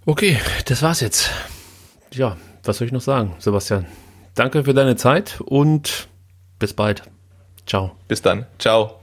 Okay, 0.06 0.40
das 0.66 0.82
war's 0.82 1.00
jetzt. 1.00 1.30
Ja, 2.12 2.38
was 2.64 2.78
soll 2.78 2.88
ich 2.88 2.94
noch 2.94 3.02
sagen, 3.02 3.36
Sebastian? 3.40 3.86
Danke 4.36 4.64
für 4.64 4.74
deine 4.74 4.96
Zeit 4.96 5.40
und 5.42 6.08
bis 6.60 6.74
bald. 6.74 7.04
Ciao. 7.66 7.92
Bis 8.08 8.22
dann. 8.22 8.46
Ciao. 8.60 9.01